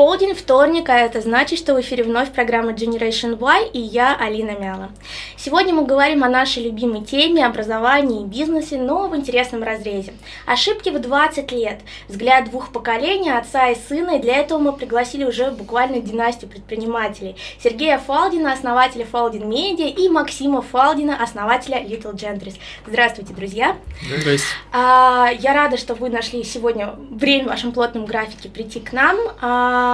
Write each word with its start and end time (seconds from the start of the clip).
Полдень, 0.00 0.34
вторник, 0.34 0.88
а 0.88 0.96
это 0.98 1.20
значит, 1.20 1.58
что 1.58 1.74
в 1.74 1.80
эфире 1.82 2.04
вновь 2.04 2.32
программа 2.32 2.72
Generation 2.72 3.38
Y 3.38 3.70
и 3.74 3.80
я, 3.80 4.16
Алина 4.16 4.52
Мяла. 4.52 4.92
Сегодня 5.36 5.74
мы 5.74 5.84
говорим 5.84 6.24
о 6.24 6.30
нашей 6.30 6.62
любимой 6.62 7.04
теме 7.04 7.44
образовании 7.44 8.22
и 8.22 8.24
бизнесе, 8.24 8.78
но 8.78 9.08
в 9.08 9.14
интересном 9.14 9.62
разрезе. 9.62 10.14
Ошибки 10.46 10.88
в 10.88 10.98
20 10.98 11.52
лет, 11.52 11.80
взгляд 12.08 12.46
двух 12.46 12.72
поколений, 12.72 13.28
отца 13.28 13.68
и 13.68 13.74
сына, 13.74 14.16
и 14.16 14.22
для 14.22 14.36
этого 14.36 14.58
мы 14.58 14.72
пригласили 14.72 15.24
уже 15.24 15.50
буквально 15.50 16.00
династию 16.00 16.50
предпринимателей. 16.50 17.36
Сергея 17.62 17.98
Фалдина, 17.98 18.54
основателя 18.54 19.04
Фалдин 19.04 19.50
Медиа, 19.50 19.88
и 19.88 20.08
Максима 20.08 20.62
Фалдина, 20.62 21.22
основателя 21.22 21.78
Little 21.78 22.14
Gentries. 22.14 22.58
Здравствуйте, 22.86 23.34
друзья! 23.34 23.76
Здравствуйте! 24.06 24.44
А, 24.72 25.28
я 25.38 25.52
рада, 25.52 25.76
что 25.76 25.92
вы 25.92 26.08
нашли 26.08 26.42
сегодня 26.42 26.94
время 27.10 27.44
в 27.44 27.48
вашем 27.48 27.72
плотном 27.72 28.06
графике 28.06 28.48
прийти 28.48 28.80
к 28.80 28.94
нам. 28.94 29.18
А, 29.42 29.89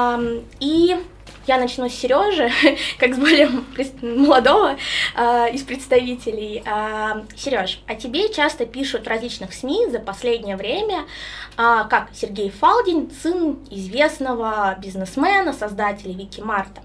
и 0.60 0.96
я 1.46 1.58
начну 1.58 1.88
с 1.88 1.92
Сережи, 1.92 2.50
как 2.98 3.14
с 3.14 3.18
более 3.18 3.48
молодого 4.02 4.76
э, 5.16 5.52
из 5.52 5.62
представителей. 5.62 6.62
Э, 6.66 7.22
Сереж, 7.36 7.80
о 7.86 7.94
тебе 7.94 8.32
часто 8.32 8.66
пишут 8.66 9.04
в 9.04 9.08
различных 9.08 9.52
СМИ 9.52 9.88
за 9.90 10.00
последнее 10.00 10.56
время, 10.56 11.04
э, 11.56 11.84
как 11.88 12.08
Сергей 12.12 12.50
Фалдин, 12.50 13.10
сын 13.10 13.58
известного 13.70 14.76
бизнесмена, 14.80 15.52
создателя 15.52 16.12
Вики 16.12 16.40
Марта. 16.40 16.82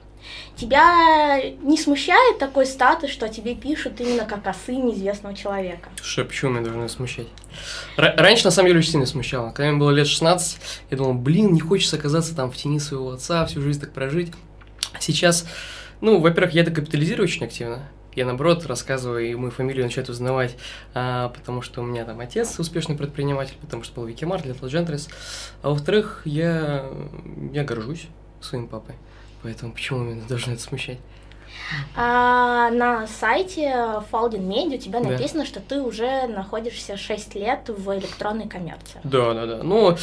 Тебя 0.56 1.42
не 1.62 1.78
смущает 1.78 2.38
такой 2.40 2.66
статус, 2.66 3.10
что 3.10 3.28
тебе 3.30 3.56
пишут 3.56 4.00
именно 4.00 4.26
как 4.26 4.46
о 4.48 4.54
сыне 4.54 4.94
известного 4.94 5.36
человека? 5.36 5.90
Что, 6.02 6.26
почему 6.26 6.52
меня 6.52 6.64
должно 6.64 6.88
смущать? 6.88 7.28
Р- 7.98 8.14
раньше, 8.18 8.46
на 8.46 8.52
самом 8.52 8.68
деле, 8.68 8.80
очень 8.80 8.92
сильно 8.92 9.06
смущало. 9.06 9.52
Когда 9.52 9.72
мне 9.72 9.80
было 9.80 9.92
лет 9.92 10.08
16, 10.08 10.60
я 10.92 10.98
думал, 10.98 11.14
блин, 11.16 11.54
не 11.54 11.60
хочется 11.60 11.96
оказаться 11.98 12.36
там 12.36 12.52
в 12.52 12.58
тени 12.58 12.80
своего 12.80 13.12
отца, 13.12 13.46
всю 13.46 13.62
жизнь 13.62 13.80
так 13.80 13.94
прожить. 13.94 14.32
Сейчас, 15.00 15.48
ну, 16.02 16.20
во-первых, 16.20 16.54
я 16.54 16.62
это 16.62 16.72
капитализирую 16.72 17.26
очень 17.26 17.46
активно. 17.46 17.90
Я, 18.14 18.26
наоборот, 18.26 18.66
рассказываю, 18.66 19.26
и 19.26 19.36
мою 19.36 19.52
фамилию 19.52 19.86
начинают 19.86 20.10
узнавать, 20.10 20.58
а, 20.94 21.30
потому 21.30 21.62
что 21.62 21.82
у 21.82 21.86
меня 21.86 22.04
там 22.04 22.20
отец 22.20 22.60
успешный 22.60 22.98
предприниматель, 22.98 23.56
потому 23.62 23.84
что 23.84 24.02
был 24.02 24.06
Викимар, 24.06 24.42
Little 24.42 24.70
Gentries. 24.70 25.10
А 25.62 25.70
во-вторых, 25.70 26.22
я, 26.26 26.86
я 27.54 27.64
горжусь 27.64 28.08
своим 28.42 28.68
папой. 28.68 28.96
Поэтому 29.44 29.74
почему 29.74 30.00
меня 30.00 30.22
должно 30.28 30.54
это 30.54 30.62
смущать? 30.62 31.00
А, 31.96 32.70
на 32.72 33.08
сайте 33.08 33.64
Folding 34.12 34.48
Media 34.48 34.76
у 34.76 34.78
тебя 34.78 35.00
да. 35.00 35.10
написано, 35.10 35.46
что 35.46 35.60
ты 35.60 35.82
уже 35.82 36.28
находишься 36.28 36.98
6 36.98 37.36
лет 37.36 37.70
в 37.70 37.98
электронной 37.98 38.48
коммерции. 38.48 39.00
Да, 39.04 39.34
да, 39.34 39.46
да. 39.46 39.64
Ну, 39.64 39.98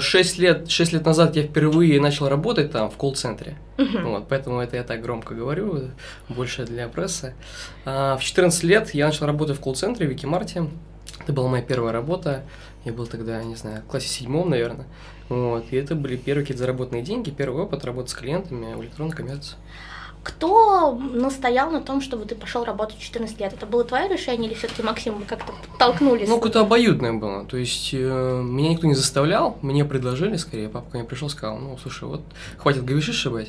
6 0.00 0.38
лет, 0.38 0.70
6 0.70 0.92
лет 0.92 1.04
назад 1.04 1.36
я 1.36 1.42
впервые 1.42 2.00
начал 2.00 2.28
работать 2.28 2.72
там 2.72 2.90
в 2.90 2.96
колл-центре. 2.96 3.56
Uh-huh. 3.76 4.02
Вот, 4.04 4.28
поэтому 4.28 4.60
это 4.60 4.76
я 4.76 4.84
так 4.84 5.00
громко 5.00 5.34
говорю, 5.34 5.90
больше 6.28 6.64
для 6.64 6.88
прессы. 6.88 7.34
А, 7.84 8.16
в 8.16 8.22
14 8.22 8.62
лет 8.64 8.94
я 8.94 9.06
начал 9.06 9.26
работать 9.26 9.56
в 9.56 9.60
колл-центре 9.60 10.06
в 10.06 10.10
Викимарте. 10.10 10.66
Это 11.20 11.32
была 11.32 11.48
моя 11.48 11.62
первая 11.62 11.92
работа. 11.92 12.42
Я 12.84 12.92
был 12.92 13.06
тогда, 13.06 13.42
не 13.42 13.56
знаю, 13.56 13.82
в 13.82 13.86
классе 13.86 14.08
седьмом, 14.08 14.50
наверное. 14.50 14.86
Вот. 15.30 15.64
И 15.70 15.76
это 15.76 15.94
были 15.94 16.16
первые 16.16 16.44
какие-то 16.44 16.64
заработанные 16.64 17.02
деньги, 17.02 17.30
первый 17.30 17.62
опыт 17.62 17.84
работы 17.84 18.10
с 18.10 18.14
клиентами 18.14 18.74
в 18.74 18.82
электронной 18.82 19.16
коммерции. 19.16 19.56
Кто 20.22 20.98
настоял 20.98 21.70
на 21.70 21.80
том, 21.80 22.02
чтобы 22.02 22.26
ты 22.26 22.34
пошел 22.34 22.64
работать 22.64 22.98
в 22.98 23.00
14 23.02 23.40
лет? 23.40 23.54
Это 23.54 23.64
было 23.64 23.84
твое 23.84 24.06
решение 24.06 24.50
или 24.50 24.58
все-таки 24.58 24.82
Максим 24.82 25.14
вы 25.14 25.24
как-то 25.24 25.54
толкнулись? 25.78 26.28
Ну, 26.28 26.34
какое-то 26.34 26.60
обоюдное 26.60 27.14
было. 27.14 27.46
То 27.46 27.56
есть 27.56 27.94
э, 27.94 28.42
меня 28.44 28.70
никто 28.70 28.86
не 28.86 28.94
заставлял, 28.94 29.56
мне 29.62 29.82
предложили 29.86 30.36
скорее. 30.36 30.68
Папа 30.68 30.90
ко 30.90 30.98
мне 30.98 31.06
пришел, 31.06 31.30
сказал, 31.30 31.56
ну, 31.56 31.78
слушай, 31.80 32.04
вот 32.04 32.20
хватит 32.58 32.84
говиши 32.84 33.14
шибать 33.14 33.48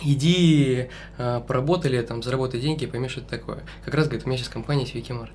иди 0.00 0.88
э, 1.18 1.40
поработали, 1.46 2.00
там, 2.02 2.22
заработай 2.22 2.60
деньги, 2.60 2.86
пойми, 2.86 3.08
что 3.08 3.20
это 3.20 3.30
такое. 3.30 3.62
Как 3.84 3.94
раз, 3.94 4.06
говорит, 4.06 4.24
у 4.24 4.28
меня 4.28 4.38
сейчас 4.38 4.48
компания 4.48 4.82
есть 4.82 4.94
Викимар. 4.94 5.30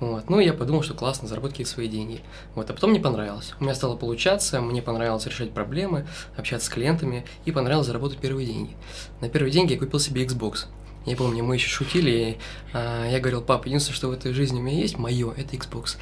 Вот. 0.00 0.28
Ну, 0.28 0.40
я 0.40 0.52
подумал, 0.52 0.82
что 0.82 0.94
классно, 0.94 1.28
заработать 1.28 1.54
какие-то 1.54 1.72
свои 1.72 1.88
деньги. 1.88 2.20
Вот. 2.54 2.68
А 2.70 2.74
потом 2.74 2.90
мне 2.90 3.00
понравилось. 3.00 3.54
У 3.60 3.64
меня 3.64 3.74
стало 3.74 3.96
получаться, 3.96 4.60
мне 4.60 4.82
понравилось 4.82 5.26
решать 5.26 5.52
проблемы, 5.52 6.06
общаться 6.36 6.66
с 6.66 6.70
клиентами, 6.70 7.24
и 7.44 7.52
понравилось 7.52 7.86
заработать 7.86 8.18
первые 8.18 8.46
деньги. 8.46 8.76
На 9.20 9.28
первые 9.28 9.52
деньги 9.52 9.72
я 9.72 9.78
купил 9.78 10.00
себе 10.00 10.24
Xbox. 10.24 10.66
Я 11.04 11.16
помню, 11.16 11.42
мы 11.42 11.56
еще 11.56 11.68
шутили, 11.68 12.10
и 12.10 12.38
а, 12.72 13.08
я 13.10 13.18
говорил, 13.18 13.42
папа, 13.42 13.66
единственное, 13.66 13.96
что 13.96 14.08
в 14.08 14.12
этой 14.12 14.32
жизни 14.32 14.60
у 14.60 14.62
меня 14.62 14.78
есть, 14.78 14.98
мое, 14.98 15.32
это 15.32 15.56
Xbox. 15.56 15.96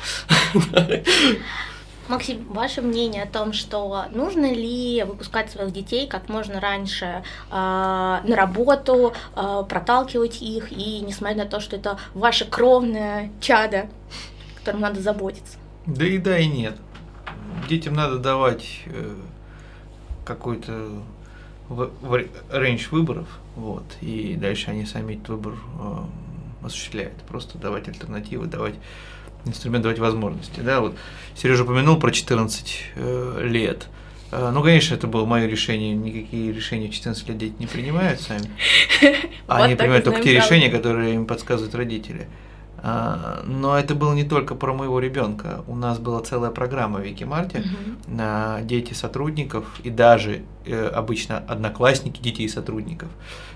Максим, 2.10 2.44
ваше 2.48 2.82
мнение 2.82 3.22
о 3.22 3.26
том, 3.26 3.53
что 3.53 4.06
нужно 4.10 4.53
ли 4.53 5.04
выпускать 5.04 5.48
своих 5.48 5.72
детей 5.72 6.09
как 6.09 6.28
можно 6.28 6.59
раньше 6.60 7.22
э, 7.50 7.53
на 7.53 8.34
работу, 8.34 9.12
э, 9.37 9.62
проталкивать 9.69 10.43
их, 10.43 10.72
и 10.72 11.03
несмотря 11.03 11.44
на 11.44 11.47
то, 11.49 11.60
что 11.60 11.76
это 11.76 11.99
ваше 12.15 12.47
кровное 12.47 13.31
чадо, 13.41 13.88
которым 14.56 14.81
надо 14.81 15.00
заботиться? 15.00 15.56
Да 15.87 16.04
и 16.04 16.19
да, 16.19 16.37
и 16.37 16.49
нет. 16.49 16.76
Детям 17.69 17.94
надо 17.94 18.19
давать 18.19 18.81
э, 18.87 19.15
какой-то 20.25 21.03
рейндж 22.50 22.88
выборов, 22.91 23.28
вот, 23.54 23.84
и 24.00 24.34
дальше 24.34 24.72
они 24.72 24.84
сами 24.84 25.15
этот 25.15 25.28
выбор 25.28 25.54
э, 25.54 26.66
осуществляют. 26.66 27.15
Просто 27.28 27.56
давать 27.56 27.87
альтернативы, 27.87 28.47
давать 28.47 28.75
инструмент 29.45 29.83
давать 29.83 29.99
возможности. 29.99 30.61
Да, 30.61 30.81
вот 30.81 30.95
Сережа 31.34 31.65
упомянул 31.65 31.99
про 31.99 32.11
14 32.11 32.83
э, 32.95 33.41
лет. 33.45 33.87
Э, 34.31 34.51
ну, 34.53 34.62
конечно, 34.62 34.95
это 34.95 35.06
было 35.06 35.25
мое 35.25 35.47
решение. 35.47 35.95
Никакие 35.95 36.53
решения 36.53 36.89
в 36.89 36.95
14 36.95 37.28
лет 37.28 37.39
дети 37.39 37.55
не 37.59 37.67
принимают 37.67 38.21
сами. 38.21 38.50
Они 39.47 39.75
принимают 39.75 40.05
только 40.05 40.23
те 40.23 40.34
решения, 40.34 40.71
которые 40.71 41.15
им 41.15 41.27
подсказывают 41.27 41.75
родители. 41.75 42.29
А, 42.83 43.43
но 43.45 43.79
это 43.79 43.95
было 43.95 44.15
не 44.15 44.25
только 44.25 44.55
про 44.55 44.73
моего 44.73 45.01
ребенка. 45.01 45.65
У 45.67 45.77
нас 45.77 45.99
была 45.99 46.21
целая 46.21 46.51
программа 46.51 47.01
в 47.01 47.03
Викимарте 47.03 47.59
uh-huh. 47.59 48.15
на 48.15 48.63
дети 48.63 48.95
сотрудников 48.95 49.81
и 49.83 49.91
даже 49.91 50.43
э, 50.65 50.87
обычно 50.87 51.39
одноклассники 51.39 52.23
детей 52.23 52.49
сотрудников 52.49 53.09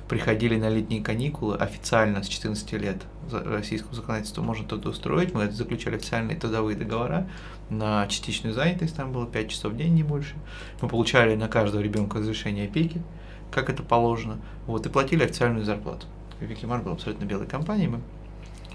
приходили 0.09 0.57
на 0.57 0.69
летние 0.69 1.03
каникулы 1.03 1.57
официально 1.57 2.23
с 2.23 2.29
14 2.29 2.73
лет 2.73 3.03
российского 3.31 3.95
законодательства 3.95 4.43
можно 4.43 4.67
туда 4.67 4.91
устроить. 4.91 5.33
Мы 5.33 5.51
заключали 5.51 5.97
официальные 5.97 6.37
трудовые 6.37 6.77
договора 6.77 7.27
на 7.71 8.07
частичную 8.09 8.55
занятость, 8.55 8.97
там 8.97 9.13
было 9.13 9.27
5 9.27 9.49
часов 9.49 9.73
в 9.73 9.77
день, 9.77 9.95
не 9.95 10.03
больше. 10.03 10.35
Мы 10.83 10.89
получали 10.89 11.35
на 11.35 11.49
каждого 11.49 11.81
ребенка 11.81 12.19
разрешение 12.19 12.67
опеки, 12.67 13.01
как 13.51 13.71
это 13.71 13.83
положено, 13.83 14.39
вот, 14.67 14.85
и 14.85 14.91
платили 14.91 15.25
официальную 15.25 15.65
зарплату. 15.65 16.07
Викимар 16.41 16.83
был 16.83 16.93
абсолютно 16.93 17.25
белой 17.25 17.47
компанией, 17.47 17.89
мы 17.89 18.01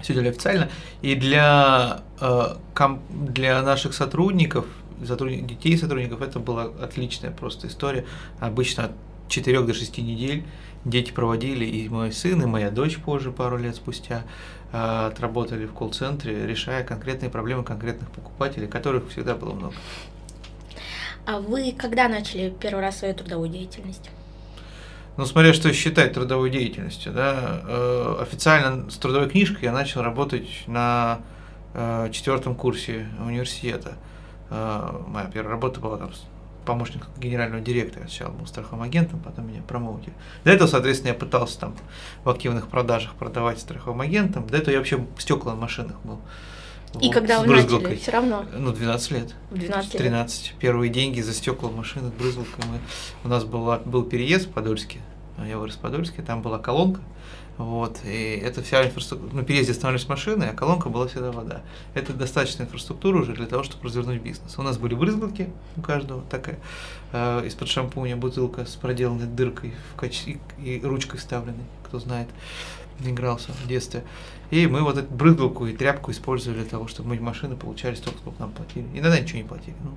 все 0.02 0.14
делали 0.14 0.28
официально. 0.28 0.68
И 1.02 1.14
для, 1.14 2.02
э, 2.20 2.56
ком, 2.74 3.00
для 3.10 3.62
наших 3.62 3.94
сотрудников, 3.94 4.66
сотрудник, 5.06 5.46
детей 5.46 5.76
сотрудников, 5.76 6.22
это 6.22 6.38
была 6.38 6.64
отличная 6.64 7.30
просто 7.30 7.66
история. 7.66 8.04
Обычно 8.38 8.86
от 8.86 8.92
4 9.28 9.62
до 9.62 9.74
6 9.74 9.98
недель 9.98 10.44
дети 10.84 11.12
проводили, 11.12 11.64
и 11.64 11.88
мой 11.88 12.12
сын, 12.12 12.42
и 12.42 12.46
моя 12.46 12.70
дочь 12.70 12.98
позже, 12.98 13.32
пару 13.32 13.58
лет 13.58 13.76
спустя, 13.76 14.24
э, 14.72 15.06
отработали 15.06 15.66
в 15.66 15.72
колл-центре, 15.72 16.46
решая 16.46 16.84
конкретные 16.84 17.30
проблемы 17.30 17.64
конкретных 17.64 18.10
покупателей, 18.10 18.66
которых 18.66 19.10
всегда 19.10 19.34
было 19.34 19.52
много. 19.52 19.74
А 21.26 21.38
вы 21.38 21.72
когда 21.76 22.08
начали 22.08 22.52
первый 22.58 22.80
раз 22.80 22.98
свою 22.98 23.14
трудовую 23.14 23.50
деятельность? 23.50 24.10
Ну, 25.20 25.26
смотря 25.26 25.52
что 25.52 25.70
считать 25.74 26.14
трудовой 26.14 26.48
деятельностью, 26.48 27.12
да, 27.12 27.60
э, 27.68 28.16
официально 28.22 28.90
с 28.90 28.96
трудовой 28.96 29.28
книжкой 29.28 29.64
я 29.64 29.72
начал 29.72 30.00
работать 30.00 30.48
на 30.66 31.20
э, 31.74 32.08
четвертом 32.10 32.54
курсе 32.54 33.06
университета. 33.22 33.98
Э, 34.48 34.98
моя 35.08 35.26
первая 35.26 35.56
работа 35.56 35.78
была 35.78 35.98
там 35.98 36.10
помощник 36.64 37.02
генерального 37.18 37.60
директора. 37.60 38.04
Сначала 38.04 38.32
был 38.32 38.46
страховым 38.46 38.80
агентом, 38.80 39.20
потом 39.20 39.46
меня 39.48 39.60
промоутили. 39.60 40.14
До 40.44 40.52
этого, 40.52 40.68
соответственно, 40.68 41.08
я 41.08 41.14
пытался 41.14 41.60
там 41.60 41.76
в 42.24 42.30
активных 42.30 42.68
продажах 42.68 43.12
продавать 43.12 43.58
страховым 43.58 44.00
агентом. 44.00 44.46
До 44.46 44.56
этого 44.56 44.70
я 44.70 44.78
вообще 44.78 45.06
стекла 45.18 45.52
на 45.52 45.60
машинах 45.60 45.96
был. 46.02 46.18
И 46.98 47.06
вот, 47.06 47.14
когда 47.14 47.40
вы 47.40 47.46
начали, 47.46 47.96
все 47.96 48.10
равно? 48.10 48.44
Ну, 48.56 48.72
12 48.72 49.10
лет. 49.12 49.34
В 49.50 49.58
12 49.58 49.92
13. 49.92 50.46
Лет. 50.46 50.54
Первые 50.58 50.90
деньги 50.90 51.20
за 51.20 51.32
стекла 51.32 51.70
машины, 51.70 52.10
брызгалкой. 52.10 52.64
Мы, 52.64 52.78
у 53.22 53.28
нас 53.28 53.44
была, 53.44 53.78
был 53.78 54.02
переезд 54.02 54.46
в 54.46 54.50
Подольске, 54.50 54.98
я 55.44 55.58
вырос 55.58 55.76
в 55.76 55.78
Подольске, 55.78 56.22
там 56.22 56.42
была 56.42 56.58
колонка, 56.58 57.00
вот, 57.60 58.00
и 58.04 58.40
это 58.42 58.62
вся 58.62 58.86
инфраструктура, 58.86 59.30
ну, 59.34 59.42
переезде 59.42 59.72
останавливались 59.72 60.08
машины, 60.08 60.44
а 60.44 60.54
колонка 60.54 60.88
была 60.88 61.06
всегда 61.08 61.30
вода. 61.30 61.60
Это 61.92 62.14
достаточная 62.14 62.66
инфраструктура 62.66 63.20
уже 63.20 63.34
для 63.34 63.46
того, 63.46 63.64
чтобы 63.64 63.84
развернуть 63.84 64.22
бизнес. 64.22 64.58
У 64.58 64.62
нас 64.62 64.78
были 64.78 64.94
брызгалки 64.94 65.50
у 65.76 65.82
каждого, 65.82 66.22
такая, 66.30 66.58
э, 67.12 67.46
из-под 67.46 67.68
шампуня 67.68 68.16
бутылка 68.16 68.64
с 68.64 68.76
проделанной 68.76 69.26
дыркой 69.26 69.74
в 69.92 69.96
кач... 69.96 70.22
и, 70.26 70.40
и 70.58 70.80
ручкой 70.82 71.18
вставленной, 71.18 71.64
кто 71.84 71.98
знает, 71.98 72.28
игрался 73.04 73.52
в 73.52 73.68
детстве. 73.68 74.04
И 74.50 74.66
мы 74.66 74.82
вот 74.82 74.96
эту 74.96 75.12
брызгалку 75.12 75.66
и 75.66 75.76
тряпку 75.76 76.12
использовали 76.12 76.60
для 76.60 76.68
того, 76.68 76.88
чтобы 76.88 77.10
мыть 77.10 77.20
машины, 77.20 77.56
получали 77.56 77.94
столько, 77.94 78.20
сколько 78.20 78.40
нам 78.40 78.52
платили. 78.52 78.86
Иногда 78.94 79.20
ничего 79.20 79.38
не 79.38 79.44
платили. 79.44 79.76
Ну, 79.84 79.92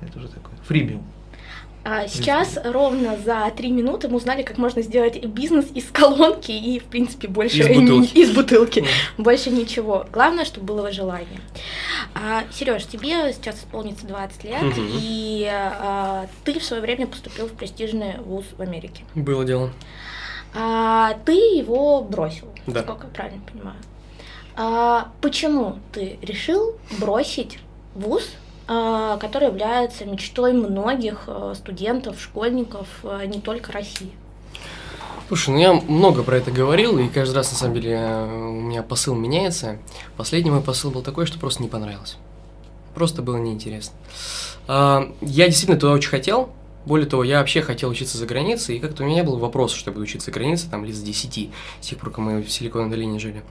это 0.00 0.18
уже 0.18 0.28
такое. 0.28 0.56
Фрибиум. 0.64 1.04
А 1.84 2.06
сейчас 2.06 2.58
ровно 2.64 3.16
за 3.18 3.50
три 3.56 3.70
минуты 3.72 4.08
мы 4.08 4.16
узнали, 4.16 4.42
как 4.42 4.56
можно 4.56 4.82
сделать 4.82 5.24
бизнес 5.24 5.66
из 5.74 5.90
колонки 5.90 6.52
и, 6.52 6.78
в 6.78 6.84
принципе, 6.84 7.26
больше 7.26 7.58
Из 7.58 7.68
бутылки. 7.68 8.18
из 8.18 8.30
бутылки. 8.30 8.84
Больше 9.18 9.50
ничего. 9.50 10.06
Главное, 10.12 10.44
чтобы 10.44 10.74
было 10.74 10.92
желание. 10.92 11.40
А, 12.14 12.44
Сереж, 12.52 12.86
тебе 12.86 13.32
сейчас 13.32 13.56
исполнится 13.56 14.06
20 14.06 14.44
лет, 14.44 14.62
Мгм. 14.62 14.88
и 14.92 15.48
а, 15.50 16.26
ты 16.44 16.60
в 16.60 16.64
свое 16.64 16.80
время 16.82 17.06
поступил 17.08 17.46
в 17.46 17.52
престижный 17.52 18.18
вуз 18.20 18.44
в 18.56 18.62
Америке. 18.62 19.02
Было 19.16 19.44
дело. 19.44 19.70
А, 20.54 21.14
ты 21.24 21.32
его 21.32 22.02
бросил, 22.02 22.46
Да. 22.66 22.80
насколько 22.80 23.06
я 23.08 23.12
правильно 23.12 23.42
понимаю. 23.50 23.76
А, 24.54 25.10
почему 25.20 25.78
ты 25.92 26.18
решил 26.22 26.76
бросить 27.00 27.58
вуз, 27.94 28.30
который 28.66 29.48
является 29.48 30.04
мечтой 30.04 30.52
многих 30.52 31.24
а, 31.26 31.54
студентов, 31.54 32.20
школьников 32.20 32.86
а, 33.02 33.24
не 33.26 33.40
только 33.40 33.72
России? 33.72 34.10
Слушай, 35.28 35.50
ну 35.50 35.58
я 35.58 35.72
много 35.72 36.22
про 36.22 36.36
это 36.36 36.50
говорил, 36.50 36.98
и 36.98 37.08
каждый 37.08 37.36
раз, 37.36 37.50
на 37.52 37.56
самом 37.56 37.74
деле, 37.74 37.92
э, 37.92 38.48
у 38.48 38.60
меня 38.60 38.82
посыл 38.82 39.14
меняется. 39.14 39.78
Последний 40.16 40.50
мой 40.50 40.60
посыл 40.60 40.90
был 40.90 41.02
такой, 41.02 41.24
что 41.24 41.38
просто 41.38 41.62
не 41.62 41.70
понравилось. 41.70 42.18
Просто 42.94 43.22
было 43.22 43.38
неинтересно. 43.38 43.94
А, 44.68 45.10
Я 45.22 45.46
действительно 45.46 45.80
туда 45.80 45.94
очень 45.94 46.10
хотел. 46.10 46.50
Более 46.84 47.06
того, 47.06 47.24
я 47.24 47.38
вообще 47.38 47.62
хотел 47.62 47.88
учиться 47.90 48.18
за 48.18 48.26
границей, 48.26 48.76
и 48.76 48.78
как-то 48.80 49.04
у 49.04 49.06
меня 49.06 49.16
не 49.16 49.22
было 49.22 49.38
вопроса, 49.38 49.76
что 49.76 49.90
я 49.90 49.94
буду 49.94 50.04
учиться 50.04 50.26
за 50.26 50.32
границей, 50.32 50.68
там, 50.68 50.84
лет 50.84 50.96
с 50.96 51.00
10, 51.00 51.50
с 51.80 51.86
тех 51.86 51.98
пор, 51.98 52.10
как 52.10 52.18
мы 52.18 52.42
в 52.42 52.50
Силиконовой 52.50 52.90
долине 52.90 53.18
жили. 53.18 53.42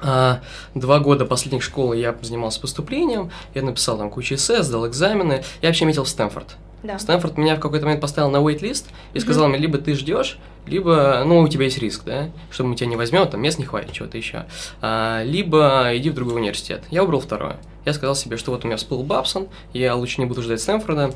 А, 0.00 0.40
Два 0.74 1.00
года 1.00 1.24
последних 1.24 1.62
школы 1.62 1.96
я 1.96 2.16
занимался 2.20 2.60
поступлением, 2.60 3.30
я 3.54 3.62
написал 3.62 3.98
там 3.98 4.10
кучу 4.10 4.34
эссе, 4.34 4.62
сдал 4.62 4.86
экзамены, 4.86 5.42
я 5.62 5.68
вообще 5.68 5.84
метил 5.84 6.04
в 6.04 6.08
Стэнфорд. 6.08 6.56
Да. 6.82 6.98
Стэнфорд 6.98 7.36
меня 7.36 7.56
в 7.56 7.60
какой-то 7.60 7.84
момент 7.86 8.00
поставил 8.00 8.30
на 8.30 8.36
wait-лист 8.36 8.86
и 9.12 9.18
сказал 9.18 9.48
мне, 9.48 9.58
либо 9.58 9.78
ты 9.78 9.94
ждешь, 9.94 10.38
либо, 10.66 11.22
ну, 11.26 11.40
у 11.40 11.48
тебя 11.48 11.64
есть 11.64 11.78
риск, 11.78 12.02
да, 12.04 12.30
что 12.50 12.64
мы 12.64 12.76
тебя 12.76 12.86
не 12.86 12.96
возьмем, 12.96 13.26
там 13.26 13.40
мест 13.40 13.58
не 13.58 13.64
хватит, 13.64 13.92
чего-то 13.92 14.16
еще. 14.16 14.46
А, 14.80 15.22
либо 15.24 15.90
иди 15.94 16.10
в 16.10 16.14
другой 16.14 16.36
университет. 16.36 16.84
Я 16.90 17.02
выбрал 17.02 17.20
второе. 17.20 17.56
Я 17.84 17.92
сказал 17.94 18.14
себе, 18.14 18.36
что 18.36 18.52
вот 18.52 18.64
у 18.64 18.68
меня 18.68 18.76
всплыл 18.76 19.02
Бабсон, 19.02 19.48
я 19.72 19.96
лучше 19.96 20.20
не 20.20 20.26
буду 20.26 20.42
ждать 20.42 20.60
Стэнфорда, 20.60 21.12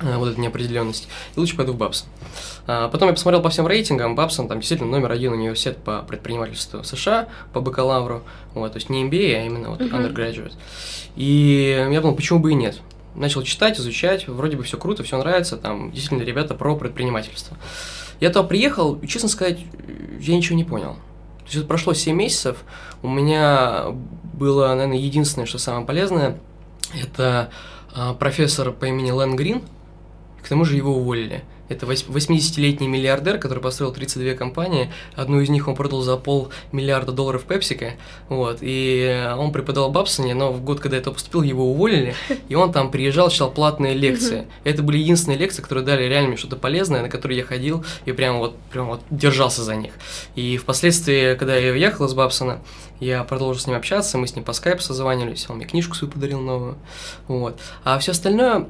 вот 0.00 0.28
эта 0.28 0.40
неопределенность, 0.40 1.08
и 1.36 1.40
лучше 1.40 1.56
пойду 1.56 1.72
в 1.72 1.76
Бабсон. 1.76 2.08
А, 2.66 2.88
потом 2.88 3.08
я 3.08 3.14
посмотрел 3.14 3.42
по 3.42 3.50
всем 3.50 3.66
рейтингам, 3.66 4.14
Бабсон 4.14 4.48
там 4.48 4.58
действительно 4.60 4.90
номер 4.90 5.12
один 5.12 5.32
университет 5.32 5.78
по 5.78 6.02
предпринимательству 6.02 6.84
США, 6.84 7.28
по 7.52 7.60
бакалавру, 7.60 8.22
вот, 8.54 8.72
то 8.72 8.76
есть 8.76 8.90
не 8.90 9.04
MBA, 9.04 9.34
а 9.36 9.46
именно 9.46 9.70
вот 9.70 9.80
Мгм. 9.80 9.94
undergraduate. 9.96 10.52
И 11.16 11.88
я 11.90 12.00
думал, 12.00 12.14
почему 12.14 12.38
бы 12.38 12.52
и 12.52 12.54
нет. 12.54 12.80
Начал 13.14 13.42
читать, 13.42 13.78
изучать, 13.80 14.28
вроде 14.28 14.56
бы 14.56 14.62
все 14.62 14.78
круто, 14.78 15.02
все 15.02 15.18
нравится, 15.18 15.56
там 15.56 15.90
действительно 15.90 16.22
ребята 16.22 16.54
про 16.54 16.76
предпринимательство. 16.76 17.56
Я 18.20 18.28
туда 18.28 18.44
приехал, 18.44 18.94
и, 18.94 19.06
честно 19.08 19.28
сказать, 19.28 19.58
я 20.20 20.36
ничего 20.36 20.56
не 20.56 20.64
понял. 20.64 20.94
То 21.38 21.44
есть 21.46 21.56
вот 21.56 21.68
прошло 21.68 21.94
7 21.94 22.14
месяцев, 22.14 22.58
у 23.02 23.08
меня 23.08 23.86
было, 24.34 24.68
наверное, 24.68 24.98
единственное, 24.98 25.46
что 25.46 25.58
самое 25.58 25.86
полезное, 25.86 26.38
это 27.02 27.50
а, 27.94 28.14
профессор 28.14 28.70
по 28.72 28.84
имени 28.84 29.10
Лэн 29.10 29.34
Грин, 29.34 29.62
к 30.42 30.48
тому 30.48 30.64
же 30.64 30.76
его 30.76 30.96
уволили. 30.96 31.44
Это 31.68 31.84
вось- 31.84 32.06
80-летний 32.08 32.88
миллиардер, 32.88 33.38
который 33.38 33.58
построил 33.58 33.92
32 33.92 34.34
компании. 34.34 34.90
Одну 35.14 35.40
из 35.40 35.50
них 35.50 35.68
он 35.68 35.76
продал 35.76 36.00
за 36.00 36.16
полмиллиарда 36.16 37.12
долларов 37.12 37.44
Пепсика. 37.44 37.92
Вот. 38.30 38.58
И 38.62 39.30
он 39.36 39.52
преподавал 39.52 39.90
Бабсоне, 39.90 40.34
но 40.34 40.50
в 40.50 40.62
год, 40.64 40.80
когда 40.80 40.96
я 40.96 41.02
туда 41.02 41.14
поступил, 41.14 41.42
его 41.42 41.70
уволили. 41.70 42.14
И 42.48 42.54
он 42.54 42.72
там 42.72 42.90
приезжал, 42.90 43.28
читал 43.28 43.50
платные 43.50 43.92
лекции. 43.94 44.46
Это 44.64 44.82
были 44.82 44.96
единственные 44.96 45.38
лекции, 45.38 45.60
которые 45.60 45.84
дали 45.84 46.04
реально 46.04 46.28
мне 46.28 46.36
что-то 46.38 46.56
полезное, 46.56 47.02
на 47.02 47.10
которые 47.10 47.38
я 47.38 47.44
ходил 47.44 47.84
и 48.06 48.12
прям 48.12 48.38
вот, 48.38 48.56
прям 48.72 48.86
вот 48.86 49.02
держался 49.10 49.62
за 49.62 49.76
них. 49.76 49.92
И 50.36 50.56
впоследствии, 50.56 51.34
когда 51.34 51.54
я 51.56 51.72
уехал 51.72 52.06
из 52.06 52.14
Бабсона, 52.14 52.60
я 52.98 53.22
продолжил 53.24 53.60
с 53.60 53.66
ним 53.66 53.76
общаться, 53.76 54.16
мы 54.16 54.26
с 54.26 54.34
ним 54.34 54.44
по 54.44 54.54
скайпу 54.54 54.80
созванивались, 54.80 55.46
он 55.50 55.56
мне 55.56 55.66
книжку 55.66 55.94
свою 55.94 56.12
подарил 56.12 56.40
новую. 56.40 56.76
Вот. 57.28 57.60
А 57.84 57.98
все 57.98 58.12
остальное, 58.12 58.66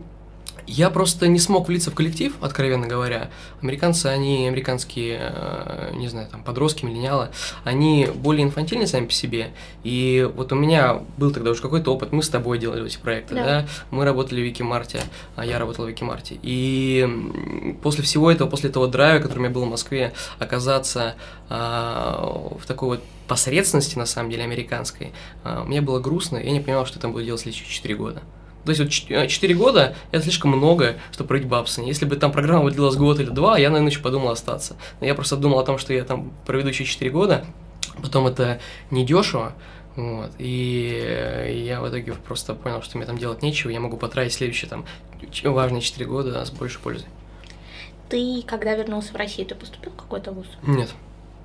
я 0.69 0.91
просто 0.91 1.27
не 1.29 1.39
смог 1.39 1.69
влиться 1.69 1.91
в 1.91 1.95
коллектив, 1.95 2.35
откровенно 2.41 2.87
говоря. 2.87 3.31
Американцы, 3.63 4.07
они, 4.07 4.47
американские, 4.47 5.33
э, 5.35 5.93
не 5.95 6.09
знаю, 6.09 6.29
там, 6.29 6.45
подростки, 6.45 6.85
миллениалы, 6.85 7.31
они 7.65 8.07
более 8.15 8.45
инфантильны 8.45 8.87
сами 8.87 9.07
по 9.07 9.13
себе. 9.13 9.51
И 9.83 10.31
вот 10.37 10.53
у 10.53 10.57
меня 10.57 11.01
был 11.17 11.31
тогда 11.31 11.51
уже 11.51 11.63
какой-то 11.63 11.93
опыт, 11.93 12.13
мы 12.13 12.23
с 12.23 12.29
тобой 12.29 12.59
делали 12.59 12.87
эти 12.87 12.99
проекты, 12.99 13.35
Да. 13.35 13.45
да, 13.45 13.69
мы 13.91 14.05
работали 14.05 14.41
в 14.41 14.45
Викимарте, 14.45 15.01
а 15.37 15.47
я 15.47 15.59
работал 15.59 15.87
в 15.87 15.89
Викимарте. 15.89 16.39
И 16.43 17.75
после 17.83 18.05
всего 18.05 18.31
этого, 18.31 18.49
после 18.49 18.69
этого 18.69 18.89
драйва, 18.89 19.23
который 19.23 19.39
у 19.39 19.43
меня 19.43 19.51
был 19.51 19.65
в 19.65 19.71
Москве, 19.71 20.13
оказаться 20.39 21.15
а, 21.49 22.51
в 22.61 22.67
такой 22.67 22.89
вот 22.89 23.01
посредственности, 23.27 23.99
на 23.99 24.07
самом 24.07 24.31
деле, 24.31 24.45
американской, 24.45 25.13
а, 25.45 25.65
мне 25.65 25.81
было 25.81 25.99
грустно, 25.99 26.37
и 26.37 26.47
я 26.47 26.53
не 26.53 26.61
понимал, 26.61 26.85
что 26.85 26.99
я 26.99 27.03
там 27.03 27.13
буду 27.13 27.25
делать 27.25 27.41
следующие 27.41 27.69
4 27.69 27.95
года. 27.95 28.23
То 28.69 28.83
есть 28.83 29.09
вот 29.09 29.29
4 29.29 29.55
года 29.55 29.97
это 30.13 30.23
слишком 30.23 30.51
много, 30.51 30.97
чтобы 31.11 31.29
пройти 31.29 31.47
Бабсоне. 31.47 31.89
Если 31.89 32.05
бы 32.05 32.17
там 32.17 32.33
программа 32.33 32.71
длилась 32.71 32.97
год 32.97 33.19
или 33.19 33.31
два, 33.31 33.57
я, 33.57 33.71
наверное, 33.71 33.91
еще 33.91 34.01
подумал 34.01 34.29
остаться. 34.29 34.77
Но 35.01 35.07
я 35.07 35.15
просто 35.15 35.37
думал 35.37 35.59
о 35.59 35.65
том, 35.65 35.79
что 35.79 35.95
я 35.95 36.05
там 36.05 36.33
проведу 36.45 36.69
еще 36.69 36.85
4 36.85 37.11
года, 37.11 37.47
потом 38.03 38.27
это 38.27 38.61
недешево, 38.91 39.55
вот, 39.97 40.33
и 40.39 41.01
э, 41.03 41.63
я 41.65 41.81
в 41.81 41.89
итоге 41.89 42.13
просто 42.13 42.55
понял, 42.55 42.83
что 42.83 42.99
мне 42.99 43.07
там 43.07 43.17
делать 43.17 43.41
нечего, 43.41 43.71
я 43.71 43.81
могу 43.81 43.97
потратить 43.97 44.35
следующие 44.35 44.69
там 44.69 44.85
важные 45.45 45.81
4 45.81 46.05
года 46.05 46.45
с 46.45 46.51
большей 46.51 46.81
пользой. 46.81 47.09
Ты, 48.11 48.43
когда 48.47 48.75
вернулся 48.75 49.15
в 49.15 49.17
Россию, 49.17 49.49
ты 49.49 49.55
поступил 49.55 49.93
в 49.93 49.97
какой-то 49.97 50.33
вуз? 50.33 50.47
Нет. 50.63 50.91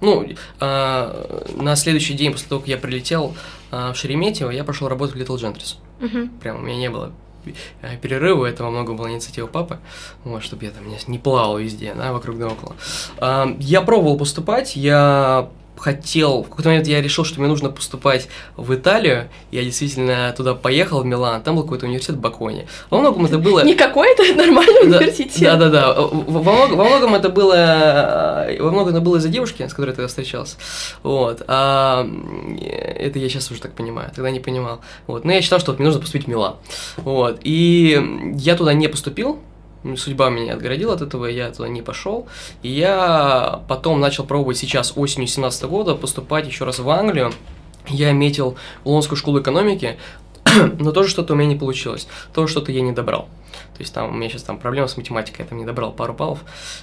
Ну, 0.02 0.28
а, 0.60 1.46
на 1.56 1.78
следующий 1.78 2.16
день 2.16 2.34
после 2.34 2.50
того, 2.50 2.60
как 2.60 2.68
я 2.68 2.78
прилетел 2.78 3.34
а, 3.72 3.94
в 3.94 3.98
Шереметьево, 3.98 4.50
я 4.50 4.66
пошел 4.66 4.90
работать 4.90 5.16
в 5.16 5.19
Little 5.19 5.38
Gentries. 5.38 5.78
Мгм. 6.04 6.30
Прям 6.40 6.58
у 6.58 6.62
меня 6.62 6.78
не 6.78 6.90
было 6.90 7.12
э, 7.82 7.98
перерыва, 7.98 8.46
это 8.46 8.64
во 8.64 8.70
многом 8.70 8.98
была 8.98 9.10
инициатива 9.10 9.48
папы, 9.48 9.80
вот, 10.24 10.44
чтобы 10.44 10.66
я 10.66 10.72
там 10.72 10.84
не, 11.08 11.18
плавал 11.18 11.58
везде, 11.58 11.94
да, 11.96 12.14
вокруг 12.14 12.38
да 12.38 12.48
около. 12.48 12.76
Я 13.60 13.82
пробовал 13.82 14.18
поступать, 14.18 14.76
я 14.76 15.50
хотел, 15.78 16.44
в 16.44 16.50
какой-то 16.50 16.70
момент 16.70 16.88
я 16.88 17.02
решил, 17.02 17.25
что 17.25 17.40
мне 17.40 17.50
нужно 17.50 17.70
поступать 17.70 18.28
в 18.56 18.74
Италию, 18.74 19.30
я 19.52 19.64
действительно 19.64 20.33
туда 20.36 20.54
поехал, 20.56 21.02
в 21.02 21.06
Милан, 21.06 21.42
там 21.42 21.56
был 21.56 21.64
какой-то 21.64 21.86
университет 21.86 22.16
в 22.16 22.19
Баконе. 22.19 22.68
Во 22.90 23.00
многом 23.00 23.26
это 23.26 23.38
было... 23.38 23.64
Не 23.64 23.76
какой-то 23.76 24.24
нормальный 24.36 24.90
Да, 24.90 24.97
университет. 24.97 25.42
Да, 25.42 25.56
да, 25.56 25.69
да. 25.69 25.94
Во, 25.94 26.42
во 26.42 26.54
многом, 26.54 26.78
во 26.78 26.83
многом 26.86 27.16
это 27.16 27.30
было, 27.30 28.45
э, 28.47 28.62
во 28.62 28.71
многом 28.71 28.94
это 28.94 29.02
было 29.02 29.18
из-за 29.18 29.30
девушки, 29.30 29.66
с 29.68 29.71
которой 29.71 29.90
я 29.90 29.95
тогда 29.95 30.07
встречался. 30.07 30.57
Вот. 31.02 31.44
А 31.47 32.07
это 32.59 33.19
я 33.19 33.30
сейчас 33.30 33.52
уже 33.52 33.62
так 33.62 33.74
понимаю. 33.74 34.12
Тогда 34.16 34.31
не 34.31 34.40
понимал. 34.40 34.81
Вот. 35.07 35.26
Но 35.26 35.33
я 35.33 35.42
считал, 35.42 35.59
что 35.59 35.71
вот 35.71 35.80
мне 35.80 35.88
нужно 35.88 36.02
поступить 36.02 36.28
в 36.28 36.30
Милан. 36.30 36.56
Вот. 36.97 37.40
И 37.44 38.33
я 38.36 38.56
туда 38.56 38.74
не 38.74 38.88
поступил. 38.88 39.40
Судьба 39.97 40.30
меня 40.30 40.54
отгородила 40.54 40.94
от 40.94 41.02
этого, 41.02 41.25
я 41.25 41.52
туда 41.52 41.68
не 41.68 41.81
пошел. 41.81 42.28
И 42.61 42.69
я 42.69 43.61
потом 43.68 43.99
начал 43.99 44.25
пробовать 44.25 44.57
сейчас 44.57 44.94
осенью 44.95 45.28
17 45.28 45.63
года 45.66 45.95
поступать 45.95 46.47
еще 46.47 46.66
раз 46.66 46.80
в 46.80 46.90
Англию. 46.90 47.33
Я 47.87 48.13
метил 48.13 48.56
в 48.83 48.87
Лондонскую 48.87 49.18
школу 49.18 49.42
экономики, 49.42 49.97
но 50.80 50.92
тоже 50.92 51.09
что-то 51.09 51.33
у 51.33 51.35
меня 51.35 51.49
не 51.49 51.57
получилось. 51.57 52.07
Тоже 52.33 52.52
что-то 52.52 52.71
я 52.71 52.81
не 52.81 52.94
добрал. 52.94 53.28
То 53.54 53.80
есть 53.80 53.94
там 53.94 54.10
у 54.10 54.14
меня 54.14 54.30
сейчас 54.30 54.44
там 54.44 54.57
проблема 54.60 54.88
с 54.88 54.98
математикой, 54.98 55.44
я 55.44 55.50
там 55.50 55.57
не 55.57 55.66
добрал 55.66 55.92
пару 55.92 56.14
баллов. 56.14 56.40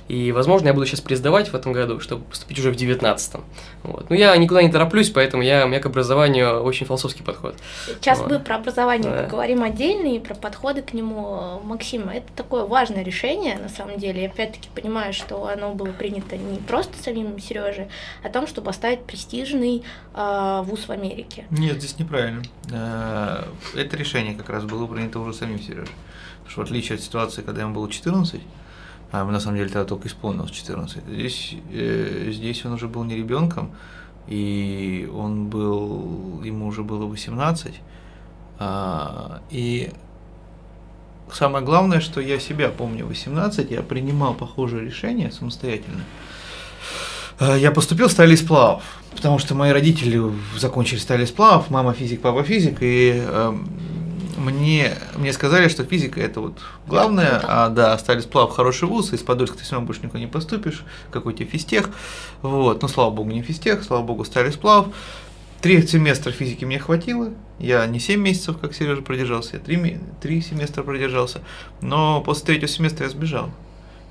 И, 0.08 0.32
возможно, 0.32 0.68
я 0.68 0.74
буду 0.74 0.86
сейчас 0.86 1.00
пересдавать 1.00 1.48
в 1.50 1.54
этом 1.54 1.72
году, 1.72 2.00
чтобы 2.00 2.24
поступить 2.24 2.58
уже 2.58 2.70
в 2.72 2.76
19-м. 2.76 3.44
Вот. 3.82 4.10
Но 4.10 4.16
я 4.16 4.36
никуда 4.36 4.62
не 4.62 4.70
тороплюсь, 4.70 5.10
поэтому 5.10 5.42
я, 5.42 5.64
у 5.64 5.68
меня 5.68 5.80
к 5.80 5.86
образованию 5.86 6.62
очень 6.62 6.86
философский 6.86 7.22
подход. 7.22 7.56
Сейчас 7.86 8.18
Вот. 8.20 8.30
мы 8.30 8.38
про 8.40 8.56
образование 8.56 9.10
Да. 9.10 9.22
поговорим 9.24 9.62
отдельно 9.62 10.14
и 10.14 10.18
про 10.18 10.34
подходы 10.34 10.82
к 10.82 10.92
нему 10.94 11.60
Максима. 11.64 12.12
Это 12.14 12.32
такое 12.34 12.64
важное 12.64 13.02
решение, 13.04 13.56
на 13.58 13.68
самом 13.68 13.98
деле. 13.98 14.22
Я 14.22 14.28
опять-таки 14.28 14.68
понимаю, 14.74 15.12
что 15.12 15.46
оно 15.46 15.74
было 15.74 15.92
принято 15.92 16.36
не 16.36 16.58
просто 16.58 16.96
самим 17.02 17.38
Сережей, 17.38 17.88
а 18.22 18.28
о 18.28 18.32
том, 18.32 18.46
чтобы 18.46 18.66
поставить 18.66 19.02
престижный 19.04 19.82
э, 20.14 20.62
вуз 20.64 20.86
в 20.86 20.90
Америке. 20.92 21.44
Нет, 21.50 21.78
здесь 21.78 21.98
неправильно. 21.98 22.42
Э, 22.72 23.44
Это 23.76 23.96
решение 23.96 24.34
как 24.34 24.48
раз 24.50 24.64
было 24.64 24.86
принято 24.86 25.18
уже 25.18 25.34
самим 25.34 25.60
Сережей. 25.60 25.94
Что 26.50 26.62
в 26.62 26.64
отличие 26.64 26.96
от 26.96 27.02
ситуации, 27.02 27.42
когда 27.42 27.62
ему 27.62 27.74
было 27.74 27.88
14, 27.88 28.40
а 29.12 29.20
ему 29.20 29.30
на 29.30 29.38
самом 29.38 29.58
деле 29.58 29.68
тогда 29.68 29.84
только 29.84 30.08
исполнилось 30.08 30.50
14, 30.50 31.04
здесь, 31.06 31.54
э, 31.72 32.30
здесь 32.32 32.64
он 32.64 32.72
уже 32.72 32.88
был 32.88 33.04
не 33.04 33.14
ребенком, 33.14 33.70
и 34.26 35.08
он 35.14 35.46
был, 35.46 36.42
ему 36.42 36.66
уже 36.66 36.82
было 36.82 37.06
18, 37.06 37.74
а, 38.58 39.42
и 39.50 39.92
самое 41.32 41.64
главное, 41.64 42.00
что 42.00 42.20
я 42.20 42.40
себя 42.40 42.68
помню 42.68 43.06
18, 43.06 43.70
я 43.70 43.82
принимал 43.82 44.34
похожее 44.34 44.84
решение 44.84 45.30
самостоятельно. 45.30 46.02
Э, 47.38 47.56
Я 47.60 47.70
поступил 47.70 48.08
в 48.08 48.12
стали 48.12 48.34
сплавов, 48.34 48.82
потому 49.14 49.38
что 49.38 49.54
мои 49.54 49.70
родители 49.70 50.20
закончили 50.58 50.98
стали 50.98 51.26
сплавов, 51.26 51.70
мама 51.70 51.92
физик, 51.92 52.20
папа 52.20 52.42
физик, 52.42 52.78
и 52.82 53.24
эм, 53.24 53.68
Мне, 54.40 54.94
мне 55.16 55.32
сказали, 55.34 55.68
что 55.68 55.84
физика 55.84 56.18
это 56.20 56.40
вот 56.40 56.58
главное, 56.86 57.38
Это 57.38 57.64
а 57.66 57.68
да, 57.68 57.92
остались 57.92 58.24
сплав 58.24 58.50
хороший 58.52 58.88
вуз, 58.88 59.12
из 59.12 59.20
Подольска 59.20 59.58
ты 59.58 59.64
все 59.64 59.74
равно 59.74 59.86
больше 59.86 60.02
никуда 60.02 60.18
не 60.18 60.26
поступишь, 60.26 60.82
какой 61.10 61.34
тебе 61.34 61.44
физтех, 61.46 61.90
вот, 62.40 62.80
ну, 62.80 62.88
слава 62.88 63.10
богу, 63.10 63.30
не 63.30 63.42
физтех, 63.42 63.84
слава 63.84 64.02
богу, 64.02 64.24
стали 64.24 64.50
сплав, 64.50 64.86
Три 65.60 65.86
семестра 65.86 66.32
физики 66.32 66.64
мне 66.64 66.78
хватило. 66.78 67.34
Я 67.58 67.84
не 67.84 67.98
7 68.00 68.18
месяцев, 68.18 68.56
как 68.58 68.72
Сережа, 68.72 69.02
продержался, 69.02 69.56
я 69.56 69.58
3, 69.58 69.98
3 70.22 70.40
семестра 70.40 70.82
продержался. 70.82 71.42
Но 71.82 72.22
после 72.22 72.46
третьего 72.46 72.68
семестра 72.68 73.04
я 73.04 73.10
сбежал. 73.10 73.50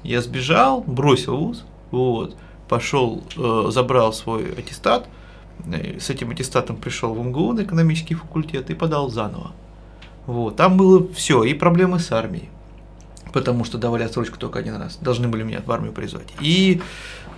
Я 0.04 0.22
сбежал, 0.22 0.82
бросил 0.82 1.38
вуз, 1.38 1.66
вот, 1.90 2.38
пошел, 2.68 3.24
э, 3.36 3.72
забрал 3.72 4.14
свой 4.14 4.54
аттестат, 4.54 5.08
э, 5.66 6.00
с 6.00 6.12
этим 6.12 6.30
аттестатом 6.30 6.78
пришел 6.78 7.16
в 7.16 7.26
МГУ 7.26 7.54
на 7.54 7.64
экономический 7.64 8.14
факультет 8.14 8.70
и 8.70 8.76
подал 8.76 9.10
заново. 9.10 9.52
Вот, 10.30 10.58
там 10.58 10.78
было 10.78 11.12
все, 11.12 11.44
и 11.44 11.56
проблемы 11.56 11.98
с 11.98 12.12
армией, 12.12 12.50
потому 13.34 13.64
что 13.64 13.80
давали 13.80 14.04
отсрочку 14.04 14.38
только 14.38 14.60
один 14.60 14.76
раз, 14.76 14.98
должны 14.98 15.28
были 15.28 15.42
меня 15.42 15.64
в 15.66 15.72
армию 15.72 15.92
призвать. 15.92 16.28
И 16.40 16.84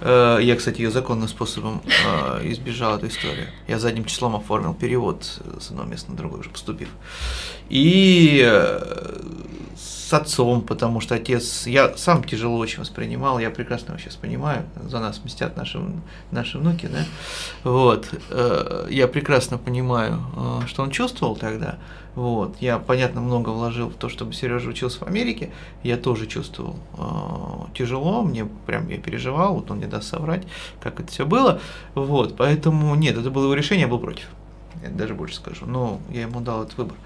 э, 0.01 0.39
я, 0.41 0.55
кстати, 0.57 0.81
ее 0.81 0.91
законным 0.91 1.29
способом 1.29 1.81
э, 1.86 2.51
избежал 2.51 2.98
эту 2.98 3.07
историю. 3.07 3.48
Я 3.69 3.79
задним 3.79 4.03
числом 4.03 4.36
оформил 4.36 4.74
перевод 4.74 5.24
с 5.62 5.69
одного 5.69 5.88
места 5.88 6.12
на 6.12 6.17
другое 6.17 6.41
уже 6.41 6.50
поступив. 6.50 6.89
И 7.69 8.43
э, 8.45 9.21
с 10.12 10.13
отцом, 10.13 10.62
потому 10.62 11.00
что 11.00 11.15
отец, 11.15 11.65
я 11.65 11.96
сам 11.96 12.25
тяжело 12.25 12.58
очень 12.58 12.82
воспринимал, 12.82 13.39
я 13.39 13.50
прекрасно 13.50 13.91
его 13.91 14.00
сейчас 14.00 14.18
понимаю, 14.18 14.65
за 14.84 15.00
нас 15.00 15.22
мстят 15.24 15.56
наши, 15.56 15.80
наши 16.32 16.58
внуки, 16.58 16.88
да, 16.88 17.06
вот, 17.63 18.10
э, 18.30 18.88
я 18.89 19.08
прекрасно 19.08 19.58
понимаю, 19.58 20.20
э, 20.36 20.68
что 20.68 20.84
он 20.84 20.91
чувствовал 20.91 21.38
тогда, 21.38 21.77
вот, 22.15 22.58
я, 22.60 22.77
понятно, 22.77 23.22
много 23.22 23.51
вложил 23.51 23.88
в 23.88 23.96
то, 23.96 24.10
чтобы 24.10 24.34
Сережа 24.34 24.70
учился 24.70 25.00
в 25.00 25.08
Америке, 25.08 25.51
я 25.82 25.96
тоже 25.96 26.27
чувствовал 26.27 26.75
э, 26.98 27.74
тяжело, 27.74 28.22
мне 28.22 28.46
прям, 28.65 28.89
я 28.89 28.98
переживал, 28.98 29.53
вот 29.53 29.72
он 29.72 29.80
не 29.80 29.86
даст 29.86 30.10
соврать, 30.10 30.44
как 30.82 31.00
это 31.00 31.10
все 31.10 31.25
было, 31.25 31.62
вот, 31.96 32.36
поэтому, 32.36 32.96
нет, 32.96 33.18
это 33.18 33.32
было 33.32 33.46
его 33.46 33.53
решение, 33.53 33.84
я 33.84 33.88
был 33.88 34.00
против 34.00 34.27
я 34.84 34.90
даже 34.90 35.14
больше 35.14 35.36
скажу, 35.36 35.66
но 35.66 36.02
я 36.10 36.22
ему 36.22 36.42
дал 36.42 36.64
этот 36.64 36.78
выбор. 36.78 36.98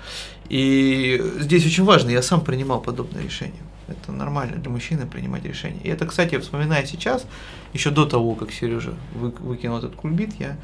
И 0.50 1.22
здесь 1.40 1.66
очень 1.66 1.84
важно, 1.84 2.10
я 2.10 2.22
сам 2.22 2.42
принимал 2.42 2.82
подобное 2.82 3.24
решение. 3.24 3.62
Это 3.88 4.12
нормально 4.12 4.58
для 4.58 4.72
мужчины 4.72 5.06
принимать 5.06 5.44
решения. 5.46 5.80
И 5.84 5.90
это, 5.90 6.06
кстати, 6.08 6.38
вспоминая 6.40 6.86
сейчас, 6.86 7.26
еще 7.74 7.92
до 7.92 8.06
того, 8.06 8.34
как 8.36 8.52
Сережа 8.52 8.96
вы, 9.14 9.30
выкинул 9.30 9.78
этот 9.78 9.96
кульбит, 9.96 10.34
я 10.40 10.58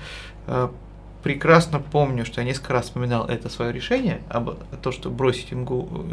э, 0.48 0.70
прекрасно 1.22 1.80
помню, 1.80 2.26
что 2.26 2.42
я 2.42 2.48
несколько 2.48 2.74
раз 2.74 2.86
вспоминал 2.86 3.28
это 3.28 3.50
свое 3.50 3.72
решение, 3.72 4.22
об 4.30 4.56
то, 4.82 4.92
что 4.92 5.10
бросить, 5.10 5.52
МГУ, 5.52 6.06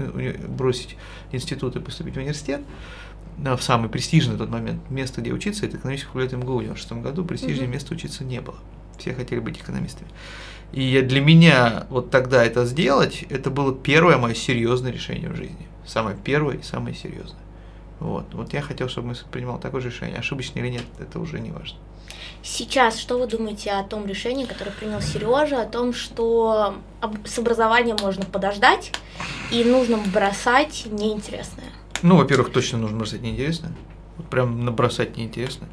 бросить 0.48 0.96
институт 1.32 1.76
и 1.76 1.80
поступить 1.80 2.14
в 2.14 2.18
университет, 2.18 2.60
в 3.38 3.60
самый 3.60 3.88
престижный 3.88 4.36
тот 4.36 4.50
момент 4.50 4.90
место, 4.90 5.20
где 5.20 5.32
учиться, 5.32 5.64
это 5.64 5.76
экономический 5.76 6.08
факультет 6.08 6.32
МГУ 6.32 6.58
в 6.58 6.62
96 6.62 6.92
году, 7.02 7.24
престижнее 7.24 7.68
mm-hmm. 7.68 7.72
места 7.72 7.94
учиться 7.94 8.24
не 8.24 8.40
было. 8.40 8.56
Все 8.98 9.14
хотели 9.14 9.38
быть 9.38 9.58
экономистами. 9.58 10.10
И 10.72 11.00
для 11.00 11.20
меня 11.20 11.86
вот 11.88 12.10
тогда 12.10 12.44
это 12.44 12.66
сделать, 12.66 13.24
это 13.30 13.50
было 13.50 13.74
первое 13.74 14.18
мое 14.18 14.34
серьезное 14.34 14.92
решение 14.92 15.30
в 15.30 15.36
жизни. 15.36 15.66
Самое 15.86 16.16
первое 16.22 16.56
и 16.56 16.62
самое 16.62 16.94
серьезное. 16.94 17.40
Вот. 18.00 18.26
вот 18.32 18.52
я 18.52 18.60
хотел, 18.60 18.88
чтобы 18.88 19.08
мы 19.08 19.14
принимал 19.30 19.58
такое 19.58 19.80
же 19.80 19.88
решение. 19.88 20.18
Ошибочное 20.18 20.62
или 20.62 20.70
нет, 20.70 20.84
это 21.00 21.18
уже 21.18 21.40
не 21.40 21.50
важно. 21.50 21.78
Сейчас 22.42 22.98
что 22.98 23.18
вы 23.18 23.26
думаете 23.26 23.72
о 23.72 23.82
том 23.82 24.06
решении, 24.06 24.44
которое 24.44 24.70
принял 24.70 25.00
Сережа, 25.00 25.62
о 25.62 25.66
том, 25.66 25.92
что 25.92 26.76
с 27.24 27.38
образованием 27.38 27.96
можно 28.00 28.24
подождать 28.24 28.92
и 29.50 29.64
нужно 29.64 29.98
бросать 29.98 30.84
неинтересное? 30.86 31.66
Ну, 32.02 32.16
во-первых, 32.16 32.52
точно 32.52 32.78
нужно 32.78 32.98
бросать 32.98 33.22
неинтересное. 33.22 33.72
Вот 34.16 34.28
прям 34.28 34.64
набросать 34.64 35.16
неинтересно. 35.16 35.68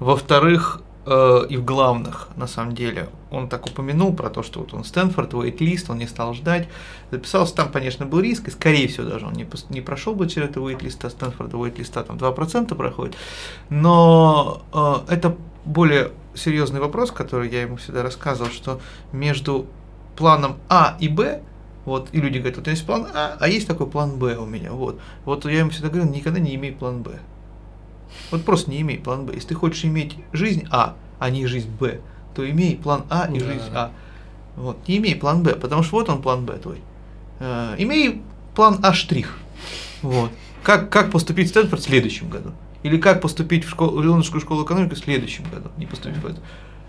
Во-вторых, 0.00 0.82
и 1.06 1.56
в 1.56 1.64
главных, 1.64 2.28
на 2.36 2.46
самом 2.46 2.74
деле. 2.74 3.08
Он 3.30 3.48
так 3.48 3.66
упомянул 3.66 4.14
про 4.14 4.28
то, 4.28 4.42
что 4.42 4.60
вот 4.60 4.74
он 4.74 4.84
Стэнфорд, 4.84 5.32
вейт-лист, 5.32 5.88
он 5.88 5.98
не 5.98 6.06
стал 6.06 6.34
ждать. 6.34 6.68
Записался, 7.10 7.54
там, 7.54 7.72
конечно, 7.72 8.04
был 8.04 8.20
риск, 8.20 8.48
и 8.48 8.50
скорее 8.50 8.86
всего 8.86 9.08
даже 9.08 9.26
он 9.26 9.32
не, 9.32 9.48
не 9.70 9.80
прошел 9.80 10.14
бы 10.14 10.28
через 10.28 10.50
это 10.50 10.60
вейт-листа, 10.60 11.08
Стэнфорда 11.08 11.56
вейт-листа 11.56 12.02
там 12.02 12.16
2% 12.16 12.74
проходит. 12.74 13.16
Но 13.70 14.62
э, 14.72 15.14
это 15.14 15.36
более 15.64 16.12
серьезный 16.34 16.80
вопрос, 16.80 17.10
который 17.10 17.48
я 17.48 17.62
ему 17.62 17.76
всегда 17.76 18.02
рассказывал, 18.02 18.50
что 18.50 18.80
между 19.12 19.66
планом 20.16 20.58
А 20.68 20.96
и 21.00 21.08
Б 21.08 21.42
вот, 21.84 22.10
и 22.12 22.20
люди 22.20 22.38
говорят, 22.38 22.58
вот 22.58 22.68
есть 22.68 22.84
план 22.84 23.06
А, 23.14 23.36
а 23.40 23.48
есть 23.48 23.66
такой 23.66 23.86
план 23.86 24.18
Б 24.18 24.36
у 24.36 24.44
меня. 24.44 24.72
Вот, 24.72 25.00
вот 25.24 25.44
я 25.46 25.60
ему 25.60 25.70
всегда 25.70 25.88
говорю, 25.88 26.10
никогда 26.10 26.38
не 26.38 26.54
имей 26.54 26.72
план 26.72 27.02
Б. 27.02 27.18
Вот 28.30 28.44
просто 28.44 28.70
не 28.70 28.80
имей 28.80 28.98
план 28.98 29.26
Б. 29.26 29.34
Если 29.34 29.48
ты 29.48 29.54
хочешь 29.54 29.84
иметь 29.84 30.16
жизнь 30.32 30.66
А, 30.70 30.96
а 31.18 31.30
не 31.30 31.46
жизнь 31.46 31.70
Б, 31.70 32.00
то 32.34 32.48
имей 32.48 32.76
план 32.76 33.04
А 33.10 33.28
и 33.32 33.38
да. 33.38 33.46
жизнь 33.46 33.70
А. 33.74 33.92
Вот, 34.56 34.76
не 34.88 34.98
имей 34.98 35.16
план 35.16 35.42
Б, 35.42 35.54
потому 35.54 35.82
что 35.82 35.96
вот 35.96 36.08
он 36.08 36.22
план 36.22 36.44
Б 36.44 36.58
твой. 36.58 36.80
Э, 37.38 37.74
имей 37.78 38.22
план 38.54 38.78
А 38.82 38.92
штрих. 38.92 39.38
Вот. 40.02 40.30
Как, 40.62 40.90
как 40.90 41.10
поступить 41.10 41.48
в 41.48 41.50
Стэнфорд 41.50 41.82
в 41.82 41.84
следующем 41.84 42.28
году? 42.28 42.52
Или 42.82 42.98
как 42.98 43.20
поступить 43.20 43.64
в, 43.64 43.70
школу, 43.70 43.92
в 43.92 43.96
Лондонскую 43.96 44.40
школу 44.40 44.64
экономики 44.64 44.94
в 44.94 44.98
следующем 44.98 45.44
году, 45.50 45.70
не 45.76 45.86
поступив 45.86 46.22
в 46.22 46.26
это. 46.26 46.40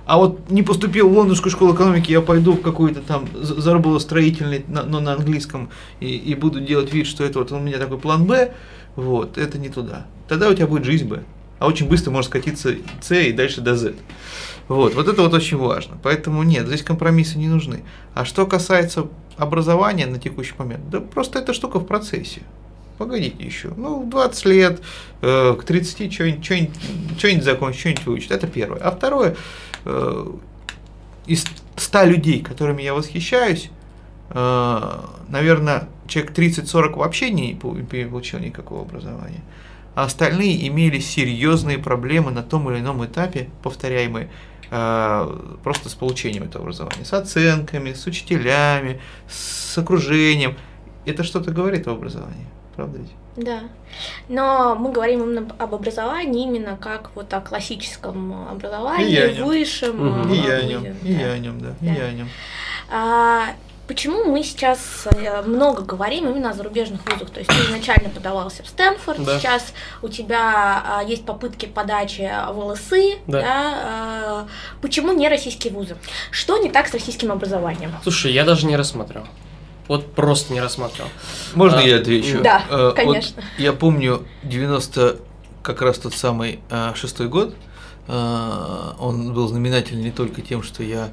А 0.05 0.17
вот 0.17 0.49
не 0.49 0.63
поступил 0.63 1.09
в 1.09 1.17
Лондонскую 1.17 1.51
школу 1.51 1.73
экономики, 1.73 2.11
я 2.11 2.21
пойду 2.21 2.53
в 2.53 2.61
какой-то 2.61 3.01
там 3.01 3.27
заработостроительный, 3.33 4.65
но 4.67 4.99
на 4.99 5.13
английском, 5.13 5.69
и, 5.99 6.07
и 6.07 6.35
буду 6.35 6.59
делать 6.59 6.93
вид, 6.93 7.07
что 7.07 7.23
это 7.23 7.39
вот 7.39 7.51
у 7.51 7.59
меня 7.59 7.77
такой 7.77 7.97
план 7.97 8.25
Б, 8.25 8.53
вот, 8.95 9.37
это 9.37 9.57
не 9.57 9.69
туда. 9.69 10.05
Тогда 10.27 10.49
у 10.49 10.53
тебя 10.53 10.67
будет 10.67 10.85
жизнь 10.85 11.07
Б. 11.07 11.23
А 11.59 11.67
очень 11.67 11.87
быстро 11.87 12.11
может 12.11 12.29
скатиться 12.29 12.75
С 13.01 13.15
и 13.15 13.31
дальше 13.31 13.61
до 13.61 13.75
Z. 13.75 13.93
Вот, 14.67 14.95
вот 14.95 15.07
это 15.07 15.21
вот 15.21 15.33
очень 15.33 15.57
важно. 15.57 15.97
Поэтому 16.01 16.43
нет, 16.43 16.65
здесь 16.65 16.81
компромиссы 16.81 17.37
не 17.37 17.47
нужны. 17.47 17.83
А 18.13 18.25
что 18.25 18.45
касается 18.45 19.07
образования 19.37 20.05
на 20.07 20.17
текущий 20.17 20.53
момент, 20.57 20.89
да 20.89 20.99
просто 20.99 21.39
эта 21.39 21.53
штука 21.53 21.79
в 21.79 21.85
процессе. 21.85 22.41
Погодите 22.97 23.43
еще. 23.43 23.73
Ну, 23.75 24.03
в 24.03 24.09
20 24.09 24.45
лет, 24.45 24.81
э, 25.21 25.55
к 25.59 25.63
30 25.63 26.13
что-нибудь, 26.13 26.45
что-нибудь, 26.45 26.75
что-нибудь 27.17 27.43
закончить, 27.43 27.79
что-нибудь 27.79 28.05
выучить. 28.05 28.31
Это 28.31 28.47
первое. 28.47 28.79
А 28.79 28.91
второе, 28.91 29.35
э, 29.85 30.27
из 31.25 31.45
100 31.75 32.03
людей, 32.05 32.41
которыми 32.41 32.81
я 32.81 32.93
восхищаюсь, 32.93 33.71
э, 34.29 34.99
наверное, 35.29 35.87
человек 36.11 36.37
30-40 36.37 36.97
вообще 36.97 37.31
не 37.31 37.55
получил 37.55 38.39
никакого 38.39 38.81
образования, 38.81 39.41
а 39.95 40.03
остальные 40.03 40.67
имели 40.67 40.99
серьезные 40.99 41.77
проблемы 41.77 42.31
на 42.31 42.43
том 42.43 42.69
или 42.69 42.79
ином 42.79 43.03
этапе, 43.05 43.49
повторяемые, 43.63 44.29
э, 44.69 45.37
просто 45.63 45.89
с 45.89 45.95
получением 45.95 46.43
этого 46.43 46.63
образования, 46.63 47.05
с 47.05 47.13
оценками, 47.13 47.93
с 47.93 48.05
учителями, 48.05 48.99
с 49.29 49.77
окружением. 49.77 50.57
Это 51.05 51.23
что-то 51.23 51.51
говорит 51.51 51.87
о 51.87 51.91
образовании, 51.91 52.47
правда 52.75 52.99
ведь? 52.99 53.11
Да, 53.37 53.61
но 54.27 54.75
мы 54.75 54.91
говорим 54.91 55.23
именно 55.23 55.55
об 55.57 55.73
образовании 55.73 56.43
именно 56.43 56.75
как 56.75 57.11
вот 57.15 57.33
о 57.33 57.39
классическом 57.39 58.49
образовании, 58.49 59.07
и 59.07 59.37
я 59.37 59.45
высшем. 59.45 60.23
Угу. 60.25 60.33
И 60.33 60.37
я 60.37 60.55
о 60.55 60.63
нем, 60.63 60.83
и 61.01 61.13
я 61.13 61.31
о 61.31 61.37
нем, 61.37 61.61
да, 61.61 61.73
да. 61.79 61.93
и 61.93 61.97
я 61.97 62.05
о 62.05 62.11
нем. 62.11 62.29
А, 62.91 63.55
Почему 63.91 64.23
мы 64.23 64.41
сейчас 64.41 65.05
э, 65.13 65.41
много 65.41 65.81
говорим 65.81 66.29
именно 66.29 66.51
о 66.51 66.53
зарубежных 66.53 67.01
вузах? 67.05 67.29
То 67.29 67.39
есть 67.39 67.49
ты 67.49 67.57
изначально 67.65 68.07
подавался 68.07 68.63
в 68.63 68.67
Стэнфорд, 68.69 69.21
да. 69.21 69.37
сейчас 69.37 69.73
у 70.01 70.07
тебя 70.07 70.81
а, 70.85 71.03
есть 71.03 71.25
попытки 71.25 71.65
подачи 71.65 72.31
в 72.53 72.57
ЛСы, 72.57 73.17
да. 73.27 73.41
Да? 73.41 73.45
А, 73.83 74.47
почему 74.81 75.11
не 75.11 75.27
российские 75.27 75.73
вузы? 75.73 75.97
Что 76.31 76.57
не 76.57 76.69
так 76.69 76.87
с 76.87 76.93
российским 76.93 77.33
образованием? 77.33 77.91
Слушай, 78.01 78.31
я 78.31 78.45
даже 78.45 78.65
не 78.65 78.77
рассмотрел. 78.77 79.27
Вот 79.89 80.13
просто 80.13 80.53
не 80.53 80.61
рассмотрел. 80.61 81.07
Можно 81.53 81.79
а, 81.79 81.83
я 81.83 81.97
отвечу? 81.97 82.39
Да, 82.41 82.63
а, 82.69 82.91
конечно. 82.93 83.41
Вот 83.41 83.61
я 83.61 83.73
помню 83.73 84.25
90 84.43 85.19
как 85.63 85.81
раз 85.81 85.97
тот 85.97 86.13
самый 86.13 86.61
а, 86.69 86.95
шестой 86.95 87.27
год. 87.27 87.53
А, 88.07 88.95
он 88.99 89.33
был 89.33 89.49
знаменательный 89.49 90.03
не 90.03 90.11
только 90.11 90.41
тем, 90.41 90.63
что 90.63 90.81
я 90.81 91.09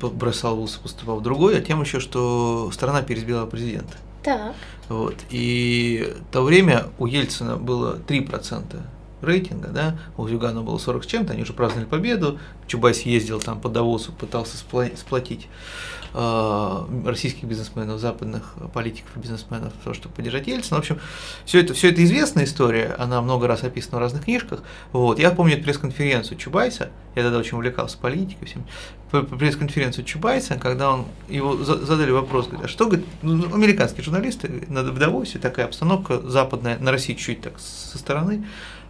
бросал 0.00 0.56
вуз, 0.56 0.76
поступал 0.76 1.20
в 1.20 1.22
другой, 1.22 1.58
а 1.58 1.60
тем 1.60 1.80
еще, 1.80 2.00
что 2.00 2.70
страна 2.72 3.02
переизбила 3.02 3.46
президента. 3.46 3.94
Так. 4.22 4.54
Вот. 4.88 5.16
И 5.30 6.14
в 6.28 6.32
то 6.32 6.42
время 6.42 6.86
у 6.98 7.06
Ельцина 7.06 7.56
было 7.56 7.96
3% 7.96 8.80
рейтинга, 9.24 9.68
да, 9.68 9.98
у 10.16 10.28
Зюгана 10.28 10.62
было 10.62 10.78
40 10.78 11.04
с 11.04 11.06
чем-то, 11.06 11.32
они 11.32 11.42
уже 11.42 11.52
праздновали 11.52 11.88
победу, 11.88 12.38
Чубайс 12.66 13.02
ездил 13.02 13.40
там 13.40 13.60
по 13.60 13.68
Давосу, 13.68 14.12
пытался 14.12 14.56
сплотить 14.58 15.46
э, 15.46 16.03
российских 16.14 17.44
бизнесменов, 17.44 17.98
западных 17.98 18.54
политиков 18.72 19.10
и 19.16 19.18
бизнесменов, 19.18 19.72
то, 19.82 19.94
чтобы 19.94 20.14
поддержать 20.14 20.46
Ельцина. 20.46 20.76
В 20.76 20.80
общем, 20.80 21.00
все 21.44 21.60
это, 21.60 21.74
все 21.74 21.90
это 21.90 22.04
известная 22.04 22.44
история, 22.44 22.94
она 22.98 23.20
много 23.20 23.48
раз 23.48 23.64
описана 23.64 23.98
в 23.98 24.00
разных 24.00 24.24
книжках. 24.24 24.62
Вот. 24.92 25.18
Я 25.18 25.30
помню 25.30 25.60
пресс-конференцию 25.62 26.38
Чубайса, 26.38 26.90
я 27.16 27.22
тогда 27.22 27.38
очень 27.38 27.56
увлекался 27.56 27.98
политикой, 27.98 28.46
всем, 28.46 28.64
пресс-конференцию 29.10 30.04
Чубайса, 30.04 30.54
когда 30.54 30.92
он 30.92 31.06
его 31.28 31.56
задали 31.56 32.12
вопрос, 32.12 32.46
говорит, 32.46 32.66
а 32.66 32.68
что, 32.68 32.86
говорит, 32.86 33.06
ну, 33.22 33.52
американские 33.52 34.04
журналисты 34.04 34.66
в 34.68 34.98
Давосе, 34.98 35.38
такая 35.38 35.66
обстановка 35.66 36.20
западная, 36.20 36.78
на 36.78 36.92
России 36.92 37.14
чуть 37.14 37.40
так 37.40 37.58
со 37.58 37.98
стороны, 37.98 38.44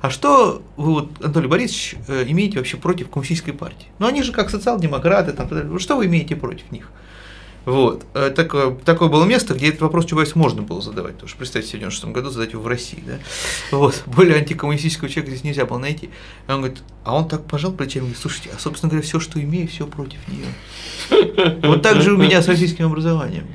а 0.04 0.11
что 0.11 0.62
вы, 0.76 0.93
вот, 0.93 1.25
Анатолий 1.25 1.49
Борисович, 1.49 1.97
э, 2.09 2.25
имеете 2.28 2.59
вообще 2.59 2.76
против 2.76 3.09
коммунистической 3.09 3.54
партии? 3.54 3.87
Ну, 3.99 4.07
они 4.07 4.23
же 4.23 4.33
как 4.33 4.50
социал-демократы, 4.50 5.33
там, 5.33 5.78
что 5.78 5.97
вы 5.97 6.04
имеете 6.04 6.37
против 6.37 6.71
них? 6.71 6.90
Вот. 7.64 8.04
Э, 8.14 8.30
такое, 8.30 8.75
такое 8.75 9.09
было 9.09 9.25
место, 9.25 9.54
где 9.54 9.68
этот 9.68 9.80
вопрос 9.83 10.06
Чубайс 10.06 10.35
можно 10.35 10.62
было 10.62 10.83
задавать. 10.83 11.14
Потому 11.14 11.28
что 11.28 11.38
представьте, 11.38 11.76
в 11.76 11.80
96 11.80 12.12
году 12.12 12.30
задать 12.30 12.52
его 12.52 12.62
в 12.62 12.66
России. 12.66 13.02
Да? 13.06 13.18
Вот. 13.71 14.02
Более 14.06 14.37
антикоммунистического 14.37 15.09
человека 15.09 15.30
здесь 15.30 15.44
нельзя 15.44 15.64
было 15.64 15.78
найти. 15.78 16.11
И 16.47 16.50
он 16.50 16.59
говорит, 16.59 16.83
а 17.04 17.14
он 17.16 17.28
так 17.28 17.47
пожал 17.47 17.73
плечами 17.73 18.02
говорит, 18.02 18.18
слушайте, 18.18 18.50
а 18.54 18.59
собственно 18.59 18.90
говоря, 18.90 19.06
все, 19.06 19.21
что 19.21 19.40
имею, 19.40 19.68
все 19.68 19.87
против 19.87 20.18
нее. 20.28 20.47
Вот 21.62 21.83
так 21.83 22.02
же 22.02 22.12
у 22.12 22.16
меня 22.16 22.42
с 22.42 22.49
российским 22.49 22.87
образованием. 22.87 23.47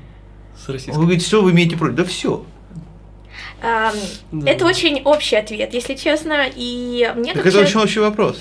С 0.58 0.68
российским. 0.70 0.94
Он 0.94 1.02
говорит, 1.02 1.24
что 1.24 1.42
вы 1.42 1.52
имеете 1.52 1.78
против? 1.78 1.96
Да 1.96 2.04
все. 2.06 2.46
Да. 3.62 3.94
Это 4.46 4.66
очень 4.66 5.02
общий 5.04 5.36
ответ, 5.36 5.74
если 5.74 5.96
честно, 5.96 6.46
и 6.54 7.12
мне 7.16 7.34
так 7.34 7.44
как 7.44 7.54
это 7.54 7.60
очень 7.60 7.80
общий 7.80 8.00
вопрос. 8.00 8.38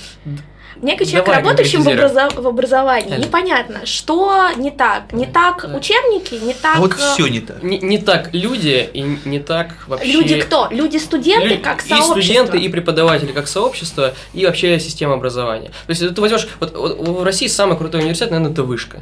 Мне 0.83 0.97
как 0.97 1.07
человек, 1.07 1.27
Давай, 1.27 1.43
работающим 1.43 1.83
в, 1.83 1.89
образов... 1.89 2.35
в 2.35 2.47
образовании, 2.47 3.15
Это. 3.15 3.27
непонятно, 3.27 3.87
что 3.87 4.49
не 4.57 4.71
так. 4.71 5.13
Не 5.13 5.27
так 5.27 5.65
да. 5.69 5.77
учебники, 5.77 6.35
не 6.35 6.55
так... 6.55 6.77
А 6.77 6.81
вот 6.81 6.95
все 6.95 7.27
не 7.29 7.41
так. 7.41 7.63
Не, 7.63 7.79
не 7.79 7.99
так 7.99 8.31
люди 8.33 8.89
и 8.93 9.03
не 9.25 9.41
так 9.41 9.75
вообще... 9.87 10.13
Люди 10.13 10.41
кто? 10.41 10.69
Люди-студенты 10.71 11.49
Лю... 11.49 11.61
как 11.61 11.81
сообщество. 11.81 12.19
И 12.19 12.23
студенты, 12.23 12.59
и 12.59 12.69
преподаватели 12.69 13.33
как 13.33 13.49
сообщество, 13.49 14.15
и 14.33 14.47
вообще 14.47 14.79
система 14.79 15.15
образования. 15.15 15.71
То 15.87 15.91
есть 15.91 16.15
ты 16.15 16.21
возьмешь... 16.21 16.49
Вот, 16.61 16.77
вот 16.77 16.99
в 16.99 17.23
России 17.25 17.47
самый 17.47 17.77
крутой 17.77 18.01
университет, 18.03 18.31
наверное, 18.31 18.53
это 18.53 18.63
вышка. 18.63 19.01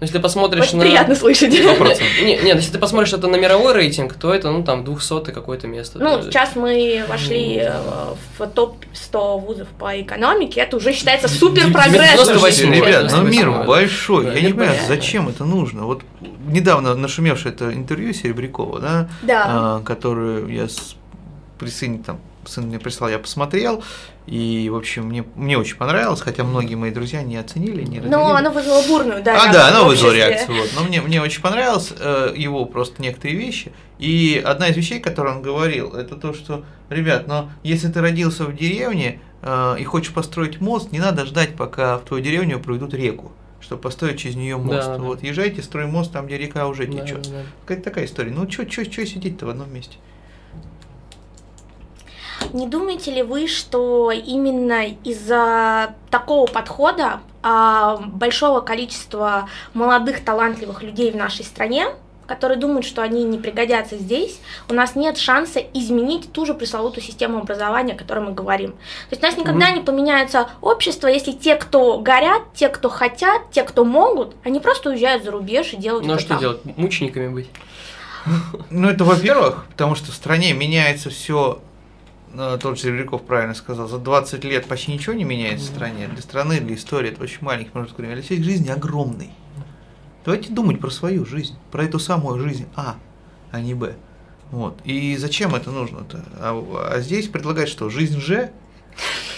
Но 0.00 0.04
если 0.04 0.16
ты 0.16 0.22
посмотришь 0.22 0.62
Очень 0.64 0.78
на... 0.78 0.84
приятно 0.84 1.14
слышать. 1.14 1.52
Нет, 2.22 2.42
нет, 2.42 2.56
если 2.56 2.72
ты 2.72 2.78
посмотришь 2.78 3.12
это 3.12 3.26
на 3.26 3.36
мировой 3.36 3.74
рейтинг, 3.74 4.14
то 4.14 4.32
это, 4.32 4.50
ну, 4.50 4.64
там, 4.64 4.82
200 4.82 5.30
какое-то 5.30 5.66
место. 5.66 5.98
Ну, 5.98 6.22
сейчас 6.22 6.56
мы 6.56 7.04
вошли 7.06 7.58
э, 7.62 7.72
в 8.38 8.46
топ-100 8.46 9.40
вузов 9.40 9.68
по 9.78 10.00
экономике, 10.00 10.60
это 10.60 10.78
уже 10.78 10.94
считается 10.94 11.28
супер 11.28 11.70
прогресс. 11.70 12.28
Ребят, 12.60 13.12
ну 13.14 13.22
мир 13.22 13.50
большой, 13.66 14.26
я 14.34 14.40
не 14.40 14.52
понимаю, 14.52 14.78
зачем 14.88 15.28
это 15.28 15.44
нужно. 15.44 15.84
Вот 15.84 16.02
недавно 16.46 16.94
нашумевшее 16.94 17.52
это 17.52 17.72
интервью 17.72 18.14
Серебрякова, 18.14 18.80
да, 18.80 19.08
да. 19.22 19.44
А, 19.46 19.82
которую 19.82 20.48
я 20.48 20.66
присоединил 21.58 22.02
там 22.04 22.20
сын 22.50 22.64
мне 22.64 22.78
прислал, 22.78 23.10
я 23.10 23.18
посмотрел, 23.18 23.82
и, 24.26 24.68
в 24.70 24.76
общем, 24.76 25.06
мне, 25.06 25.24
мне 25.34 25.58
очень 25.58 25.76
понравилось, 25.76 26.20
хотя 26.20 26.44
многие 26.44 26.74
мои 26.74 26.90
друзья 26.90 27.22
не 27.22 27.36
оценили, 27.36 27.82
не 27.82 27.98
разделили. 27.98 28.08
Но 28.08 28.34
оно 28.34 28.50
вызвало 28.50 28.82
бурную, 28.86 29.22
да. 29.22 29.42
А, 29.42 29.52
да, 29.52 29.68
оно 29.68 29.86
вызвало 29.86 30.12
реакцию, 30.12 30.58
вот. 30.58 30.70
Но 30.74 30.84
мне, 30.84 31.00
мне 31.00 31.20
очень 31.20 31.40
понравилось 31.40 31.92
э, 31.98 32.34
его 32.36 32.64
просто 32.64 33.02
некоторые 33.02 33.36
вещи. 33.36 33.72
И 33.98 34.42
одна 34.44 34.68
из 34.68 34.76
вещей, 34.76 35.00
которую 35.00 35.36
он 35.36 35.42
говорил, 35.42 35.94
это 35.94 36.16
то, 36.16 36.32
что, 36.32 36.64
ребят, 36.88 37.26
но 37.26 37.50
если 37.62 37.88
ты 37.88 38.00
родился 38.00 38.44
в 38.44 38.54
деревне 38.54 39.20
э, 39.42 39.76
и 39.78 39.84
хочешь 39.84 40.12
построить 40.12 40.60
мост, 40.60 40.92
не 40.92 40.98
надо 40.98 41.26
ждать, 41.26 41.56
пока 41.56 41.98
в 41.98 42.02
твою 42.02 42.22
деревню 42.22 42.60
проведут 42.60 42.94
реку 42.94 43.32
чтобы 43.60 43.82
построить 43.82 44.18
через 44.18 44.36
нее 44.36 44.56
мост. 44.56 44.86
Да, 44.86 44.98
вот, 44.98 45.20
да. 45.20 45.28
езжайте, 45.28 45.62
строй 45.62 45.86
мост 45.86 46.12
там, 46.12 46.26
где 46.26 46.38
река 46.38 46.66
уже 46.66 46.86
течет. 46.86 47.22
Да, 47.22 47.30
да. 47.30 47.42
Какая 47.66 47.82
такая 47.84 48.04
история. 48.06 48.32
Ну, 48.32 48.50
что 48.50 48.64
сидеть-то 48.66 49.46
в 49.46 49.50
одном 49.50 49.72
месте? 49.72 49.96
Не 52.52 52.66
думаете 52.66 53.10
ли 53.10 53.22
вы, 53.22 53.46
что 53.46 54.10
именно 54.10 54.86
из-за 55.04 55.94
такого 56.10 56.46
подхода 56.46 57.20
а, 57.42 57.96
большого 57.98 58.60
количества 58.60 59.48
молодых 59.74 60.24
талантливых 60.24 60.82
людей 60.82 61.12
в 61.12 61.16
нашей 61.16 61.44
стране, 61.44 61.86
которые 62.30 62.58
думают, 62.58 62.86
что 62.86 63.02
они 63.02 63.24
не 63.24 63.38
пригодятся 63.38 63.96
здесь, 63.96 64.40
у 64.68 64.74
нас 64.74 64.94
нет 64.94 65.18
шанса 65.18 65.58
изменить 65.58 66.32
ту 66.32 66.46
же 66.46 66.54
пресловутую 66.54 67.02
систему 67.02 67.38
образования, 67.38 67.94
о 67.94 67.96
которой 67.96 68.20
мы 68.20 68.32
говорим. 68.32 68.70
То 68.72 69.16
есть 69.16 69.22
у 69.22 69.26
нас 69.26 69.36
никогда 69.36 69.70
mm-hmm. 69.70 69.74
не 69.78 69.80
поменяется 69.80 70.48
общество, 70.60 71.08
если 71.08 71.32
те, 71.32 71.56
кто 71.56 71.98
горят, 71.98 72.42
те, 72.54 72.68
кто 72.68 72.88
хотят, 72.88 73.50
те, 73.50 73.64
кто 73.64 73.84
могут, 73.84 74.36
они 74.44 74.60
просто 74.60 74.90
уезжают 74.90 75.24
за 75.24 75.32
рубеж 75.32 75.72
и 75.72 75.76
делают 75.76 76.06
ну, 76.06 76.14
а 76.14 76.18
что 76.20 76.28
там. 76.28 76.38
делать? 76.38 76.60
Мучениками 76.76 77.28
быть? 77.28 77.48
Ну, 78.70 78.88
это 78.88 79.02
во-первых, 79.02 79.66
потому 79.70 79.96
что 79.96 80.12
в 80.12 80.14
стране 80.14 80.52
меняется 80.52 81.10
все 81.10 81.60
тот 82.34 82.76
же 82.76 82.82
Серебряков 82.82 83.22
правильно 83.22 83.54
сказал, 83.54 83.88
за 83.88 83.98
20 83.98 84.44
лет 84.44 84.66
почти 84.66 84.92
ничего 84.92 85.14
не 85.14 85.24
меняется 85.24 85.66
в 85.66 85.74
стране. 85.74 86.08
Для 86.08 86.22
страны, 86.22 86.60
для 86.60 86.74
истории 86.76 87.10
это 87.10 87.22
очень 87.22 87.38
маленький 87.40 87.70
промежуток 87.70 87.98
времени. 87.98 88.18
Алексей 88.18 88.42
жизнь 88.42 88.70
огромный. 88.70 89.30
Давайте 90.24 90.52
думать 90.52 90.80
про 90.80 90.90
свою 90.90 91.24
жизнь, 91.24 91.56
про 91.70 91.84
эту 91.84 91.98
самую 91.98 92.40
жизнь 92.40 92.66
А, 92.76 92.96
а 93.50 93.60
не 93.60 93.74
Б. 93.74 93.96
Вот. 94.50 94.78
И 94.84 95.16
зачем 95.16 95.54
это 95.54 95.70
нужно-то? 95.70 96.24
А, 96.38 96.90
а 96.92 97.00
здесь 97.00 97.28
предлагать 97.28 97.68
что? 97.68 97.88
Жизнь 97.88 98.20
Ж? 98.20 98.50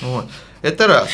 Вот. 0.00 0.26
Это 0.62 0.87
раз. 0.87 1.11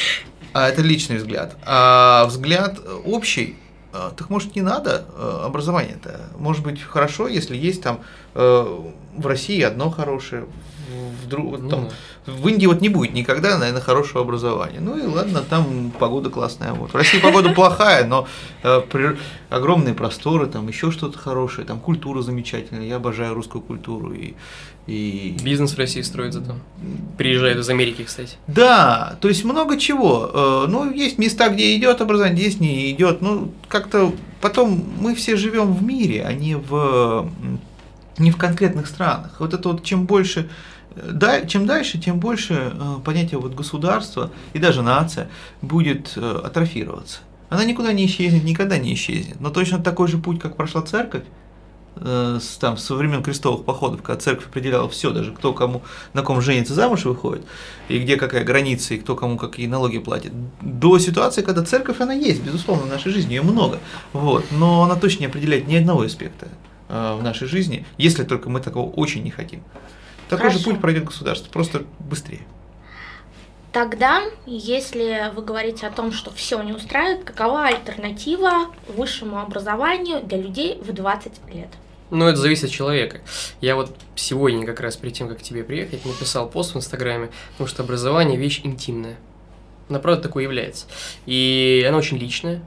А 0.53 0.69
это 0.69 0.83
личный 0.83 1.17
взгляд. 1.17 1.57
А 1.67 2.25
взгляд 2.27 2.81
общий, 3.05 3.57
а, 3.93 4.11
так 4.11 4.31
может 4.31 4.55
не 4.57 4.63
надо 4.63 5.05
а, 5.15 5.45
образование-то? 5.47 6.31
Может 6.39 6.63
быть 6.63 6.81
хорошо, 6.81 7.29
если 7.29 7.57
есть 7.57 7.83
там 7.83 8.01
э, 8.35 8.81
в 9.17 9.27
России 9.27 9.61
одно 9.63 9.91
хорошее, 9.91 10.47
в, 10.89 11.29
друг, 11.29 11.59
ну, 11.59 11.69
там, 11.69 11.89
да. 12.27 12.33
в 12.33 12.49
Индии 12.49 12.67
вот 12.67 12.81
не 12.81 12.89
будет 12.89 13.13
никогда, 13.13 13.59
наверное, 13.59 13.81
хорошего 13.81 14.23
образования. 14.23 14.81
Ну 14.81 14.99
и 14.99 15.07
ладно, 15.07 15.43
там 15.49 15.93
погода 15.99 16.31
классная. 16.31 16.73
Вот. 16.73 16.93
В 16.93 16.95
России 16.95 17.19
погода 17.19 17.51
плохая, 17.51 18.05
но 18.05 18.27
э, 18.63 18.81
при, 18.91 19.17
огромные 19.51 19.95
просторы, 19.95 20.47
там 20.47 20.69
еще 20.69 20.91
что-то 20.91 21.19
хорошее, 21.19 21.67
там 21.67 21.81
культура 21.81 22.23
замечательная. 22.23 22.87
Я 22.87 22.97
обожаю 22.97 23.35
русскую 23.35 23.63
культуру 23.63 24.13
и, 24.13 24.35
и... 24.87 25.37
Бизнес 25.43 25.73
в 25.73 25.79
России 25.79 26.03
строит 26.03 26.33
зато. 26.33 26.57
Приезжают 27.17 27.59
из 27.59 27.69
Америки, 27.69 28.05
кстати. 28.05 28.37
Да, 28.47 29.17
то 29.21 29.29
есть 29.29 29.45
много 29.45 29.79
чего. 29.79 30.31
Э, 30.33 30.67
ну, 30.69 30.91
есть 30.93 31.19
места, 31.19 31.49
где 31.49 31.77
идет 31.77 32.01
образование, 32.01 32.41
здесь 32.41 32.61
не 32.61 32.91
идет. 32.93 33.21
Ну, 33.21 33.53
как-то 33.69 34.13
потом 34.41 34.85
мы 35.01 35.15
все 35.15 35.37
живем 35.37 35.73
в 35.73 35.83
мире, 35.83 36.25
а 36.25 36.33
не 36.33 36.55
в 36.55 37.29
не 38.19 38.31
в 38.31 38.37
конкретных 38.37 38.87
странах. 38.87 39.37
Вот 39.39 39.55
это 39.55 39.69
вот 39.69 39.85
чем 39.85 40.07
больше 40.07 40.51
да, 41.05 41.47
чем 41.47 41.67
дальше, 41.67 41.99
тем 41.99 42.19
больше 42.19 42.73
э, 42.73 42.97
понятие 43.05 43.39
вот 43.39 43.55
государства 43.55 44.31
и 44.53 44.59
даже 44.59 44.83
нация 44.83 45.29
будет 45.63 46.13
э, 46.17 46.41
атрофироваться. 46.45 47.21
Она 47.49 47.65
никуда 47.65 47.93
не 47.93 48.07
исчезнет, 48.07 48.45
никогда 48.45 48.79
не 48.79 48.93
исчезнет. 48.95 49.41
Но 49.41 49.51
точно 49.51 49.79
такой 49.79 50.09
же 50.09 50.19
путь, 50.19 50.39
как 50.39 50.57
прошла 50.57 50.83
церковь, 50.83 51.25
э, 51.97 52.39
с, 52.41 52.57
там, 52.59 52.77
со 52.77 52.95
времен 52.95 53.23
крестовых 53.23 53.65
походов, 53.65 54.03
когда 54.03 54.21
церковь 54.21 54.47
определяла 54.47 54.89
все, 54.89 55.11
даже 55.11 55.33
кто 55.33 55.53
кому, 55.53 55.83
на 56.13 56.23
ком 56.23 56.41
женится 56.41 56.75
замуж 56.75 57.05
выходит, 57.05 57.47
и 57.89 57.99
где 57.99 58.17
какая 58.17 58.45
граница, 58.45 58.95
и 58.95 58.99
кто 58.99 59.17
кому 59.17 59.39
какие 59.39 59.67
налоги 59.67 59.99
платит, 59.99 60.33
до 60.61 60.99
ситуации, 60.99 61.43
когда 61.43 61.63
церковь, 61.63 62.01
она 62.01 62.13
есть, 62.13 62.43
безусловно, 62.43 62.85
в 62.85 62.89
нашей 62.89 63.13
жизни, 63.13 63.35
ее 63.35 63.43
много, 63.43 63.79
вот, 64.13 64.45
но 64.51 64.83
она 64.83 64.97
точно 64.97 65.21
не 65.21 65.27
определяет 65.27 65.67
ни 65.69 65.77
одного 65.77 66.03
аспекта 66.03 66.49
э, 66.89 67.17
в 67.19 67.23
нашей 67.23 67.49
жизни, 67.49 67.87
если 67.97 68.25
только 68.25 68.51
мы 68.51 68.61
такого 68.61 68.91
очень 68.91 69.23
не 69.23 69.31
хотим. 69.31 69.63
Такой 70.29 70.51
Хорошо. 70.51 70.59
же 70.59 70.65
путь 70.65 70.81
пройдет 70.81 71.05
государство, 71.05 71.51
просто 71.51 71.85
быстрее. 71.99 72.43
Тогда, 73.73 74.23
если 74.47 75.31
вы 75.35 75.43
говорите 75.43 75.87
о 75.87 75.91
том, 75.91 76.11
что 76.11 76.31
все 76.31 76.63
не 76.63 76.73
устраивает, 76.73 77.25
какова 77.25 77.67
альтернатива 77.67 78.67
высшему 78.89 79.41
образованию 79.41 80.23
для 80.23 80.39
людей 80.39 80.79
в 80.81 80.93
20 80.93 81.33
лет? 81.55 81.69
Ну, 82.11 82.27
это 82.27 82.39
зависит 82.39 82.65
от 82.65 82.71
человека. 82.71 83.21
Я 83.61 83.77
вот 83.77 83.95
сегодня, 84.17 84.65
как 84.65 84.81
раз 84.81 84.97
перед 84.97 85.15
тем, 85.15 85.29
как 85.29 85.39
к 85.39 85.43
тебе 85.43 85.63
приехать, 85.63 86.05
написал 86.07 86.49
пост 86.49 86.75
в 86.75 86.79
Инстаграме, 86.79 87.31
потому 87.53 87.69
что 87.69 87.83
образование– 87.83 88.37
вещь 88.39 88.63
интимная. 88.65 89.17
Она 89.91 89.99
правда 89.99 90.23
такой 90.23 90.45
является. 90.45 90.87
И 91.27 91.85
она 91.87 91.99
очень 91.99 92.17
личная, 92.17 92.63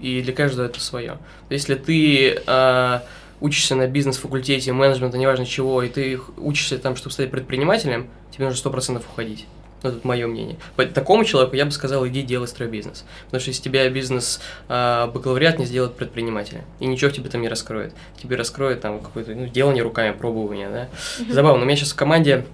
и 0.00 0.22
для 0.22 0.32
каждого 0.32 0.66
это 0.66 0.80
свое. 0.80 1.18
Если 1.48 1.76
ты 1.76 2.42
э, 2.44 3.00
учишься 3.40 3.74
на 3.74 3.86
бизнес-факультете, 3.86 4.72
менеджмента, 4.72 5.18
неважно 5.18 5.46
чего, 5.46 5.82
и 5.82 5.88
ты 5.88 6.20
учишься 6.36 6.78
там, 6.78 6.96
чтобы 6.96 7.12
стать 7.12 7.30
предпринимателем, 7.30 8.08
тебе 8.30 8.44
нужно 8.44 8.58
сто 8.58 8.70
процентов 8.70 9.04
уходить. 9.10 9.46
Ну, 9.82 9.90
это 9.90 10.06
мое 10.06 10.26
мнение. 10.26 10.58
По 10.76 10.84
такому 10.84 11.24
человеку 11.24 11.56
я 11.56 11.64
бы 11.64 11.70
сказал, 11.70 12.06
иди 12.06 12.22
делай 12.22 12.46
стройбизнес. 12.46 13.04
Потому 13.26 13.40
что 13.40 13.50
если 13.50 13.62
тебя 13.62 13.88
бизнес 13.88 14.40
э, 14.68 15.06
бакалавриат 15.12 15.58
не 15.58 15.64
сделает 15.64 15.94
предпринимателя, 15.94 16.64
и 16.80 16.86
ничего 16.86 17.10
в 17.10 17.14
тебе 17.14 17.30
там 17.30 17.40
не 17.40 17.48
раскроет. 17.48 17.94
Тебе 18.20 18.36
раскроет 18.36 18.82
там 18.82 19.00
какое-то 19.00 19.34
ну, 19.34 19.46
делание 19.46 19.82
руками, 19.82 20.12
пробование, 20.12 20.68
да. 20.68 20.88
Забавно, 21.32 21.62
у 21.62 21.64
меня 21.64 21.76
сейчас 21.76 21.92
в 21.92 21.96
команде 21.96 22.44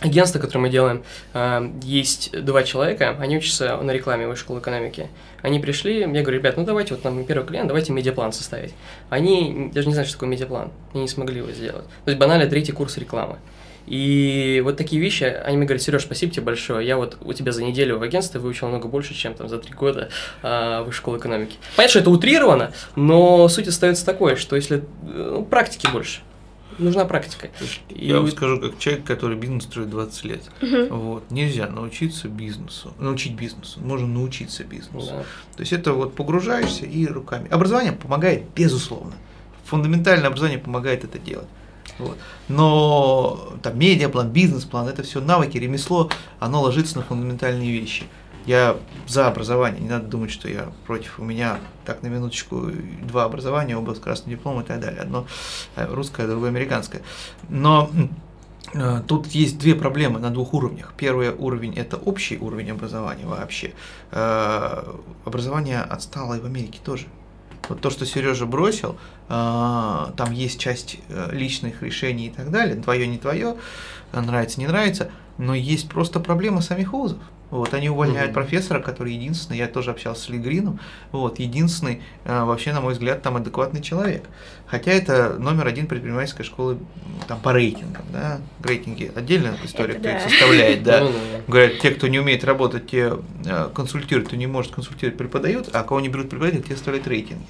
агентство, 0.00 0.38
которое 0.38 0.60
мы 0.60 0.70
делаем, 0.70 1.02
э, 1.32 1.70
есть 1.82 2.32
два 2.44 2.62
человека, 2.62 3.16
они 3.18 3.38
учатся 3.38 3.76
на 3.78 3.90
рекламе 3.92 4.26
в 4.28 4.36
школы 4.36 4.60
экономики. 4.60 5.08
Они 5.42 5.58
пришли, 5.58 6.00
я 6.00 6.06
говорю, 6.06 6.38
ребят, 6.38 6.56
ну 6.56 6.64
давайте, 6.64 6.94
вот 6.94 7.04
нам 7.04 7.24
первый 7.24 7.46
клиент, 7.46 7.68
давайте 7.68 7.92
медиаплан 7.92 8.32
составить. 8.32 8.74
Они 9.10 9.70
даже 9.72 9.86
не 9.86 9.94
знают, 9.94 10.08
что 10.08 10.16
такое 10.16 10.28
медиаплан, 10.28 10.70
они 10.92 11.02
не 11.02 11.08
смогли 11.08 11.38
его 11.38 11.50
сделать. 11.52 11.84
То 12.04 12.10
есть 12.10 12.18
банально 12.18 12.46
третий 12.46 12.72
курс 12.72 12.96
рекламы. 12.98 13.38
И 13.86 14.60
вот 14.64 14.76
такие 14.76 15.00
вещи, 15.00 15.22
они 15.22 15.56
мне 15.56 15.66
говорят, 15.66 15.82
Сереж, 15.82 16.02
спасибо 16.02 16.32
тебе 16.32 16.44
большое, 16.44 16.86
я 16.86 16.96
вот 16.96 17.18
у 17.20 17.32
тебя 17.32 17.52
за 17.52 17.62
неделю 17.62 17.98
в 17.98 18.02
агентстве 18.02 18.40
выучил 18.40 18.68
много 18.68 18.88
больше, 18.88 19.14
чем 19.14 19.34
там 19.34 19.48
за 19.48 19.58
три 19.58 19.72
года 19.74 20.08
э, 20.42 20.82
в 20.82 20.92
школе 20.92 21.18
экономики. 21.18 21.56
Понятно, 21.76 21.90
что 21.90 22.00
это 22.00 22.10
утрировано, 22.10 22.72
но 22.96 23.48
суть 23.48 23.68
остается 23.68 24.04
такой, 24.04 24.34
что 24.34 24.56
если 24.56 24.82
ну, 25.04 25.44
практики 25.44 25.86
больше, 25.92 26.20
нужна 26.78 27.04
практика. 27.04 27.50
И... 27.88 28.06
Я 28.06 28.20
вам 28.20 28.30
скажу, 28.30 28.60
как 28.60 28.78
человек, 28.78 29.04
который 29.04 29.36
бизнес 29.36 29.64
строит 29.64 29.90
20 29.90 30.24
лет. 30.24 30.42
Мгм. 30.60 30.88
Вот. 30.98 31.30
Нельзя 31.30 31.68
научиться 31.68 32.28
бизнесу. 32.28 32.92
Научить 32.98 33.34
бизнесу. 33.34 33.80
Можно 33.80 34.06
научиться 34.06 34.64
бизнесу. 34.64 35.06
Да. 35.06 35.24
То 35.56 35.60
есть 35.60 35.72
это 35.72 35.92
вот 35.92 36.14
погружаешься 36.14 36.86
и 36.86 37.06
руками. 37.06 37.48
Образование 37.50 37.92
помогает, 37.92 38.44
безусловно. 38.54 39.14
Фундаментальное 39.64 40.28
образование 40.28 40.58
помогает 40.58 41.04
это 41.04 41.18
делать. 41.18 41.48
Вот. 41.98 42.16
Но 42.48 43.54
там 43.62 43.78
медиаплан, 43.78 44.30
бизнес-план, 44.30 44.88
это 44.88 45.02
все 45.02 45.20
навыки, 45.20 45.56
ремесло, 45.56 46.10
оно 46.38 46.62
ложится 46.62 46.98
на 46.98 47.04
фундаментальные 47.04 47.72
вещи. 47.72 48.04
Я 48.46 48.76
за 49.08 49.26
образование, 49.26 49.80
не 49.80 49.88
надо 49.88 50.06
думать, 50.06 50.30
что 50.30 50.48
я 50.48 50.72
против. 50.86 51.18
У 51.18 51.24
меня, 51.24 51.58
так 51.84 52.02
на 52.02 52.06
минуточку, 52.06 52.70
два 53.02 53.24
образования, 53.24 53.76
оба 53.76 53.92
с 53.92 53.98
красным 53.98 54.30
дипломом 54.30 54.62
и 54.62 54.64
так 54.64 54.78
далее. 54.78 55.00
Одно 55.00 55.26
э, 55.74 55.92
русское, 55.92 56.28
другое 56.28 56.50
американское. 56.50 57.02
Но 57.48 57.90
э, 58.72 59.02
Тут 59.08 59.26
есть 59.28 59.58
две 59.58 59.74
проблемы 59.74 60.20
на 60.20 60.30
двух 60.30 60.54
уровнях. 60.54 60.94
Первый 60.96 61.30
уровень– 61.30 61.74
это 61.76 61.96
общий 61.96 62.38
уровень 62.38 62.70
образования 62.70 63.26
вообще. 63.26 63.74
Э, 64.12 64.94
Образование 65.24 65.80
отстало 65.80 66.34
и 66.34 66.40
в 66.40 66.46
Америке 66.46 66.78
тоже. 66.84 67.06
Вот 67.68 67.80
то, 67.80 67.90
что 67.90 68.06
Сережа 68.06 68.46
бросил, 68.46 68.96
там 69.26 70.30
есть 70.30 70.60
часть 70.60 70.98
личных 71.32 71.82
решений 71.82 72.28
и 72.28 72.30
так 72.30 72.52
далее, 72.52 72.80
твое, 72.80 73.08
не 73.08 73.18
твое, 73.18 73.56
нравится, 74.12 74.60
не 74.60 74.68
нравится, 74.68 75.10
но 75.36 75.52
есть 75.52 75.88
просто 75.88 76.20
проблема 76.20 76.60
самих 76.60 76.92
вузов. 76.92 77.18
Вот, 77.50 77.74
они 77.74 77.88
увольняют 77.88 78.32
Мгм. 78.32 78.34
профессора, 78.42 78.80
который 78.80 79.12
единственный, 79.12 79.56
я 79.58 79.68
тоже 79.68 79.92
общался 79.92 80.22
с 80.22 80.28
Ли 80.28 80.38
Грином, 80.38 80.80
вот, 81.12 81.38
единственный, 81.38 82.02
э, 82.24 82.42
вообще, 82.44 82.72
на 82.72 82.80
мой 82.80 82.92
взгляд, 82.94 83.22
там 83.22 83.36
адекватный 83.36 83.80
человек. 83.82 84.24
Хотя 84.66 84.90
это 84.90 85.36
номер 85.38 85.68
один 85.68 85.86
предпринимательской 85.86 86.42
школы 86.42 86.78
там, 87.28 87.38
по 87.38 87.52
рейтингам, 87.52 88.04
да, 88.12 88.40
рейтинги 88.64 89.12
отдельная 89.14 89.56
история, 89.64 89.94
Это 89.94 90.00
кто 90.00 90.08
их 90.08 90.14
да. 90.24 90.28
составляет, 90.28 90.82
да. 90.82 91.00
Ну, 91.04 91.10
ну, 91.10 91.42
Говорят, 91.46 91.78
те, 91.78 91.90
кто 91.92 92.08
не 92.08 92.18
умеет 92.18 92.42
работать, 92.42 92.90
те 92.90 93.12
э, 93.44 93.68
консультируют, 93.72 94.26
кто 94.26 94.36
не 94.36 94.48
может 94.48 94.74
консультировать, 94.74 95.16
преподают, 95.16 95.68
а 95.72 95.84
кого 95.84 96.00
не 96.00 96.08
берут 96.08 96.28
преподаватель, 96.30 96.66
те 96.66 96.74
оставляют 96.74 97.06
рейтинги. 97.06 97.46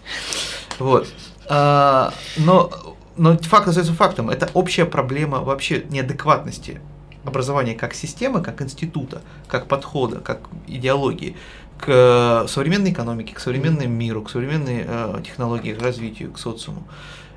Вот. 0.79 1.09
А, 1.49 2.13
но, 2.37 2.71
но 3.17 3.39
факт 3.39 3.69
остается 3.69 3.95
фактом. 3.95 4.29
Это 4.29 4.51
общая 4.53 4.85
проблема 4.85 5.39
вообще 5.41 5.85
неадекватности 5.89 6.81
образования 7.27 7.75
как 7.75 7.95
системы, 7.95 8.43
как 8.43 8.63
института, 8.63 9.23
как 9.49 9.67
подхода, 9.67 10.21
как 10.21 10.49
идеологии 10.67 11.37
к 11.79 11.85
э, 11.89 12.49
современной 12.49 12.93
экономике, 12.93 13.35
к 13.35 13.41
современному 13.41 13.89
миру, 13.89 14.23
к 14.23 14.31
современной 14.31 14.85
э, 14.87 15.23
технологии, 15.25 15.73
к 15.73 15.83
развитию, 15.83 16.33
к 16.33 16.39
социуму. 16.39 16.87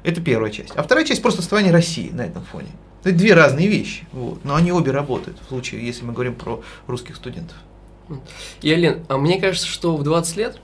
Это 0.03 0.21
первая 0.21 0.51
часть. 0.51 0.71
А 0.75 0.83
вторая 0.83 1.05
часть 1.05 1.21
просто 1.21 1.41
состояние 1.41 1.73
России 1.73 2.09
на 2.11 2.21
этом 2.21 2.43
фоне. 2.43 2.69
Это 3.03 3.13
две 3.13 3.33
разные 3.33 3.67
вещи, 3.67 4.07
вот, 4.11 4.43
но 4.43 4.55
они 4.55 4.71
обе 4.71 4.91
работают 4.91 5.37
в 5.45 5.47
случае, 5.47 5.85
если 5.85 6.03
мы 6.03 6.13
говорим 6.13 6.35
про 6.35 6.61
русских 6.87 7.15
студентов. 7.15 7.55
И, 8.61 8.71
Ален, 8.71 9.05
а 9.07 9.17
мне 9.17 9.39
кажется, 9.39 9.67
что 9.67 9.95
в 9.95 10.03
20 10.03 10.37
лет 10.37 10.59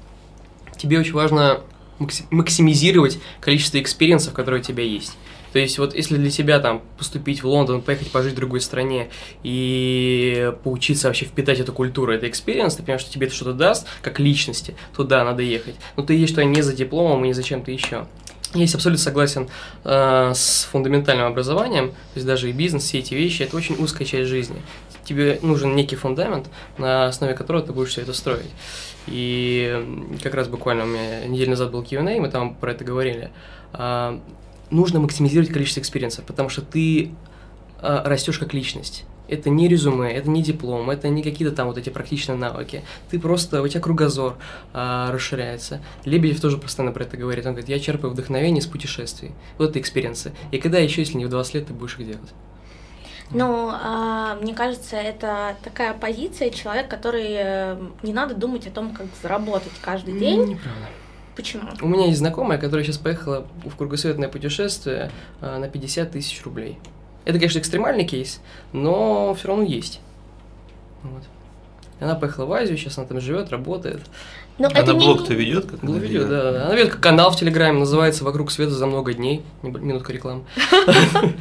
тебе 0.78 1.00
очень 1.00 1.14
важно 1.14 1.62
макси- 2.00 2.26
максимизировать 2.32 3.20
количество 3.40 3.80
experience 3.80 4.21
ов, 4.21 4.34
которые 4.34 4.62
у 4.62 4.64
тебя 4.64 4.84
есть. 4.84 5.18
То 5.56 5.60
есть 5.60 5.80
вот 5.80 5.96
если 5.96 6.18
для 6.18 6.30
тебя 6.30 6.60
там 6.60 6.82
поступить 6.98 7.42
в 7.42 7.48
Лондон, 7.48 7.82
поехать 7.82 8.12
пожить 8.12 8.34
в 8.34 8.36
другой 8.36 8.60
стране 8.60 9.08
и 9.42 10.52
поучиться 10.66 11.08
вообще 11.08 11.24
впитать 11.24 11.62
эту 11.62 11.72
культуру, 11.72 12.12
это 12.12 12.28
experience, 12.28 12.76
ты 12.76 12.84
понимаешь, 12.84 13.00
что 13.00 13.14
тебе 13.14 13.28
это 13.28 13.36
что-то 13.38 13.54
даст, 13.54 13.88
как 14.02 14.20
личности, 14.20 14.76
туда 14.94 15.24
надо 15.24 15.44
ехать. 15.44 15.76
Но 15.96 16.04
ты 16.04 16.16
едешь 16.16 16.32
туда 16.32 16.44
не 16.44 16.62
за 16.62 16.76
дипломом 16.76 17.24
и 17.24 17.28
не 17.28 17.34
за 17.34 17.42
чем-то 17.42 17.72
еще. 17.72 18.06
Я 18.54 18.66
здесь 18.66 18.76
абсолютно 18.76 19.02
согласен 19.02 19.48
э, 19.86 20.34
с 20.36 20.68
фундаментальным 20.74 21.26
образованием, 21.26 21.92
то 21.92 22.16
есть 22.16 22.28
даже 22.28 22.50
и 22.50 22.52
бизнес, 22.52 22.84
все 22.84 23.00
эти 23.00 23.14
вещи, 23.14 23.44
это 23.44 23.56
очень 23.56 23.82
узкая 23.82 24.06
часть 24.06 24.28
жизни. 24.28 24.62
Тебе 25.06 25.40
нужен 25.42 25.74
некий 25.74 25.96
фундамент, 25.96 26.50
на 26.78 27.08
основе 27.08 27.34
которого 27.34 27.64
ты 27.64 27.72
будешь 27.72 27.92
все 27.92 28.02
это 28.02 28.12
строить. 28.12 28.52
И 29.08 30.12
как 30.22 30.34
раз 30.34 30.50
буквально 30.50 30.84
у 30.84 30.88
меня 30.88 31.26
неделю 31.26 31.52
назад 31.52 31.72
был 31.72 31.82
Q&A, 31.82 32.20
мы 32.20 32.28
там 32.28 32.56
про 32.56 32.74
это 32.74 32.84
говорили. 32.84 33.32
А, 33.72 34.20
нужно 34.70 35.00
максимизировать 35.00 35.52
количество 35.52 35.82
experience 35.82 36.15
ов, 36.15 36.26
потому 36.26 36.50
что 36.50 36.62
ты 36.62 37.12
а, 37.80 38.08
растешь 38.08 38.40
как 38.40 38.54
личность. 38.54 39.06
Это 39.28 39.50
не 39.50 39.68
резюме, 39.68 40.12
это 40.12 40.30
не 40.30 40.44
диплом, 40.44 40.90
это 40.90 41.10
не 41.10 41.24
какие-то 41.24 41.56
там 41.56 41.68
вот 41.68 41.78
эти 41.78 41.90
практичные 41.90 42.38
навыки. 42.38 42.84
Ты 43.10 43.20
просто, 43.20 43.62
у 43.62 43.68
тебя 43.68 43.82
кругозор 43.82 44.38
а, 44.74 45.12
расширяется. 45.12 45.82
Лебедев 46.04 46.40
тоже 46.40 46.58
постоянно 46.58 46.94
про 46.94 47.04
это 47.04 47.18
говорит. 47.18 47.46
Он 47.46 47.54
говорит, 47.54 47.70
я 47.70 47.80
черпаю 47.80 48.14
вдохновение 48.14 48.62
с 48.62 48.68
путешествий. 48.68 49.32
Вот 49.58 49.72
это 49.72 49.80
experience 49.80 50.25
ы. 50.25 50.34
И 50.52 50.60
когда 50.60 50.78
еще, 50.78 51.02
если 51.02 51.18
не 51.18 51.26
в 51.26 51.30
20 51.30 51.54
лет, 51.56 51.68
ты 51.68 51.74
будешь 51.74 51.98
их 51.98 52.08
делать? 52.08 52.34
Ну, 53.32 53.72
а, 53.72 54.36
мне 54.42 54.54
кажется, 54.54 54.96
это 54.96 55.56
такая 55.64 55.94
позиция 55.94 56.52
человек, 56.52 56.88
который 56.88 57.26
э, 57.30 57.78
не 58.04 58.14
надо 58.14 58.36
думать 58.36 58.68
о 58.68 58.70
том, 58.72 58.94
как 58.94 59.08
заработать 59.22 59.74
каждый 59.82 60.20
день. 60.20 60.42
Неправда. 60.42 60.88
Почему? 61.36 61.64
У 61.82 61.88
меня 61.88 62.06
есть 62.08 62.20
знакомая, 62.20 62.58
которая 62.58 62.86
сейчас 62.86 62.98
поехала 62.98 63.46
в 63.66 63.76
кругосветное 63.76 64.30
путешествие 64.30 65.12
а, 65.42 65.60
на 65.60 65.68
50 65.68 66.12
тысяч 66.12 66.44
рублей. 66.46 66.78
Это, 67.26 67.38
конечно, 67.40 67.60
экстремальный 67.60 68.06
кейс, 68.06 68.40
но 68.72 69.34
все 69.36 69.48
равно 69.50 69.64
есть. 69.64 70.00
Вот. 71.04 71.24
Она 72.00 72.16
поехала 72.16 72.46
в 72.46 72.54
Азию, 72.54 72.78
сейчас 72.78 72.98
она 72.98 73.08
там 73.08 73.20
живет, 73.22 73.50
работает. 73.52 74.02
Ну, 74.58 74.68
Она 74.68 74.80
это 74.80 74.94
не- 74.94 75.00
блог-то 75.00 75.34
ведет, 75.34 75.66
как 75.66 75.84
видео, 75.84 75.98
ведёт? 75.98 76.30
да, 76.30 76.52
да. 76.52 76.66
Она 76.68 76.76
ведет 76.76 76.96
канал 76.96 77.32
в 77.32 77.36
Телеграме, 77.38 77.80
называется 77.80 78.24
«Вокруг 78.24 78.52
света 78.52 78.72
за 78.72 78.86
много 78.86 79.14
дней». 79.14 79.44
Минутка 79.62 80.14
рекламы. 80.14 80.44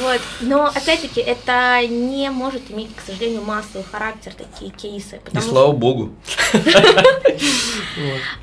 Вот. 0.00 0.20
Но 0.40 0.66
опять-таки 0.66 1.20
это 1.20 1.80
не 1.86 2.30
может 2.30 2.70
иметь, 2.70 2.94
к 2.94 3.00
сожалению, 3.00 3.42
массовый 3.42 3.84
характер 3.84 4.32
такие 4.36 4.70
кейсы. 4.70 5.16
И 5.16 5.18
Потому, 5.18 5.44
слава 5.44 5.72
богу. 5.72 6.12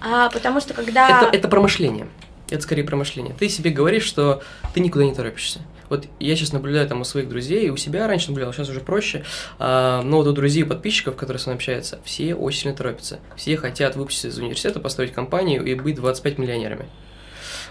А, 0.01 0.29
потому 0.29 0.59
что 0.59 0.73
когда. 0.73 1.21
Это, 1.23 1.37
это 1.37 1.47
про 1.47 1.61
мышление. 1.61 2.07
Это 2.49 2.61
скорее 2.63 2.83
про 2.83 2.95
мышление. 2.95 3.35
Ты 3.37 3.47
себе 3.47 3.69
говоришь, 3.69 4.03
что 4.03 4.41
ты 4.73 4.79
никуда 4.79 5.05
не 5.05 5.13
торопишься. 5.13 5.61
Вот 5.89 6.07
я 6.19 6.35
сейчас 6.35 6.53
наблюдаю 6.53 6.87
там 6.87 7.01
у 7.01 7.03
своих 7.03 7.29
друзей, 7.29 7.67
и 7.67 7.69
у 7.69 7.77
себя 7.77 8.07
раньше 8.07 8.29
наблюдал, 8.29 8.53
сейчас 8.53 8.69
уже 8.69 8.79
проще. 8.79 9.23
А, 9.57 10.01
но 10.03 10.17
вот 10.17 10.27
у 10.27 10.33
друзей 10.33 10.63
и 10.63 10.65
подписчиков, 10.65 11.15
которые 11.15 11.39
с 11.39 11.45
мной 11.45 11.55
общаются, 11.55 11.99
все 12.03 12.35
очень 12.35 12.61
сильно 12.61 12.75
торопятся. 12.75 13.19
Все 13.35 13.57
хотят 13.57 13.95
выпуститься 13.95 14.27
из 14.27 14.37
университета, 14.37 14.79
построить 14.79 15.13
компанию 15.13 15.63
и 15.65 15.73
быть 15.75 15.95
25 15.95 16.37
миллионерами. 16.37 16.85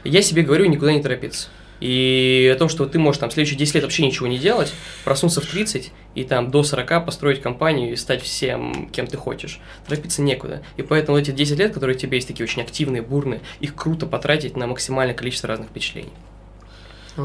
Я 0.04 0.22
себе 0.22 0.42
говорю, 0.42 0.66
никуда 0.66 0.92
не 0.92 1.02
торопиться. 1.02 1.48
И 1.81 2.51
о 2.53 2.59
том, 2.59 2.69
что 2.69 2.87
ты 2.87 2.99
можешь 2.99 3.21
там 3.21 3.31
следующие 3.31 3.59
10 3.59 3.75
лет 3.77 3.85
вообще 3.85 4.05
ничего 4.05 4.27
не 4.27 4.38
делать, 4.38 4.73
проснуться 5.05 5.41
в 5.41 5.47
30 5.47 5.93
и 6.14 6.25
там 6.25 6.51
до 6.51 6.62
40 6.62 7.07
построить 7.07 7.41
компанию 7.41 7.93
и 7.93 7.97
стать 7.97 8.23
всем, 8.23 8.88
кем 8.91 9.07
ты 9.07 9.17
хочешь. 9.17 9.61
Торопиться 9.87 10.23
некуда. 10.23 10.62
И 10.77 10.83
поэтому 10.83 11.19
эти 11.19 11.31
10 11.31 11.59
лет, 11.59 11.73
которые 11.73 11.97
у 11.97 11.99
тебя 11.99 12.17
есть 12.17 12.27
такие 12.27 12.45
очень 12.45 12.62
активные, 12.62 13.03
бурные, 13.03 13.41
их 13.61 13.75
круто 13.75 14.07
потратить 14.07 14.57
на 14.57 14.67
максимальное 14.67 15.14
количество 15.14 15.49
разных 15.49 15.69
впечатлений. 15.69 16.12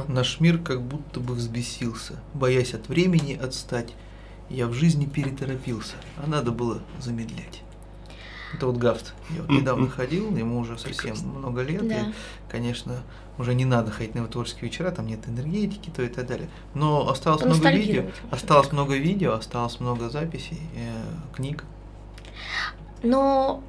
Наш 0.08 0.40
мир 0.40 0.58
как 0.58 0.82
будто 0.82 1.20
бы 1.20 1.36
взбесился, 1.36 2.20
боясь 2.34 2.74
от 2.74 2.88
времени 2.90 3.40
отстать. 3.42 3.94
Я 4.50 4.68
в 4.68 4.74
жизни 4.74 5.06
переторопился, 5.06 5.96
а 6.18 6.28
надо 6.28 6.52
было 6.52 6.82
замедлять. 7.00 7.62
Это 8.54 8.68
вот 8.68 8.78
Гафт. 8.78 9.14
Я 9.32 9.42
вот 9.42 9.50
недавно 9.50 9.90
ходил, 9.90 10.36
ему 10.36 10.60
уже 10.60 10.78
совсем 10.78 11.16
много 11.18 11.62
лет. 11.62 11.88
Да. 11.88 11.96
И, 11.96 12.14
конечно, 12.50 13.04
уже 13.38 13.54
не 13.54 13.66
надо 13.66 13.92
ходить 13.92 14.16
на 14.16 14.20
его 14.20 14.28
творческие 14.28 14.70
вечера, 14.70 14.92
там 14.92 15.08
нет 15.08 15.28
энергетики, 15.28 15.90
то 15.90 16.04
и 16.04 16.08
так 16.08 16.28
далее. 16.28 16.50
Но 16.74 17.10
осталось 17.10 17.44
много 17.44 17.72
видео, 17.72 18.04
осталось 18.32 18.72
много 18.72 18.96
видео, 18.96 19.34
осталось 19.34 19.80
много 19.80 20.10
записей, 20.10 20.62
э, 20.76 21.36
книг. 21.36 21.66
Но 23.02 23.62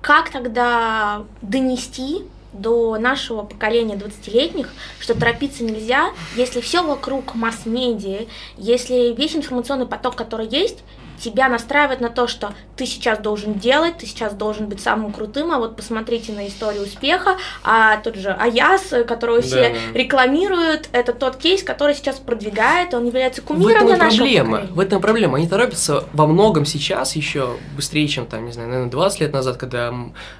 как 0.00 0.30
тогда 0.30 1.24
донести 1.42 2.24
до 2.52 2.98
нашего 2.98 3.42
поколения 3.42 3.94
20-летних, 3.94 4.70
что 4.98 5.14
торопиться 5.14 5.62
нельзя, 5.62 6.10
если 6.36 6.60
все 6.60 6.82
вокруг 6.82 7.34
масс-медиа, 7.34 8.26
если 8.56 9.14
весь 9.14 9.36
информационный 9.36 9.86
поток, 9.86 10.16
который 10.16 10.48
есть, 10.48 10.82
тебя 11.20 11.48
настраивает 11.48 12.00
на 12.00 12.08
то, 12.08 12.26
что 12.26 12.52
ты 12.76 12.86
сейчас 12.86 13.18
должен 13.18 13.54
делать, 13.54 13.98
ты 13.98 14.06
сейчас 14.06 14.32
должен 14.34 14.66
быть 14.68 14.80
самым 14.80 15.12
крутым, 15.12 15.52
а 15.52 15.58
вот 15.58 15.76
посмотрите 15.76 16.32
на 16.32 16.46
историю 16.48 16.82
успеха, 16.84 17.36
а 17.62 17.98
тот 17.98 18.16
же 18.16 18.30
Аяс, 18.32 18.92
которого 19.06 19.40
все 19.42 19.70
Да. 19.92 19.98
рекламируют, 19.98 20.88
это 20.92 21.12
тот 21.12 21.36
кейс, 21.36 21.62
который 21.62 21.94
сейчас 21.94 22.16
продвигает, 22.16 22.94
он 22.94 23.06
является 23.06 23.42
кумиром 23.42 23.86
для 23.86 23.96
и 23.96 23.98
нашего 23.98 24.18
проблема. 24.24 24.50
поколения. 24.50 24.74
В 24.74 24.80
этом 24.80 25.00
проблема. 25.02 25.36
Они 25.38 25.46
торопятся 25.48 26.04
во 26.12 26.26
многом 26.26 26.64
сейчас 26.64 27.16
еще 27.16 27.56
быстрее, 27.76 28.08
чем 28.08 28.26
там, 28.26 28.46
не 28.46 28.52
знаю, 28.52 28.68
наверное, 28.68 28.90
20 28.90 29.20
лет 29.20 29.32
назад, 29.32 29.56
когда 29.56 29.92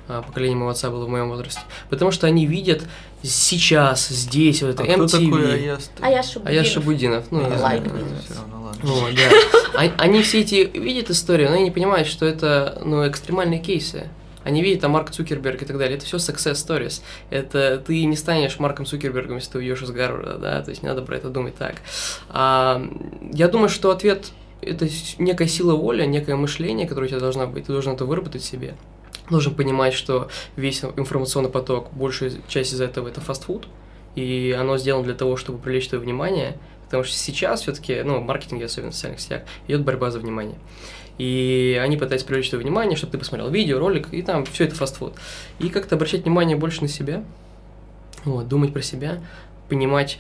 а, 0.09 0.23
поколение 0.23 0.57
моего 0.57 0.71
отца 0.71 0.91
было 0.91 1.05
в 1.05 1.09
моем 1.09 1.29
возрасте. 1.29 1.61
Потому 1.91 2.11
что 2.11 2.27
они 2.27 2.47
видят 2.47 2.83
сейчас, 3.23 4.09
здесь, 4.09 4.63
вот 4.63 4.71
это 4.71 4.83
А 4.83 4.87
кто 4.87 5.05
MTV. 5.05 5.25
такой 5.25 5.55
Аяс? 5.55 5.91
Аяс 6.01 6.37
А 6.45 6.53
я 6.53 6.65
Шабудинов. 6.65 7.25
Ну, 7.31 7.39
Не 7.39 7.51
я 7.51 7.59
знаю, 7.59 7.63
лайк 7.63 7.85
знаю. 7.85 8.63
ладно. 8.63 8.81
Вот, 8.83 9.15
да. 9.15 9.79
Они, 9.79 9.93
они 9.99 10.23
все 10.23 10.41
эти 10.41 10.71
видят 10.79 11.11
историю, 11.11 11.49
но 11.51 11.57
они 11.57 11.65
не 11.65 11.71
понимают, 11.71 12.09
что 12.09 12.27
это 12.27 12.81
ну, 12.85 13.07
экстремальные 13.07 13.61
кейсы. 13.61 14.09
Они 14.43 14.63
видят 14.63 14.81
там 14.81 14.93
Марк 14.93 15.11
Цукерберг 15.11 15.63
и 15.63 15.65
так 15.67 15.77
далее. 15.77 15.97
Это 15.99 16.07
все 16.07 16.17
success 16.17 16.55
stories. 16.55 17.03
Это 17.29 17.83
ты 17.87 18.05
не 18.07 18.17
станешь 18.17 18.59
Марком 18.59 18.87
Цукербергом, 18.87 19.37
если 19.37 19.53
ты 19.53 19.59
уйдешь 19.59 19.83
из 19.83 19.91
Гарварда, 19.91 20.39
да, 20.39 20.63
то 20.63 20.71
есть 20.71 20.83
не 20.83 20.89
надо 20.89 21.03
про 21.03 21.17
это 21.17 21.29
думать 21.29 21.57
так. 21.57 21.77
А, 22.31 22.83
я 23.33 23.49
думаю, 23.49 23.69
что 23.69 23.91
ответ 23.91 24.31
это 24.63 24.89
некая 25.19 25.47
сила 25.47 25.75
воли, 25.75 26.05
некое 26.05 26.37
мышление, 26.37 26.87
которое 26.87 27.07
у 27.07 27.09
тебя 27.09 27.21
должна 27.21 27.47
быть. 27.47 27.67
Ты 27.67 27.73
должен 27.73 27.95
это 27.95 28.05
выработать 28.05 28.43
себе. 28.43 28.75
Должен 29.31 29.55
понимать, 29.55 29.95
что 29.95 30.29
весь 30.57 30.83
информационный 30.85 31.51
поток, 31.51 31.93
большая 31.93 32.33
часть 32.49 32.75
из 32.75 32.81
этого 32.81 33.09
это 33.09 33.21
фастфуд, 33.21 33.69
и 34.17 34.57
оно 34.59 34.77
сделано 34.77 35.05
для 35.05 35.15
того, 35.15 35.37
чтобы 35.37 35.59
привлечь 35.59 35.89
твое 35.89 36.03
внимание, 36.03 36.57
потому 36.85 37.05
что 37.05 37.17
сейчас 37.17 37.63
все-таки, 37.63 38.03
ну, 38.03 38.21
в 38.21 38.25
маркетинге, 38.25 38.65
особенно 38.65 38.91
в 38.91 38.95
социальных 38.95 39.21
сетях, 39.21 39.43
идет 39.69 39.83
борьба 39.83 40.11
за 40.11 40.19
внимание. 40.19 40.59
И 41.19 41.79
они 41.83 41.97
пытаются 41.97 42.27
привлечь 42.27 42.49
твое 42.49 42.65
внимание, 42.65 42.97
чтобы 42.97 43.13
ты 43.13 43.19
посмотрел 43.19 43.51
видео, 43.51 43.79
ролик, 43.79 44.09
и 44.13 44.23
там 44.23 44.45
все 44.47 44.65
это 44.65 44.75
фастфуд. 44.75 45.15
И 45.59 45.69
как-то 45.69 45.95
обращать 45.95 46.23
внимание 46.23 46.57
больше 46.57 46.83
на 46.83 46.89
себя, 46.89 47.23
вот, 48.25 48.49
думать 48.49 48.73
про 48.73 48.83
себя, 48.83 49.21
понимать. 49.69 50.19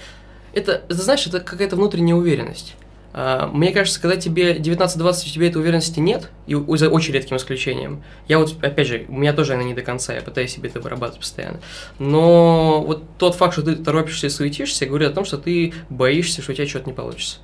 Это, 0.53 0.83
это, 0.89 0.95
знаешь, 0.95 1.27
это 1.27 1.41
какая-то 1.41 1.77
внутренняя 1.77 2.15
уверенность. 2.17 2.77
А, 3.13 3.49
Мне 3.49 3.73
кажется, 3.73 4.01
когда 4.01 4.17
тебе 4.17 4.57
19-20, 4.57 5.01
у 5.01 5.33
тебя 5.33 5.49
этой 5.49 5.59
уверенности 5.59 5.99
нет, 5.99 6.31
и 6.47 6.55
за 6.77 6.89
очень 6.89 7.13
редким 7.13 7.37
исключением. 7.37 8.03
Я 8.29 8.39
вот, 8.39 8.63
опять 8.63 8.87
же, 8.87 9.07
у 9.09 9.17
меня 9.17 9.33
тоже 9.33 9.55
она 9.55 9.65
не 9.65 9.75
до 9.75 9.83
конца, 9.83 10.15
я 10.15 10.21
пытаюсь 10.21 10.53
себе 10.53 10.69
это 10.69 10.81
вырабатывать 10.81 11.21
постоянно. 11.21 11.61
Но 11.99 12.83
вот 12.83 13.05
тот 13.19 13.35
факт, 13.35 13.55
что 13.55 13.63
ты 13.63 13.77
торопишься 13.77 14.29
и 14.29 14.31
суетишься, 14.31 14.87
говорит 14.87 15.11
о 15.11 15.13
том, 15.13 15.25
что 15.25 15.39
ты 15.39 15.75
боишься, 15.89 16.43
что 16.43 16.53
у 16.53 16.55
тебя 16.55 16.69
что-то 16.69 16.87
не 16.87 16.95
получится. 16.95 17.39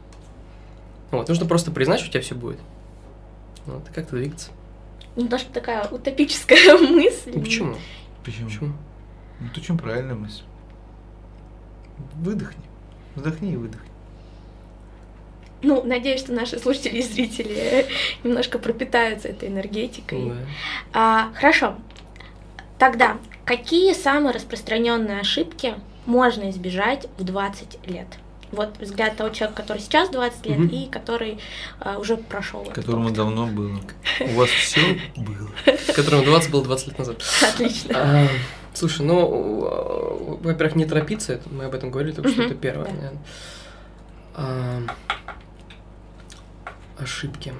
Вот, 1.10 1.28
нужно 1.28 1.46
просто 1.46 1.70
признать, 1.70 2.00
что 2.00 2.08
у 2.08 2.12
тебя 2.12 2.22
все 2.22 2.34
будет. 2.34 2.58
Вот, 3.66 3.88
и 3.88 3.92
как-то 3.92 4.16
двигаться. 4.16 4.50
Немножко 5.16 5.52
такая 5.52 5.88
утопическая 5.88 6.76
мысль. 6.78 7.32
Ну, 7.34 7.40
почему? 7.42 7.76
Почему? 8.24 8.48
Почему? 8.48 8.72
Ну, 9.40 9.48
ты 9.54 9.60
чем 9.60 9.78
правильная 9.78 10.14
мысль? 10.14 10.42
Выдохни. 12.14 12.62
Вдохни 13.14 13.52
и 13.52 13.56
выдохни. 13.56 13.88
Ну, 15.66 15.82
надеюсь, 15.82 16.20
что 16.20 16.32
наши 16.32 16.58
слушатели 16.60 16.98
и 16.98 17.02
зрители 17.02 17.86
немножко 18.24 18.58
пропитаются 18.60 19.26
этой 19.28 19.48
энергетикой. 19.48 20.30
Да. 20.30 20.36
А, 20.92 21.30
хорошо. 21.34 21.74
Тогда, 22.78 23.16
какие 23.44 23.92
самые 23.92 24.32
распространенные 24.32 25.18
ошибки 25.20 25.74
можно 26.06 26.50
избежать 26.50 27.08
в 27.18 27.24
20 27.24 27.88
лет? 27.88 28.06
Вот 28.52 28.78
взгляд 28.78 29.16
того 29.16 29.30
человека, 29.30 29.60
который 29.62 29.80
сейчас 29.80 30.08
20 30.10 30.46
лет 30.46 30.58
Мгм. 30.58 30.68
и 30.68 30.86
который 30.88 31.40
а, 31.80 31.98
уже 31.98 32.16
прошел. 32.16 32.64
Которому 32.72 33.06
опыт. 33.06 33.16
давно 33.16 33.46
было. 33.48 33.80
У 34.20 34.28
вас 34.38 34.48
все 34.50 34.80
было. 35.16 35.50
Которому 35.96 36.24
20 36.24 36.50
было 36.52 36.62
20 36.62 36.86
лет 36.86 36.98
назад. 36.98 37.22
Отлично. 37.42 37.94
А, 37.96 38.26
Слушай, 38.72 39.06
ну, 39.06 40.38
во-первых, 40.42 40.76
не 40.76 40.84
торопиться, 40.84 41.40
мы 41.50 41.64
об 41.64 41.74
этом 41.74 41.90
говорили, 41.90 42.12
только 42.14 42.28
что 42.30 42.42
это 42.42 42.54
первое. 42.54 42.92
Ошибки. 46.98 47.52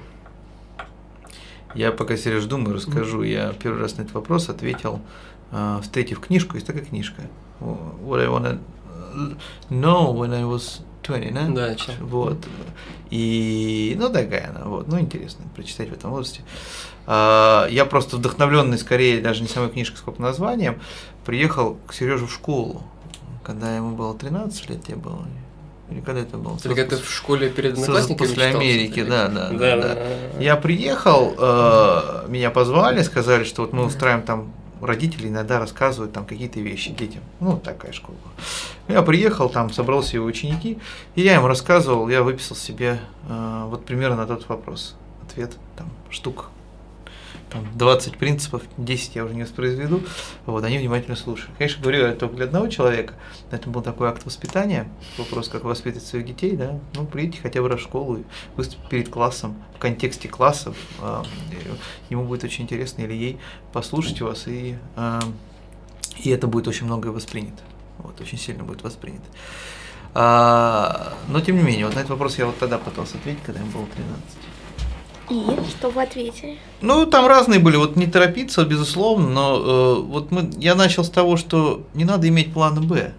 Я 1.75 1.91
пока, 1.91 2.17
Сереж, 2.17 2.45
думаю, 2.45 2.75
расскажу. 2.75 3.23
Я 3.23 3.53
первый 3.53 3.81
раз 3.81 3.97
на 3.97 4.01
этот 4.01 4.13
вопрос 4.13 4.49
ответил, 4.49 4.99
а, 5.51 5.79
встретив 5.81 6.19
книжку. 6.19 6.55
Есть 6.55 6.65
такая 6.67 6.83
книжка. 6.83 7.23
What 7.59 8.21
I 8.21 8.27
wanna 8.27 8.59
know 9.69 10.13
when 10.13 10.33
I 10.33 10.43
was 10.43 10.81
20, 11.03 11.33
да? 11.33 11.47
Да, 11.49 11.75
читал. 11.75 11.95
Вот. 12.01 12.47
И, 13.09 13.95
ну, 13.99 14.09
такая 14.09 14.49
она, 14.49 14.65
вот. 14.65 14.87
Ну, 14.87 14.99
интересно 14.99 15.45
прочитать 15.55 15.89
в 15.89 15.93
этом 15.93 16.11
возрасте. 16.11 16.41
А, 17.05 17.67
Я 17.69 17.85
просто 17.85 18.17
вдохновленный, 18.17 18.77
скорее, 18.77 19.21
даже 19.21 19.41
не 19.41 19.47
самой 19.47 19.69
книжкой, 19.69 19.97
сколько 19.97 20.21
названием, 20.21 20.79
приехал 21.25 21.77
к 21.87 21.93
Сереже 21.93 22.25
в 22.25 22.33
школу, 22.33 22.83
когда 23.43 23.75
ему 23.75 23.95
было 23.95 24.17
13 24.17 24.69
лет, 24.69 24.83
тебе 24.83 24.97
было. 24.97 25.25
Или 25.89 26.01
когда 26.01 26.21
это 26.21 26.37
было? 26.37 26.57
Ты 26.57 26.73
как-то 26.75 26.97
в 26.97 27.09
школе 27.09 27.49
перед 27.49 27.73
одноклассниками 27.73 28.17
после 28.17 28.35
читал, 28.35 28.61
Америки, 28.61 29.03
да, 29.03 29.27
да, 29.29 29.49
Да, 29.49 29.77
да. 29.77 29.95
да. 29.95 30.39
Я 30.39 30.57
приехал, 30.57 31.33
э, 31.37 32.25
меня 32.27 32.51
позвали, 32.51 33.01
сказали, 33.03 33.45
что 33.45 33.61
вот 33.61 33.73
мы 33.73 33.85
устраиваем 33.85 34.23
там 34.25 34.51
родители 34.81 35.27
иногда 35.27 35.59
рассказывают 35.59 36.13
там 36.13 36.25
какие-то 36.25 36.59
вещи 36.59 36.91
детям. 36.91 37.21
Ну, 37.39 37.57
такая 37.57 37.93
школа. 37.93 38.17
Я 38.87 39.01
приехал, 39.01 39.49
там 39.49 39.71
собрался 39.71 40.17
его 40.17 40.25
ученики, 40.25 40.77
и 41.15 41.21
я 41.21 41.35
им 41.35 41.45
рассказывал, 41.45 42.09
я 42.09 42.21
выписал 42.21 42.55
себе 42.55 42.99
э, 43.27 43.63
вот 43.67 43.85
примерно 43.85 44.17
на 44.17 44.27
тот 44.27 44.47
вопрос. 44.49 44.95
Ответ 45.27 45.53
там 45.77 45.89
штук 46.09 46.49
там 47.49 47.65
20 47.75 48.17
принципов, 48.17 48.63
10 48.77 49.15
я 49.15 49.25
уже 49.25 49.33
не 49.33 49.43
воспроизведу, 49.43 50.03
вот, 50.45 50.63
они 50.63 50.77
внимательно 50.77 51.15
слушают. 51.15 51.51
Конечно, 51.57 51.81
говорю 51.81 52.07
я 52.07 52.13
только 52.13 52.35
для 52.35 52.45
одного 52.45 52.67
человека, 52.67 53.13
но 53.51 53.57
это 53.57 53.69
был 53.69 53.81
такой 53.81 54.09
акт 54.09 54.25
воспитания, 54.25 54.87
вопрос, 55.17 55.47
как 55.49 55.63
воспитывать 55.63 56.05
своих 56.05 56.25
детей, 56.25 56.55
да, 56.55 56.79
ну, 56.95 57.05
придите 57.05 57.39
хотя 57.41 57.61
бы 57.61 57.69
раз 57.69 57.79
в 57.79 57.83
школу 57.83 58.17
и 58.17 58.23
выступить 58.55 58.89
перед 58.89 59.09
классом, 59.09 59.55
в 59.75 59.79
контексте 59.79 60.27
классов, 60.27 60.75
а, 60.99 61.23
и 61.51 62.13
ему 62.13 62.25
будет 62.25 62.43
очень 62.43 62.65
интересно 62.65 63.03
или 63.03 63.13
ей 63.13 63.39
послушать 63.71 64.21
вас, 64.21 64.47
и, 64.47 64.77
а, 64.95 65.21
и 66.17 66.29
это 66.29 66.47
будет 66.47 66.67
очень 66.67 66.85
многое 66.85 67.11
воспринято, 67.11 67.63
вот, 67.99 68.19
очень 68.19 68.37
сильно 68.37 68.63
будет 68.63 68.83
воспринято. 68.83 69.25
А, 70.13 71.13
но 71.27 71.41
тем 71.41 71.57
не 71.57 71.63
менее, 71.63 71.85
вот 71.85 71.95
на 71.95 71.99
этот 71.99 72.09
вопрос 72.09 72.37
я 72.37 72.47
вот 72.47 72.57
тогда 72.57 72.77
пытался 72.77 73.17
ответить, 73.17 73.43
когда 73.45 73.61
им 73.61 73.69
было 73.69 73.85
13. 73.85 74.46
И 75.29 75.69
что 75.69 75.89
вы 75.89 76.03
ответили? 76.03 76.57
Ну, 76.81 77.05
там 77.05 77.27
разные 77.27 77.59
были, 77.59 77.75
вот 77.75 77.95
не 77.95 78.07
торопиться, 78.07 78.65
безусловно, 78.65 79.29
но 79.29 79.57
э, 79.57 80.01
вот 80.01 80.31
мы, 80.31 80.49
я 80.57 80.75
начал 80.75 81.03
с 81.03 81.09
того, 81.09 81.37
что 81.37 81.83
не 81.93 82.05
надо 82.05 82.27
иметь 82.29 82.53
плана 82.53 82.81
Б, 82.81 83.13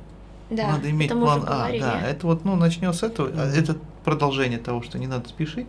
Да, 0.51 0.73
надо 0.73 0.90
иметь 0.90 1.11
план 1.11 1.44
А, 1.47 1.68
да, 1.79 2.01
это 2.01 2.27
вот, 2.27 2.44
ну, 2.44 2.57
начнем 2.57 2.92
с 2.92 3.03
этого, 3.03 3.31
а 3.35 3.47
это 3.47 3.77
продолжение 4.05 4.59
того, 4.59 4.83
что 4.83 4.99
не 4.99 5.07
надо 5.07 5.29
спешить, 5.29 5.68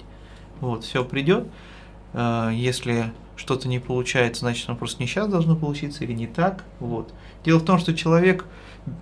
вот, 0.62 0.86
все 0.86 1.04
придет, 1.04 1.48
Э, 2.14 2.50
если 2.54 3.12
что-то 3.36 3.68
не 3.68 3.80
получается, 3.80 4.42
значит, 4.42 4.68
оно 4.68 4.78
просто 4.78 5.02
не 5.02 5.08
сейчас 5.08 5.28
должно 5.28 5.56
получиться 5.56 6.04
или 6.04 6.14
не 6.14 6.28
так, 6.28 6.64
вот. 6.80 7.14
Дело 7.46 7.60
в 7.60 7.66
том, 7.66 7.80
что 7.80 7.96
человек 7.96 8.46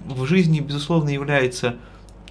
в 0.05 0.25
жизни, 0.25 0.59
безусловно, 0.59 1.09
является 1.09 1.75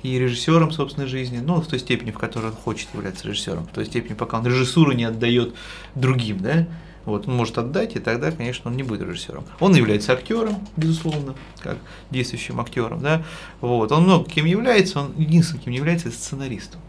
и 0.03 0.19
режиссером 0.19 0.71
собственной 0.71 1.07
жизни, 1.07 1.39
ну, 1.39 1.61
в 1.61 1.67
той 1.67 1.79
степени, 1.79 2.11
в 2.11 2.19
которой 2.19 2.47
он 2.47 2.57
хочет 2.57 2.89
являться 2.95 3.27
режиссером, 3.27 3.65
в 3.65 3.71
той 3.71 3.87
степени, 3.87 4.15
пока 4.15 4.39
он 4.39 4.47
режиссуру 4.47 4.93
не 4.93 5.05
отдает 5.05 5.55
другим, 5.95 6.39
да, 6.39 6.67
вот, 7.05 7.29
он 7.29 7.37
может 7.37 7.57
отдать, 7.57 7.95
и 7.95 8.01
тогда, 8.01 8.33
конечно, 8.33 8.71
он 8.71 8.77
не 8.77 8.83
будет 8.83 9.03
режиссером. 9.03 9.45
Он 9.61 9.75
является 9.77 10.13
актером, 10.13 10.67
безусловно, 10.77 11.37
как 11.61 11.79
действующим 12.11 12.61
актером, 12.61 13.01
да, 13.01 13.25
вот, 13.61 13.93
он 13.93 14.05
много 14.05 14.29
кем 14.29 14.45
является, 14.45 15.01
он 15.01 15.13
единственным, 15.17 15.63
кем 15.63 15.73
является, 15.73 16.11
сценаристом. 16.11 16.81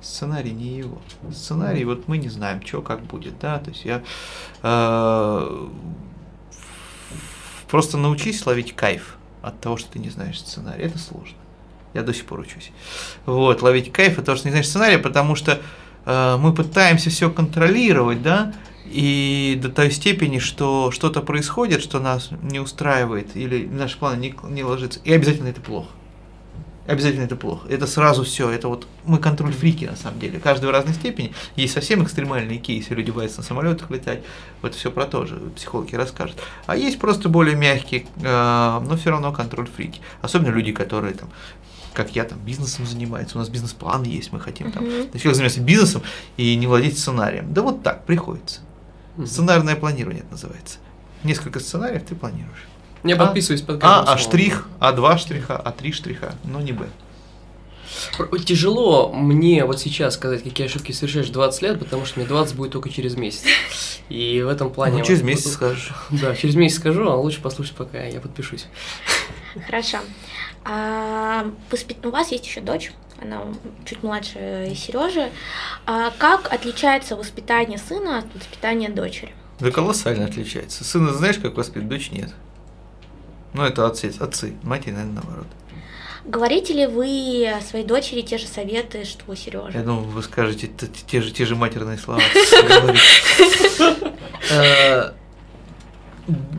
Сценарий 0.00 0.52
не 0.52 0.76
его. 0.76 0.98
Сценарий, 1.32 1.84
вот 1.84 2.06
мы 2.06 2.18
не 2.18 2.28
знаем, 2.28 2.64
что 2.64 2.82
как 2.82 3.02
будет, 3.02 3.40
да, 3.40 3.58
то 3.58 3.70
есть 3.70 3.84
я 3.84 4.02
э, 4.62 5.68
просто 7.68 7.98
научись 7.98 8.46
ловить 8.46 8.76
кайф 8.76 9.16
от 9.42 9.60
того, 9.60 9.76
что 9.76 9.90
ты 9.90 9.98
не 9.98 10.10
знаешь 10.10 10.38
сценарий, 10.38 10.84
это 10.84 10.98
сложно. 10.98 11.36
Я 11.98 12.04
до 12.04 12.14
сих 12.14 12.26
пор 12.26 12.40
учусь. 12.40 12.70
Вот, 13.26 13.60
ловить 13.60 13.90
кайф 13.92 14.22
того, 14.22 14.36
что 14.36 14.46
не 14.46 14.52
знаешь 14.52 14.68
сценария, 14.68 14.98
потому 14.98 15.34
что 15.34 15.60
э, 16.06 16.36
мы 16.38 16.54
пытаемся 16.54 17.10
все 17.10 17.28
контролировать, 17.28 18.22
да, 18.22 18.54
и 18.84 19.58
до 19.60 19.68
той 19.68 19.90
степени, 19.90 20.38
что 20.38 20.92
что-то 20.92 21.22
происходит, 21.22 21.82
что 21.82 21.98
нас 21.98 22.30
не 22.40 22.60
устраивает, 22.60 23.36
или 23.36 23.66
наши 23.66 23.98
планы 23.98 24.20
не, 24.20 24.34
не 24.48 24.62
ложится, 24.62 25.00
и 25.02 25.12
обязательно 25.12 25.48
это 25.48 25.60
плохо. 25.60 25.88
Обязательно 26.86 27.24
это 27.24 27.36
плохо. 27.36 27.68
Это 27.68 27.86
сразу 27.86 28.24
все. 28.24 28.48
Это 28.48 28.68
вот 28.68 28.86
мы 29.04 29.18
контроль 29.18 29.52
фрики 29.52 29.84
на 29.84 29.94
самом 29.94 30.20
деле. 30.20 30.40
Каждый 30.40 30.66
в 30.66 30.70
разной 30.70 30.94
степени. 30.94 31.34
Есть 31.54 31.74
совсем 31.74 32.02
экстремальные 32.02 32.58
кейсы, 32.58 32.94
люди 32.94 33.10
боятся 33.10 33.38
на 33.38 33.42
самолетах 33.42 33.90
летать. 33.90 34.22
Вот 34.62 34.74
все 34.74 34.90
про 34.90 35.04
то 35.04 35.26
же 35.26 35.36
психологи 35.54 35.94
расскажут. 35.96 36.38
А 36.64 36.76
есть 36.76 36.98
просто 36.98 37.28
более 37.28 37.56
мягкие, 37.56 38.06
э, 38.16 38.80
но 38.88 38.96
все 38.96 39.10
равно 39.10 39.32
контроль 39.32 39.66
фрики. 39.66 40.00
Особенно 40.22 40.48
люди, 40.48 40.72
которые 40.72 41.12
там 41.12 41.28
как 41.98 42.14
я 42.14 42.22
там 42.22 42.38
бизнесом 42.38 42.86
занимается, 42.86 43.36
у 43.36 43.40
нас 43.40 43.48
бизнес-план 43.48 44.04
есть, 44.04 44.32
мы 44.32 44.38
хотим 44.38 44.70
там, 44.70 44.84
Мгм. 44.84 45.10
человек 45.18 45.34
занимается 45.34 45.60
бизнесом 45.60 46.02
и 46.36 46.54
не 46.54 46.68
владеть 46.68 46.96
сценарием. 46.96 47.52
Да 47.52 47.62
вот 47.62 47.82
так, 47.82 48.04
приходится. 48.06 48.60
Мгм. 49.16 49.26
Сценарное 49.26 49.74
планирование 49.74 50.22
это 50.22 50.30
называется. 50.30 50.78
Несколько 51.24 51.58
сценариев 51.58 52.04
ты 52.04 52.14
планируешь. 52.14 52.68
Я 53.02 53.16
А? 53.16 53.18
подписываюсь 53.18 53.62
под 53.62 53.82
А, 53.82 54.04
а 54.04 54.16
штрих, 54.16 54.68
а 54.78 54.92
два 54.92 55.18
штриха, 55.18 55.56
а 55.56 55.72
три 55.72 55.90
штриха, 55.92 56.36
но 56.44 56.60
не 56.60 56.70
Б. 56.70 56.86
Тяжело 58.44 59.12
мне 59.12 59.64
вот 59.64 59.80
сейчас 59.80 60.14
сказать, 60.14 60.44
какие 60.44 60.66
ошибки 60.68 60.92
совершаешь 60.92 61.26
в 61.28 61.32
20 61.32 61.62
лет, 61.62 61.78
потому 61.80 62.04
что 62.06 62.20
мне 62.20 62.28
20 62.28 62.54
будет 62.54 62.70
только 62.72 62.90
через 62.90 63.16
месяц. 63.16 63.42
И 64.08 64.40
в 64.42 64.48
этом 64.48 64.70
плане... 64.70 64.98
Ну, 64.98 65.04
через 65.04 65.22
месяц 65.22 65.46
вот- 65.46 65.54
скажешь. 65.54 65.92
Да, 66.10 66.36
через 66.36 66.54
месяц 66.54 66.76
скажу, 66.78 67.08
а 67.10 67.16
лучше 67.16 67.40
послушать, 67.40 67.74
пока 67.74 68.04
я 68.04 68.20
подпишусь. 68.20 68.66
Хорошо. 69.66 69.98
А, 70.64 71.50
воспит- 71.70 72.04
У 72.04 72.10
вас 72.10 72.30
есть 72.32 72.46
еще 72.46 72.60
дочь, 72.60 72.92
она 73.20 73.42
чуть 73.84 74.02
младше 74.02 74.72
Сережи. 74.76 75.30
А 75.86 76.10
как 76.18 76.52
отличается 76.52 77.16
воспитание 77.16 77.78
сына 77.78 78.18
от 78.18 78.26
воспитания 78.34 78.88
дочери? 78.88 79.32
Да 79.60 79.70
колоссально 79.70 80.26
отличается. 80.26 80.84
Сына 80.84 81.12
знаешь, 81.12 81.38
как 81.38 81.56
воспитывать, 81.56 81.88
дочь 81.88 82.10
нет. 82.12 82.30
Ну, 83.54 83.64
это 83.64 83.86
отцы, 83.86 84.12
отцы. 84.20 84.54
Матери, 84.62 84.92
наверное, 84.92 85.14
наоборот. 85.22 85.46
Говорите 86.24 86.74
ли 86.74 86.86
вы 86.86 87.50
своей 87.66 87.86
дочери 87.86 88.20
те 88.20 88.36
же 88.36 88.46
советы, 88.46 89.04
что 89.04 89.24
у 89.28 89.30
Я 89.32 89.36
Сережи? 89.36 89.78
думаю, 89.78 90.04
вы 90.04 90.22
скажете 90.22 90.68
те 91.06 91.22
же, 91.22 91.30
те 91.32 91.46
же 91.46 91.56
матерные 91.56 91.96
слова. 91.96 92.20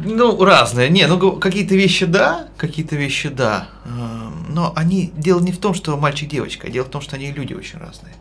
Ну, 0.03 0.43
разные. 0.43 0.89
Не, 0.89 1.07
ну 1.07 1.33
какие-то 1.33 1.75
вещи 1.75 2.05
да, 2.05 2.47
какие-то 2.57 2.95
вещи 2.95 3.29
да. 3.29 3.69
Эм, 3.85 4.45
Но 4.49 4.71
они. 4.75 5.11
Дело 5.15 5.41
не 5.41 5.51
в 5.51 5.57
том, 5.57 5.73
что 5.73 5.97
мальчик-девочка, 5.97 6.67
а 6.67 6.69
дело 6.69 6.85
в 6.85 6.89
том, 6.89 7.01
что 7.01 7.17
они 7.17 7.31
люди 7.31 7.53
очень 7.53 7.79
разные. 7.79 8.13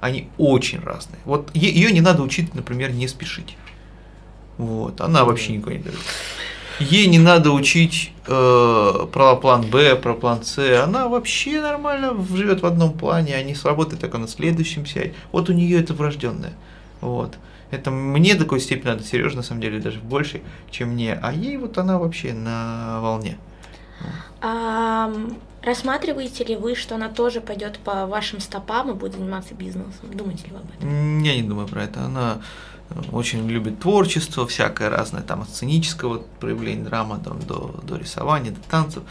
Они 0.00 0.28
очень 0.38 0.80
разные. 0.80 1.18
Вот 1.24 1.50
ее 1.54 1.90
не 1.90 2.00
надо 2.00 2.22
учить, 2.22 2.54
например, 2.54 2.92
не 2.92 3.08
спешить. 3.08 3.56
Вот, 4.56 5.00
она 5.00 5.24
вообще 5.24 5.52
никуда 5.52 5.74
не 5.74 5.82
дает. 5.82 5.98
Ей 6.78 7.08
не 7.08 7.18
надо 7.18 7.50
учить 7.50 8.12
э, 8.28 9.06
про 9.12 9.34
план 9.34 9.62
Б, 9.62 9.96
про 9.96 10.14
план 10.14 10.44
С. 10.44 10.58
Она 10.80 11.08
вообще 11.08 11.60
нормально 11.60 12.14
живет 12.32 12.62
в 12.62 12.66
одном 12.66 12.92
плане, 12.92 13.34
а 13.34 13.42
не 13.42 13.56
сработает 13.56 14.00
только 14.00 14.18
на 14.18 14.28
следующем 14.28 14.86
сядь. 14.86 15.12
Вот 15.32 15.50
у 15.50 15.52
нее 15.52 15.80
это 15.80 15.94
врожденное. 15.94 16.52
Вот. 17.00 17.36
Это 17.70 17.90
мне 17.90 18.34
до 18.34 18.44
такой 18.44 18.60
степени 18.60 18.88
надо, 18.88 19.04
Сереже, 19.04 19.36
на 19.36 19.42
самом 19.42 19.60
деле, 19.60 19.78
даже 19.78 19.98
больше, 20.00 20.40
чем 20.70 20.90
мне. 20.90 21.14
А 21.14 21.32
ей 21.32 21.56
вот 21.56 21.76
она 21.78 21.98
вообще 21.98 22.32
на 22.32 23.00
волне. 23.00 23.38
А, 24.40 25.12
рассматриваете 25.62 26.44
ли 26.44 26.56
вы, 26.56 26.74
что 26.74 26.94
она 26.94 27.08
тоже 27.08 27.40
пойдет 27.40 27.78
по 27.78 28.06
вашим 28.06 28.40
стопам 28.40 28.90
и 28.90 28.94
будет 28.94 29.14
заниматься 29.14 29.54
бизнесом? 29.54 30.12
Думаете 30.12 30.46
ли 30.46 30.52
вы 30.52 30.58
об 30.58 30.70
этом? 30.76 31.22
Я 31.22 31.36
не 31.36 31.42
думаю 31.42 31.68
про 31.68 31.84
это. 31.84 32.02
Она 32.02 32.40
э, 32.90 33.00
очень 33.12 33.46
любит 33.48 33.80
творчество, 33.80 34.46
всякое 34.46 34.88
разное, 34.88 35.22
там 35.22 35.42
от 35.42 35.48
сценического 35.48 36.22
проявления 36.40 36.84
драма 36.84 37.18
там, 37.18 37.40
до, 37.40 37.80
до 37.82 37.96
рисования, 37.96 38.52
до 38.52 38.60
танцев. 38.70 39.02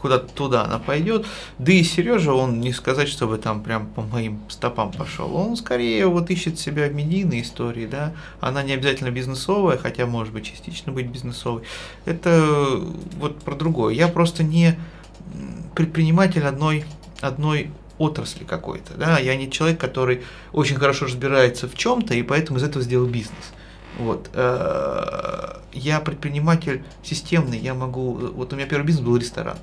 Куда-то 0.00 0.32
туда 0.32 0.64
она 0.64 0.78
пойдет. 0.78 1.26
Да 1.58 1.72
и 1.72 1.82
Сережа, 1.82 2.32
он 2.32 2.60
не 2.60 2.72
сказать, 2.72 3.08
чтобы 3.08 3.38
там 3.38 3.62
прям 3.62 3.86
по 3.86 4.02
моим 4.02 4.40
стопам 4.48 4.92
пошел. 4.92 5.34
Он 5.34 5.56
скорее 5.56 6.06
вот 6.06 6.30
ищет 6.30 6.58
себя 6.58 6.88
в 6.88 6.94
медийной 6.94 7.40
истории, 7.40 7.86
да. 7.86 8.12
Она 8.40 8.62
не 8.62 8.74
обязательно 8.74 9.10
бизнесовая, 9.10 9.78
хотя 9.78 10.06
может 10.06 10.32
быть 10.32 10.44
частично 10.44 10.92
быть 10.92 11.06
бизнесовой. 11.06 11.62
Это 12.04 12.80
вот 13.18 13.38
про 13.40 13.54
другое. 13.54 13.94
Я 13.94 14.08
просто 14.08 14.42
не 14.42 14.78
предприниматель 15.74 16.44
одной, 16.44 16.84
одной 17.20 17.70
отрасли 17.98 18.44
какой-то, 18.44 18.94
да, 18.94 19.18
я 19.18 19.36
не 19.36 19.50
человек, 19.50 19.80
который 19.80 20.22
очень 20.52 20.76
хорошо 20.76 21.06
разбирается 21.06 21.68
в 21.68 21.74
чем-то 21.74 22.14
и 22.14 22.22
поэтому 22.22 22.58
из 22.58 22.62
этого 22.62 22.84
сделал 22.84 23.06
бизнес. 23.06 23.52
Вот. 23.98 24.28
э, 24.34 25.60
Я 25.72 26.00
предприниматель 26.00 26.84
системный, 27.02 27.58
я 27.58 27.74
могу... 27.74 28.12
Вот 28.12 28.52
у 28.52 28.56
меня 28.56 28.66
первый 28.66 28.84
бизнес 28.86 29.06
был 29.06 29.16
ресторан. 29.16 29.56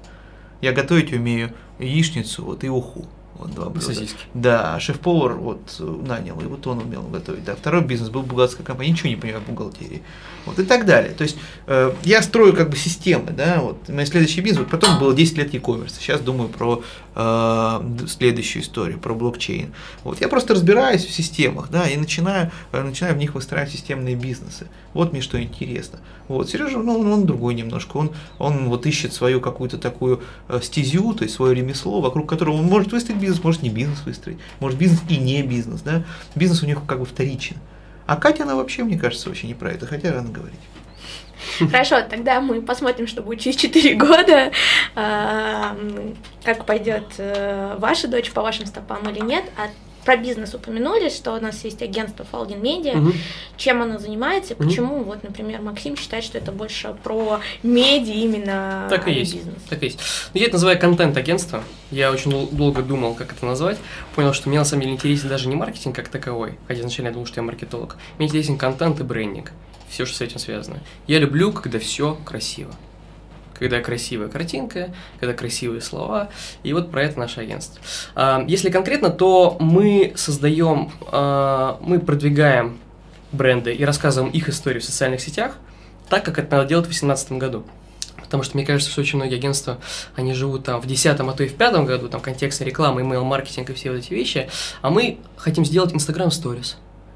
Я 0.63 0.71
готовить 0.71 1.12
умею 1.12 1.52
яичницу 1.78 2.45
вот, 2.45 2.63
и 2.63 2.69
уху. 2.69 3.06
Вот 3.36 3.52
два 3.52 3.69
блюда. 3.69 3.86
Сосиски. 3.86 4.19
Да, 4.34 4.80
шеф-повар 4.80 5.34
вот 5.34 5.76
э, 5.80 5.84
нанял, 5.84 6.39
и 6.39 6.46
вот 6.46 6.65
он 6.67 6.80
умел 6.80 7.04
готовить. 7.04 7.43
Да, 7.43 7.56
второй 7.56 7.82
бизнес 7.82 8.10
был 8.10 8.22
бухгалтерская 8.22 8.65
компания, 8.65 8.91
ничего 8.91 9.10
не 9.10 9.15
понимаю 9.15 9.43
в 9.43 9.50
бухгалтерии. 9.50 10.04
Вот 10.46 10.60
и 10.60 10.63
так 10.63 10.86
далее. 10.86 11.13
То 11.13 11.24
есть 11.24 11.38
э, 11.67 11.93
я 12.04 12.22
строю 12.22 12.54
как 12.54 12.69
бы 12.69 12.76
системы, 12.76 13.32
да, 13.32 13.62
вот 13.62 13.89
мой 13.89 14.06
следующий 14.06 14.41
бизнес, 14.41 14.60
вот 14.60 14.69
потом 14.69 15.00
было 15.00 15.13
10 15.13 15.38
лет 15.38 15.54
e-commerce, 15.54 15.93
сейчас 15.98 16.22
думаю 16.22 16.50
про 16.50 16.84
э, 17.15 18.06
следующую 18.08 18.63
историю, 18.63 19.00
про 19.00 19.13
блокчейн. 19.13 19.74
Вот 20.04 20.22
я 20.22 20.28
просто 20.28 20.54
разбираюсь 20.54 21.06
в 21.06 21.12
системах, 21.12 21.69
да, 21.69 21.88
и 21.88 21.98
начинаю, 21.98 22.52
э, 22.72 22.84
начинаю 22.84 23.15
в 23.15 23.17
них 23.17 23.36
выстраивать 23.36 23.72
системные 23.72 24.15
бизнесы. 24.15 24.67
Вот 24.93 25.12
мне 25.12 25.22
что 25.22 25.41
интересно. 25.41 26.00
Вот 26.28 26.50
Сережа, 26.50 26.78
ну 26.78 27.00
он, 27.00 27.12
он 27.12 27.26
другой 27.26 27.54
немножко, 27.54 27.98
он, 27.98 28.12
он 28.39 28.69
вот 28.69 28.86
ищет 28.86 29.13
свою 29.13 29.41
какую-то 29.41 29.78
такую 29.78 30.22
э, 30.50 30.60
стезю, 30.62 31.13
то 31.13 31.24
есть 31.24 31.36
свое 31.36 31.56
ремесло, 31.56 32.02
вокруг 32.02 32.30
которого 32.30 32.58
он 32.58 32.65
может 32.65 32.91
выстроить 32.91 33.19
бизнес, 33.23 33.43
может 33.43 33.63
не 33.63 33.69
бизнес 33.69 34.03
выстроить, 34.05 34.38
может 34.59 34.77
бизнес 34.77 35.01
и 35.09 35.17
не 35.17 35.41
бизнес, 35.43 35.81
да. 35.81 36.03
Бизнес 36.36 36.62
у 36.63 36.65
них 36.65 36.79
как 36.86 36.99
бы 36.99 37.05
вторичен. 37.05 37.57
А 38.05 38.15
Катя, 38.17 38.43
она 38.43 38.55
вообще, 38.55 38.83
мне 38.83 38.97
кажется, 38.97 39.29
вообще 39.29 39.47
не 39.47 39.53
про 39.53 39.71
это, 39.71 39.86
хотя 39.86 40.12
рано 40.12 40.29
говорить. 40.29 40.59
Хорошо, 41.71 42.01
тогда 42.01 42.41
мы 42.41 42.62
посмотрим, 42.62 43.07
что 43.07 43.21
будет 43.21 43.39
через 43.39 43.57
4 43.57 43.95
года, 43.95 44.51
а, 44.95 45.77
как 46.43 46.65
пойдет 46.65 47.05
э, 47.17 47.75
ваша 47.79 48.07
дочь 48.07 48.31
по 48.31 48.41
вашим 48.41 48.65
стопам 48.65 49.09
или 49.09 49.19
нет. 49.19 49.43
А 49.57 49.67
про 50.05 50.17
бизнес 50.17 50.53
упомянули, 50.53 51.09
что 51.09 51.33
у 51.33 51.39
нас 51.39 51.63
есть 51.63 51.81
агентство 51.81 52.25
Falcon 52.31 52.61
Media. 52.61 52.95
Мгм. 52.97 53.13
Чем 53.57 53.81
оно 53.81 53.99
занимается? 53.99 54.55
Мгм. 54.57 54.67
Почему, 54.67 55.03
вот, 55.03 55.23
например, 55.23 55.61
Максим 55.61 55.95
считает, 55.95 56.23
что 56.23 56.37
это 56.37 56.51
больше 56.51 56.95
про 57.03 57.39
медиа 57.63 58.13
именно, 58.13 58.87
Так 58.89 59.07
а 59.07 59.09
и 59.09 59.13
не 59.13 59.19
есть. 59.19 59.35
бизнес? 59.35 59.55
Так 59.69 59.81
и 59.83 59.85
есть. 59.87 59.99
Ну, 60.33 60.39
я 60.39 60.45
это 60.47 60.53
называю 60.55 60.79
контент-агентство. 60.79 61.63
Я 61.91 62.11
очень 62.11 62.31
дол- 62.31 62.49
долго 62.51 62.81
думал, 62.81 63.13
как 63.15 63.31
это 63.33 63.45
назвать. 63.45 63.77
Понял, 64.15 64.33
что 64.33 64.49
мне 64.49 64.57
на 64.59 64.65
самом 64.65 64.81
деле 64.83 64.93
интересен 64.93 65.29
даже 65.29 65.47
не 65.47 65.55
маркетинг 65.55 65.95
как 65.95 66.09
таковой, 66.09 66.57
хотя 66.67 66.79
изначально 66.81 67.07
я 67.09 67.13
думал, 67.13 67.27
что 67.27 67.39
я 67.39 67.43
маркетолог. 67.43 67.97
Мне 68.17 68.27
интересен 68.27 68.57
контент 68.57 68.99
и 68.99 69.03
брендинг. 69.03 69.51
Все, 69.89 70.05
что 70.05 70.17
с 70.17 70.21
этим 70.21 70.39
связано. 70.39 70.79
Я 71.07 71.19
люблю, 71.19 71.51
когда 71.51 71.77
все 71.79 72.17
красиво. 72.25 72.73
Когда 73.57 73.79
красивая 73.81 74.27
картинка, 74.27 74.93
когда 75.19 75.33
красивые 75.33 75.81
слова. 75.81 76.29
И 76.63 76.73
вот 76.73 76.91
про 76.91 77.03
это 77.03 77.19
наше 77.19 77.41
агентство. 77.41 77.81
А, 78.15 78.43
Если 78.47 78.69
конкретно, 78.69 79.09
то 79.09 79.57
мы 79.59 80.13
создаем, 80.15 80.91
а, 81.11 81.77
мы 81.81 81.99
продвигаем 81.99 82.77
бренды 83.31 83.73
и 83.73 83.83
рассказываем 83.83 84.31
их 84.31 84.49
историю 84.49 84.81
в 84.81 84.85
социальных 84.85 85.21
сетях, 85.21 85.57
так, 86.09 86.23
как 86.23 86.39
это 86.39 86.57
надо 86.57 86.69
делать 86.69 86.85
в 86.85 86.89
2018 86.89 87.33
году. 87.33 87.63
Потому 88.17 88.43
что 88.43 88.57
мне 88.57 88.65
кажется, 88.65 88.91
что 88.91 89.01
очень 89.01 89.17
многие 89.17 89.35
агентства, 89.35 89.77
они 90.15 90.33
живут 90.33 90.63
там 90.63 90.81
в 90.81 90.87
10 90.87 91.19
а 91.19 91.33
то 91.33 91.43
и 91.43 91.47
в 91.47 91.55
пятом 91.55 91.85
году, 91.85 92.09
там 92.09 92.21
контекстная 92.21 92.67
реклама, 92.67 93.01
email-маркетинг 93.01 93.69
и 93.69 93.73
все 93.73 93.91
вот 93.91 93.99
эти 93.99 94.13
вещи, 94.13 94.49
а 94.81 94.89
мы 94.89 95.19
хотим 95.37 95.65
сделать 95.65 95.93
Instagram 95.93 96.29
Stories. 96.29 96.75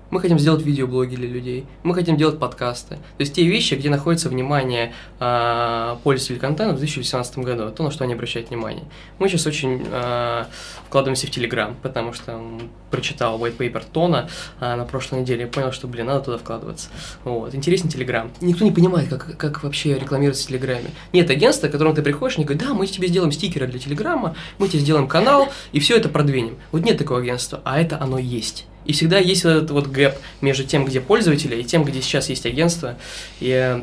Мы 0.09 0.21
хотим 0.21 0.39
сделать 0.39 0.63
видеоблоги 0.63 1.15
для 1.15 1.27
людей, 1.27 1.65
мы 1.83 1.93
хотим 1.93 2.15
делать 2.17 2.39
подкасты. 2.39 2.95
То 2.95 3.19
есть 3.19 3.33
те 3.33 3.43
вещи, 3.43 3.73
где 3.73 3.89
находится 3.89 4.29
внимание 4.29 4.93
а, 5.19 5.99
пользователей 6.03 6.39
контента 6.39 6.75
в 6.75 6.77
2018 6.77 7.39
году, 7.39 7.69
то, 7.71 7.83
на 7.83 7.91
что 7.91 8.05
они 8.05 8.13
обращают 8.13 8.49
внимание. 8.49 8.85
Мы 9.19 9.27
сейчас 9.27 9.45
очень 9.45 9.85
а, 9.91 10.47
вкладываемся 10.87 11.27
в 11.27 11.29
Telegram, 11.29 11.73
потому 11.81 12.13
что 12.13 12.41
прочитал 12.89 13.37
white 13.39 13.57
paper 13.57 13.83
Тона 13.91 14.29
а, 14.59 14.77
на 14.77 14.85
прошлой 14.85 15.21
неделе 15.21 15.45
и 15.45 15.47
понял, 15.47 15.71
что, 15.71 15.87
блин, 15.87 16.05
надо 16.05 16.21
туда 16.21 16.37
вкладываться. 16.37 16.89
Вот. 17.23 17.53
Интересен 17.53 17.89
Telegram. 17.89 18.29
Никто 18.39 18.63
не 18.63 18.71
понимает, 18.71 19.09
как, 19.09 19.37
как 19.37 19.63
вообще 19.63 19.95
рекламироваться 19.95 20.45
в 20.45 20.47
Телеграме. 20.47 20.91
Нет 21.11 21.29
агентства, 21.29 21.67
к 21.67 21.71
которому 21.71 21.95
ты 21.95 22.01
приходишь, 22.01 22.37
они 22.37 22.45
говорят, 22.45 22.65
да, 22.65 22.73
мы 22.73 22.87
тебе 22.87 23.07
сделаем 23.07 23.31
стикеры 23.31 23.67
для 23.67 23.79
Телеграма, 23.79 24.35
мы 24.57 24.69
тебе 24.69 24.79
сделаем 24.79 25.07
канал, 25.07 25.49
и 25.73 25.79
все 25.79 25.97
это 25.97 26.07
продвинем. 26.07 26.57
Вот 26.71 26.83
нет 26.83 26.97
такого 26.97 27.19
агентства, 27.19 27.61
а 27.65 27.79
это 27.79 28.01
оно 28.01 28.17
есть. 28.17 28.65
И 28.87 28.93
всегда 28.93 29.19
есть 29.19 29.43
вот 29.43 29.51
этот 29.51 29.71
вот 29.71 29.87
гэп 29.87 30.15
между 30.41 30.63
тем, 30.63 30.85
где 30.85 31.01
пользователи, 31.01 31.61
и 31.61 31.63
тем, 31.63 31.83
где 31.83 32.01
сейчас 32.01 32.29
есть 32.29 32.45
агентство. 32.45 32.95
И, 33.39 33.49
э, 33.49 33.81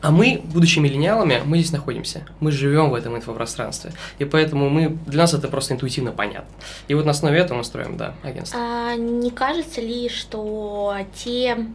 а 0.00 0.10
мы, 0.10 0.40
будучи 0.44 0.78
миллениалами, 0.78 1.42
мы 1.44 1.58
здесь 1.58 1.72
находимся. 1.72 2.26
Мы 2.40 2.50
живем 2.50 2.90
в 2.90 2.94
этом 2.94 3.16
инфопространстве. 3.16 3.92
И 4.18 4.24
поэтому 4.24 4.70
мы, 4.70 4.96
для 5.06 5.22
нас 5.22 5.34
это 5.34 5.48
просто 5.48 5.74
интуитивно 5.74 6.12
понятно. 6.12 6.50
И 6.88 6.94
вот 6.94 7.04
на 7.04 7.10
основе 7.10 7.38
этого 7.38 7.58
мы 7.58 7.64
строим, 7.64 7.96
да, 7.96 8.14
агентство. 8.22 8.58
А 8.60 8.94
не 8.96 9.30
кажется 9.30 9.80
ли, 9.80 10.08
что 10.08 10.96
те 11.14 11.66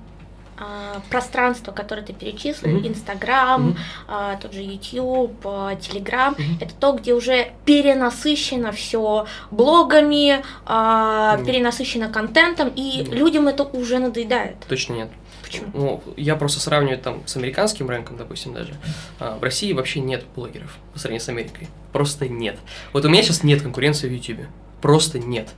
а, 0.57 1.01
пространства, 1.09 1.71
которые 1.71 2.05
ты 2.05 2.13
перечислил. 2.13 2.79
Инстаграм, 2.85 3.75
а, 4.07 4.35
тот 4.37 4.53
же 4.53 4.61
YouTube, 4.61 5.41
Телеграм, 5.81 6.33
Мгм. 6.37 6.57
это 6.61 6.73
то, 6.75 6.93
где 6.93 7.13
уже 7.13 7.51
перенасыщено 7.65 8.71
все 8.71 9.25
блогами, 9.51 10.37
Нет. 10.37 11.45
перенасыщено 11.45 12.09
контентом, 12.09 12.69
и 12.75 12.97
Нет. 12.99 13.09
людям 13.09 13.47
это 13.47 13.63
уже 13.63 13.99
надоедает. 13.99 14.55
Точно 14.67 14.93
нет. 14.93 15.09
Почему? 15.41 15.67
Ну, 15.73 16.03
я 16.17 16.35
просто 16.35 16.59
сравниваю 16.59 16.97
там 16.99 17.21
с 17.27 17.35
американским 17.35 17.89
рынком, 17.89 18.17
допустим, 18.17 18.53
даже. 18.53 18.73
А, 19.19 19.37
в 19.37 19.43
России 19.43 19.73
вообще 19.73 19.99
нет 19.99 20.25
блогеров 20.35 20.77
по 20.93 20.99
сравнению 20.99 21.23
с 21.25 21.29
Америкой. 21.29 21.67
Просто 21.91 22.27
нет. 22.27 22.57
Вот 22.91 23.05
у 23.05 23.09
меня 23.09 23.21
сейчас 23.21 23.43
нет 23.43 23.61
конкуренции 23.61 24.07
в 24.07 24.11
YouTube. 24.11 24.47
Просто 24.81 25.19
нет. 25.19 25.49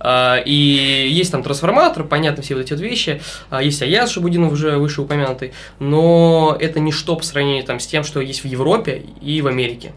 А, 0.00 0.36
и 0.36 0.52
есть 0.52 1.32
там 1.32 1.42
трансформатор, 1.42 2.04
понятно, 2.04 2.42
все 2.42 2.54
вот 2.54 2.62
эти 2.62 2.72
вот 2.72 2.80
вещи. 2.80 3.20
А, 3.50 3.62
есть 3.62 3.82
Аяз 3.82 4.10
Шабудинов 4.10 4.52
уже 4.52 4.78
вышеупомянутый, 4.78 5.52
но 5.78 6.56
это 6.58 6.80
ничто 6.80 7.16
по 7.16 7.24
сравнению 7.24 7.64
там, 7.64 7.80
с 7.80 7.86
тем, 7.86 8.04
что 8.04 8.20
есть 8.20 8.42
в 8.42 8.46
Европе 8.46 9.02
и 9.20 9.40
в 9.42 9.46
Америке. 9.46 9.92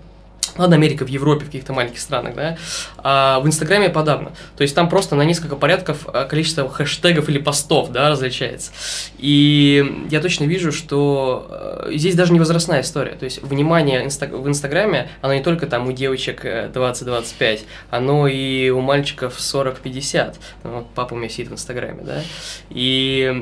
Ладно, 0.57 0.75
Америка 0.75 1.05
в 1.05 1.07
Европе, 1.07 1.45
в 1.45 1.47
каких-то 1.47 1.73
маленьких 1.73 1.99
странах, 1.99 2.35
да, 2.35 2.57
а 2.97 3.39
в 3.39 3.47
Инстаграме 3.47 3.89
подавно. 3.89 4.31
То 4.57 4.63
есть 4.63 4.75
там 4.75 4.89
просто 4.89 5.15
на 5.15 5.23
несколько 5.23 5.55
порядков 5.55 6.07
а, 6.07 6.25
количество 6.25 6.69
хэштегов 6.69 7.29
или 7.29 7.39
постов, 7.39 7.89
да, 7.89 8.09
различается. 8.09 8.71
И 9.17 10.05
я 10.09 10.19
точно 10.19 10.43
вижу, 10.43 10.71
что 10.71 11.47
э, 11.87 11.91
здесь 11.95 12.15
даже 12.15 12.33
не 12.33 12.39
возрастная 12.39 12.81
история. 12.81 13.13
То 13.13 13.25
есть 13.25 13.41
внимание 13.41 14.03
в 14.03 14.47
Инстаграме, 14.47 15.09
оно 15.21 15.33
не 15.33 15.41
только 15.41 15.67
там 15.67 15.87
у 15.87 15.91
девочек 15.93 16.43
20-25, 16.43 17.33
э, 17.39 17.57
оно 17.89 18.27
и 18.27 18.69
у 18.69 18.81
мальчиков 18.81 19.37
40-50. 19.37 20.35
Ну, 20.63 20.71
вот 20.71 20.87
папа 20.93 21.13
у 21.13 21.17
меня 21.17 21.29
сидит 21.29 21.49
в 21.49 21.53
Инстаграме, 21.53 22.03
да. 22.03 22.21
И 22.69 23.33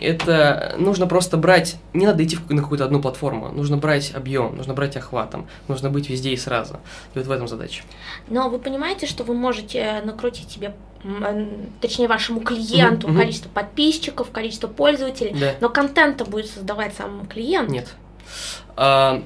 это 0.00 0.74
нужно 0.78 1.06
просто 1.06 1.36
брать, 1.36 1.76
не 1.92 2.06
надо 2.06 2.24
идти 2.24 2.38
на 2.48 2.62
какую-то 2.62 2.84
одну 2.84 3.00
платформу, 3.00 3.50
нужно 3.52 3.76
брать 3.76 4.12
объем, 4.14 4.56
нужно 4.56 4.74
брать 4.74 4.96
охватом, 4.96 5.46
нужно 5.68 5.90
быть 5.90 6.10
везде 6.10 6.30
и 6.30 6.36
сразу 6.36 6.55
сразу. 6.64 6.80
И 7.14 7.18
вот 7.18 7.26
в 7.26 7.30
этом 7.30 7.48
задача. 7.48 7.82
Но 8.28 8.48
вы 8.48 8.58
понимаете, 8.58 9.06
что 9.06 9.24
вы 9.24 9.34
можете 9.34 10.02
накрутить 10.04 10.50
себе 10.50 10.74
точнее 11.80 12.08
вашему 12.08 12.40
клиенту, 12.40 13.06
mm-hmm. 13.06 13.16
количество 13.16 13.48
подписчиков, 13.48 14.30
количество 14.30 14.66
пользователей, 14.66 15.36
да. 15.38 15.54
но 15.60 15.68
контента 15.68 16.24
будет 16.24 16.46
создавать 16.50 16.94
сам 16.94 17.26
клиент. 17.26 17.68
Нет. 17.68 17.94
А, 18.76 19.22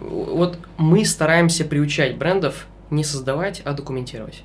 вот 0.00 0.58
мы 0.76 1.04
стараемся 1.04 1.64
приучать 1.64 2.16
брендов 2.16 2.66
не 2.90 3.02
создавать, 3.02 3.60
а 3.64 3.72
документировать. 3.72 4.44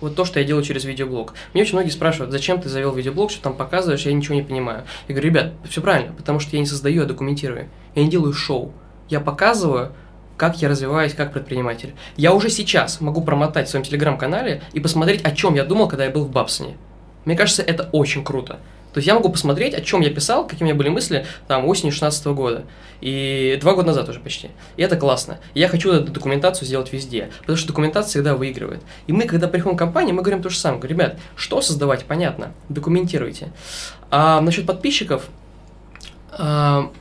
Вот 0.00 0.14
то, 0.14 0.24
что 0.24 0.38
я 0.38 0.46
делаю 0.46 0.64
через 0.64 0.84
видеоблог. 0.84 1.34
Мне 1.52 1.62
очень 1.62 1.74
многие 1.74 1.90
спрашивают, 1.90 2.30
зачем 2.30 2.60
ты 2.60 2.68
завел 2.68 2.94
видеоблог, 2.94 3.30
что 3.30 3.42
там 3.42 3.54
показываешь, 3.54 4.02
я 4.02 4.12
ничего 4.12 4.36
не 4.36 4.42
понимаю. 4.42 4.84
Я 5.08 5.14
говорю, 5.14 5.30
ребят, 5.30 5.52
все 5.68 5.80
правильно, 5.80 6.12
потому 6.12 6.38
что 6.38 6.54
я 6.54 6.60
не 6.60 6.66
создаю, 6.66 7.02
а 7.02 7.06
документирую. 7.06 7.68
Я 7.94 8.04
не 8.04 8.10
делаю 8.10 8.32
шоу. 8.32 8.72
Я 9.08 9.20
показываю, 9.20 9.92
как 10.40 10.62
я 10.62 10.70
развиваюсь 10.70 11.12
как 11.12 11.34
предприниматель. 11.34 11.92
Я 12.16 12.32
уже 12.32 12.48
сейчас 12.48 13.02
могу 13.02 13.20
промотать 13.20 13.68
в 13.68 13.70
своем 13.70 13.84
телеграм-канале 13.84 14.62
и 14.72 14.80
посмотреть, 14.80 15.20
о 15.22 15.32
чем 15.32 15.54
я 15.54 15.64
думал, 15.64 15.86
когда 15.86 16.06
я 16.06 16.10
был 16.10 16.24
в 16.24 16.30
Бабсоне. 16.30 16.78
Мне 17.26 17.36
кажется, 17.36 17.60
это 17.60 17.90
очень 17.92 18.24
круто. 18.24 18.58
То 18.94 18.98
есть 18.98 19.06
я 19.06 19.12
могу 19.12 19.28
посмотреть, 19.28 19.74
о 19.74 19.82
чем 19.82 20.00
я 20.00 20.08
писал, 20.08 20.46
какие 20.46 20.62
у 20.62 20.64
меня 20.64 20.74
были 20.74 20.88
мысли 20.88 21.26
там 21.46 21.66
осенью 21.66 21.92
16 21.92 22.26
года. 22.28 22.64
И 23.02 23.58
два 23.60 23.74
года 23.74 23.88
назад 23.88 24.08
уже 24.08 24.18
почти. 24.18 24.48
И 24.78 24.82
это 24.82 24.96
классно. 24.96 25.40
И 25.52 25.60
я 25.60 25.68
хочу 25.68 25.92
эту 25.92 26.10
документацию 26.10 26.66
сделать 26.66 26.90
везде. 26.90 27.28
Потому 27.40 27.58
что 27.58 27.68
документация 27.68 28.08
всегда 28.08 28.34
выигрывает. 28.34 28.80
И 29.08 29.12
мы, 29.12 29.24
когда 29.24 29.46
приходим 29.46 29.76
к 29.76 29.78
компании, 29.78 30.12
мы 30.12 30.22
говорим 30.22 30.42
то 30.42 30.48
же 30.48 30.56
самое. 30.56 30.80
Говорим, 30.80 31.00
ребят, 31.00 31.18
что 31.36 31.60
создавать, 31.60 32.06
понятно. 32.06 32.54
Документируйте. 32.70 33.52
А 34.10 34.40
насчет 34.40 34.64
подписчиков, 34.64 35.28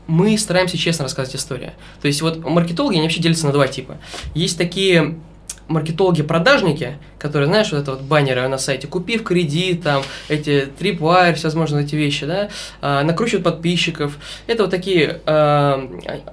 мы 0.07 0.37
стараемся 0.37 0.77
честно 0.77 1.03
рассказывать 1.03 1.39
историю. 1.39 1.71
То 2.01 2.07
есть 2.07 2.21
вот 2.21 2.43
маркетологи, 2.43 2.95
они 2.95 3.03
вообще 3.03 3.21
делятся 3.21 3.45
на 3.45 3.51
два 3.51 3.67
типа. 3.67 3.97
Есть 4.33 4.57
такие 4.57 5.15
маркетологи-продажники, 5.69 6.97
которые, 7.17 7.47
знаешь, 7.47 7.71
вот 7.71 7.81
это 7.81 7.91
вот 7.91 8.01
баннеры 8.01 8.47
на 8.47 8.57
сайте, 8.57 8.87
купи 8.87 9.17
в 9.17 9.23
кредит, 9.23 9.83
там, 9.83 10.03
эти 10.27 10.67
tripwire, 10.79 11.35
всевозможные 11.35 11.85
эти 11.85 11.95
вещи, 11.95 12.25
да, 12.25 12.49
а, 12.81 13.03
накручивают 13.03 13.43
подписчиков. 13.43 14.17
Это 14.47 14.63
вот 14.63 14.71
такие, 14.71 15.21
а, 15.25 15.87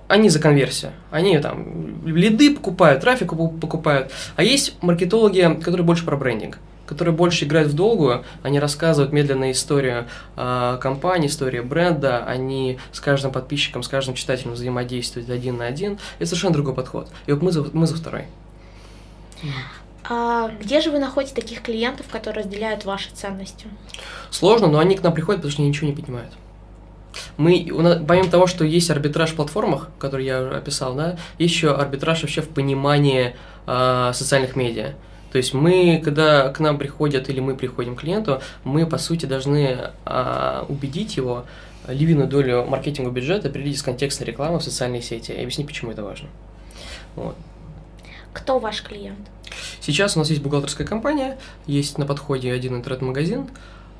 они 0.08 0.30
за 0.30 0.40
конверсию. 0.40 0.92
Они 1.10 1.38
там 1.38 2.06
лиды 2.06 2.54
покупают, 2.54 3.02
трафик 3.02 3.30
покупают. 3.30 4.10
А 4.36 4.42
есть 4.42 4.74
маркетологи, 4.82 5.58
которые 5.62 5.84
больше 5.84 6.04
про 6.04 6.16
брендинг 6.16 6.58
которые 6.86 7.14
больше 7.14 7.44
играют 7.44 7.68
в 7.68 7.74
долгую, 7.74 8.24
они 8.42 8.58
рассказывают 8.58 9.12
медленную 9.12 9.52
историю 9.52 10.06
э, 10.36 10.78
компании, 10.80 11.28
историю 11.28 11.64
бренда, 11.64 12.24
они 12.24 12.78
с 12.92 13.00
каждым 13.00 13.32
подписчиком, 13.32 13.82
с 13.82 13.88
каждым 13.88 14.14
читателем 14.14 14.52
взаимодействуют 14.52 15.28
один 15.30 15.58
на 15.58 15.66
один. 15.66 15.98
Это 16.18 16.26
совершенно 16.26 16.54
другой 16.54 16.74
подход. 16.74 17.08
И 17.26 17.32
вот 17.32 17.42
мы 17.42 17.52
за, 17.52 17.66
мы 17.72 17.86
за 17.86 17.96
второй. 17.96 18.26
А 20.08 20.48
где 20.60 20.80
же 20.80 20.90
вы 20.90 20.98
находите 20.98 21.34
таких 21.34 21.62
клиентов, 21.62 22.06
которые 22.08 22.44
разделяют 22.44 22.84
ваши 22.84 23.10
ценности? 23.10 23.66
Сложно, 24.30 24.68
но 24.68 24.78
они 24.78 24.94
к 24.94 25.02
нам 25.02 25.12
приходят, 25.12 25.40
потому 25.40 25.52
что 25.52 25.62
они 25.62 25.68
ничего 25.68 25.88
не 25.88 25.96
понимают. 25.96 26.32
Мы, 27.38 27.70
у 27.72 27.80
нас, 27.80 27.98
помимо 28.06 28.28
того, 28.28 28.46
что 28.46 28.64
есть 28.64 28.90
арбитраж 28.90 29.30
в 29.30 29.36
платформах, 29.36 29.88
который 29.98 30.26
я 30.26 30.38
описал, 30.38 30.94
да, 30.94 31.16
есть 31.38 31.54
еще 31.54 31.74
арбитраж 31.74 32.22
вообще 32.22 32.42
в 32.42 32.48
понимании 32.48 33.34
э, 33.66 34.10
социальных 34.14 34.54
медиа. 34.54 34.94
То 35.32 35.38
есть 35.38 35.54
мы, 35.54 36.00
когда 36.04 36.50
к 36.50 36.60
нам 36.60 36.78
приходят 36.78 37.28
или 37.28 37.40
мы 37.40 37.56
приходим 37.56 37.96
к 37.96 38.00
клиенту, 38.00 38.40
мы, 38.64 38.86
по 38.86 38.98
сути, 38.98 39.26
должны 39.26 39.90
а, 40.04 40.64
убедить 40.68 41.16
его 41.16 41.44
львиную 41.88 42.28
долю 42.28 42.64
маркетингового 42.64 43.14
бюджета 43.14 43.50
перейти 43.50 43.72
из 43.72 43.82
контекстной 43.82 44.26
рекламы 44.26 44.58
в 44.58 44.62
социальные 44.62 45.02
сети 45.02 45.32
и 45.32 45.40
объяснить, 45.40 45.66
почему 45.66 45.90
это 45.90 46.02
важно. 46.02 46.28
Вот. 47.14 47.36
Кто 48.32 48.58
ваш 48.58 48.82
клиент? 48.82 49.28
Сейчас 49.80 50.16
у 50.16 50.18
нас 50.18 50.28
есть 50.30 50.42
бухгалтерская 50.42 50.86
компания, 50.86 51.38
есть 51.66 51.96
на 51.98 52.06
подходе 52.06 52.52
один 52.52 52.76
интернет-магазин, 52.76 53.48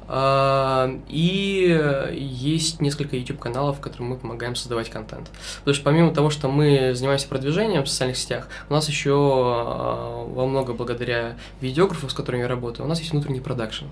и 0.09 2.11
есть 2.12 2.80
несколько 2.80 3.16
YouTube-каналов, 3.16 3.80
которым 3.80 4.11
мы 4.11 4.16
помогаем 4.16 4.54
создавать 4.54 4.88
контент. 4.88 5.30
Потому 5.61 5.74
что 5.74 5.84
помимо 5.84 6.14
того, 6.14 6.30
что 6.30 6.48
мы 6.48 6.94
занимаемся 6.94 7.28
продвижением 7.28 7.84
в 7.84 7.88
социальных 7.88 8.16
сетях, 8.16 8.48
у 8.68 8.72
нас 8.72 8.88
еще 8.88 9.14
а, 9.14 10.24
во 10.24 10.46
много 10.46 10.74
благодаря 10.74 11.36
видеографу, 11.61 12.09
с 12.09 12.14
которыми 12.14 12.42
я 12.42 12.48
работаю, 12.48 12.86
у 12.86 12.88
нас 12.88 13.00
есть 13.00 13.12
внутренний 13.12 13.40
продакшн. 13.40 13.86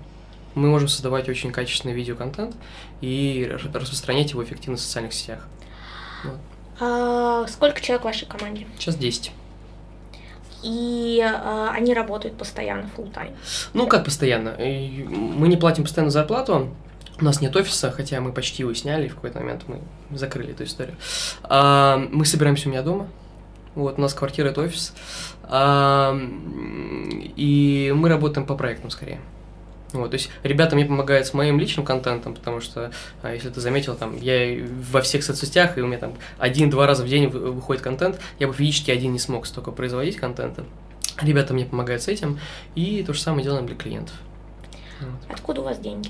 Мы 0.53 0.69
можем 0.69 0.87
создавать 0.87 1.27
очень 1.27 1.51
качественный 1.51 1.93
видеоконтент 1.93 2.55
и 3.01 3.51
распространять 3.73 4.31
его 4.31 4.43
эффективно 4.43 4.77
в 4.77 4.79
социальных 4.79 5.13
сетях. 5.13 5.47
Вот. 6.23 6.37
А, 6.79 7.45
сколько 7.47 7.81
человек 7.81 8.03
в 8.03 8.05
вашей 8.05 8.25
команде? 8.25 8.65
Сейчас 8.77 8.95
10 8.95 9.31
и 10.65 11.21
э, 11.23 11.67
они 11.71 11.93
работают 11.93 12.37
постоянно, 12.37 12.89
full 12.97 13.13
time. 13.13 13.33
Ну, 13.73 13.87
как 13.87 14.03
постоянно? 14.03 14.55
Мы 14.57 15.47
не 15.47 15.57
платим 15.57 15.83
постоянно 15.83 16.11
зарплату, 16.11 16.69
у 17.19 17.23
нас 17.23 17.39
нет 17.39 17.55
офиса, 17.55 17.91
хотя 17.91 18.19
мы 18.19 18.31
почти 18.31 18.63
его 18.63 18.73
сняли, 18.73 19.05
и 19.05 19.09
в 19.09 19.15
какой-то 19.15 19.39
момент 19.39 19.63
мы 19.67 19.79
закрыли 20.17 20.51
эту 20.51 20.65
историю. 20.65 20.95
А, 21.43 21.97
мы 22.11 22.25
собираемся 22.25 22.67
у 22.67 22.71
меня 22.71 22.81
дома. 22.81 23.07
Вот, 23.75 23.97
у 23.97 24.01
нас 24.01 24.13
квартира– 24.13 24.47
это 24.49 24.61
офис. 24.61 24.93
А, 25.43 26.17
и 27.35 27.93
мы 27.95 28.09
работаем 28.09 28.45
по 28.47 28.55
проектам 28.55 28.89
скорее. 28.89 29.19
Вот, 29.93 30.11
то 30.11 30.15
есть 30.15 30.29
ребята 30.43 30.75
мне 30.75 30.85
помогают 30.85 31.27
с 31.27 31.33
моим 31.33 31.59
личным 31.59 31.85
контентом, 31.85 32.33
потому 32.35 32.59
что, 32.59 32.91
а, 33.21 33.33
если 33.33 33.49
ты 33.49 33.61
заметил, 33.61 33.95
там, 33.95 34.17
я 34.17 34.65
во 34.91 35.01
всех 35.01 35.23
соцсетях, 35.23 35.77
и 35.77 35.81
у 35.81 35.87
меня 35.87 35.99
там 35.99 36.15
один-два 36.37 36.87
раза 36.87 37.03
в 37.03 37.07
день 37.07 37.27
выходит 37.27 37.81
контент, 37.81 38.19
я 38.39 38.47
бы 38.47 38.53
физически 38.53 38.91
один 38.91 39.13
не 39.13 39.19
смог 39.19 39.45
столько 39.45 39.71
производить 39.71 40.17
контента. 40.17 40.65
Ребята 41.21 41.53
мне 41.53 41.65
помогают 41.65 42.01
с 42.01 42.07
этим, 42.07 42.39
и 42.75 43.03
то 43.03 43.13
же 43.13 43.21
самое 43.21 43.43
делаем 43.43 43.67
для 43.67 43.75
клиентов. 43.75 44.15
Вот. 44.99 45.33
Откуда 45.33 45.61
у 45.61 45.63
вас 45.63 45.79
деньги? 45.79 46.09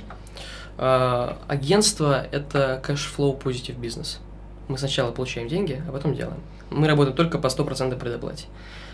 А, 0.78 1.38
агентство– 1.48 2.26
это 2.32 2.82
cash-flow 2.86 3.42
positive 3.42 3.80
бизнес. 3.80 4.20
Мы 4.68 4.78
сначала 4.78 5.12
получаем 5.12 5.48
деньги, 5.48 5.82
а 5.88 5.92
потом 5.92 6.16
делаем. 6.16 6.40
Мы 6.72 6.88
работаем 6.88 7.16
только 7.16 7.38
по 7.38 7.48
100% 7.48 7.98
предоплате. 8.00 8.46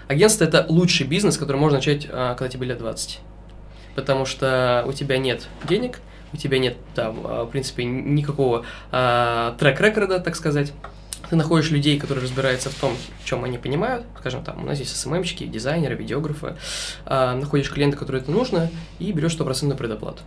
Агентство– 0.08 0.44
это 0.46 0.66
лучший 0.68 1.08
бизнес, 1.08 1.38
который 1.38 1.58
можно 1.58 1.78
начать, 1.78 2.08
а, 2.12 2.36
когда 2.36 2.50
тебе 2.50 2.68
лет 2.68 2.78
20 2.80 3.22
потому 3.96 4.26
что 4.26 4.84
у 4.88 4.94
тебя 4.94 5.18
нет 5.18 5.48
денег, 5.64 6.00
у 6.34 6.38
тебя 6.38 6.60
нет 6.60 6.78
там, 6.96 7.20
а, 7.24 7.46
в 7.46 7.50
принципе, 7.50 7.84
никакого 7.84 8.66
а, 8.92 9.56
трек-рекорда, 9.60 10.20
так 10.20 10.36
сказать. 10.36 10.74
Ты 11.32 11.38
находишь 11.38 11.72
людей, 11.72 11.98
которые 11.98 12.26
разбираются 12.26 12.70
в 12.70 12.76
том, 12.76 12.94
в 13.22 13.26
чем 13.26 13.46
они 13.46 13.58
понимают. 13.58 14.06
Скажем, 14.20 14.44
там, 14.44 14.64
у 14.64 14.66
нас 14.66 14.78
есть 14.80 14.94
СММщики, 14.98 15.46
дизайнеры, 15.46 15.96
видеографы. 15.96 16.58
А, 17.06 17.36
находишь 17.36 17.72
клиента, 17.72 17.96
который 17.96 18.20
это 18.20 18.32
нужно, 18.32 18.70
и 19.00 19.14
берешь 19.14 19.32
стопроцентную 19.32 19.78
предоплату. 19.78 20.24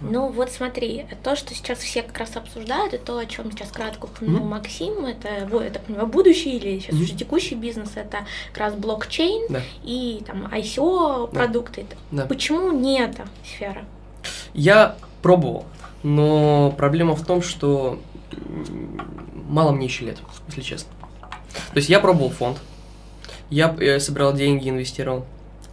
Ну 0.00 0.32
вот 0.32 0.50
смотри, 0.50 1.06
то, 1.22 1.36
что 1.36 1.54
сейчас 1.54 1.78
все 1.78 2.02
как 2.02 2.18
раз 2.18 2.36
обсуждают, 2.36 2.92
и 2.92 2.98
то, 2.98 3.18
о 3.18 3.26
чем 3.26 3.52
сейчас 3.52 3.70
кратко 3.70 4.06
упомянул 4.06 4.40
mm-hmm. 4.40 4.48
Максим, 4.48 5.04
это, 5.04 5.28
это 5.28 5.78
понимаю, 5.78 6.08
будущий 6.08 6.56
или 6.56 6.80
сейчас 6.80 6.96
mm-hmm. 6.96 7.02
уже 7.02 7.14
текущий 7.14 7.54
бизнес, 7.54 7.92
это 7.94 8.26
как 8.48 8.58
раз 8.58 8.74
блокчейн 8.74 9.46
да. 9.48 9.62
и 9.84 10.24
там 10.26 10.46
ICO 10.46 11.30
да. 11.30 11.38
продукты. 11.38 11.86
Да. 12.10 12.26
Почему 12.26 12.72
не 12.72 12.98
эта 12.98 13.28
сфера? 13.44 13.84
Я 14.54 14.96
пробовал, 15.22 15.66
но 16.02 16.74
проблема 16.76 17.14
в 17.14 17.24
том, 17.24 17.42
что 17.42 18.00
мало 19.48 19.72
мне 19.72 19.86
еще 19.86 20.04
лет, 20.06 20.18
если 20.48 20.62
честно. 20.62 20.90
То 21.72 21.76
есть 21.76 21.88
я 21.88 22.00
пробовал 22.00 22.30
фонд, 22.30 22.58
я, 23.50 23.74
я 23.80 24.00
собирал 24.00 24.32
деньги, 24.32 24.68
инвестировал. 24.68 25.24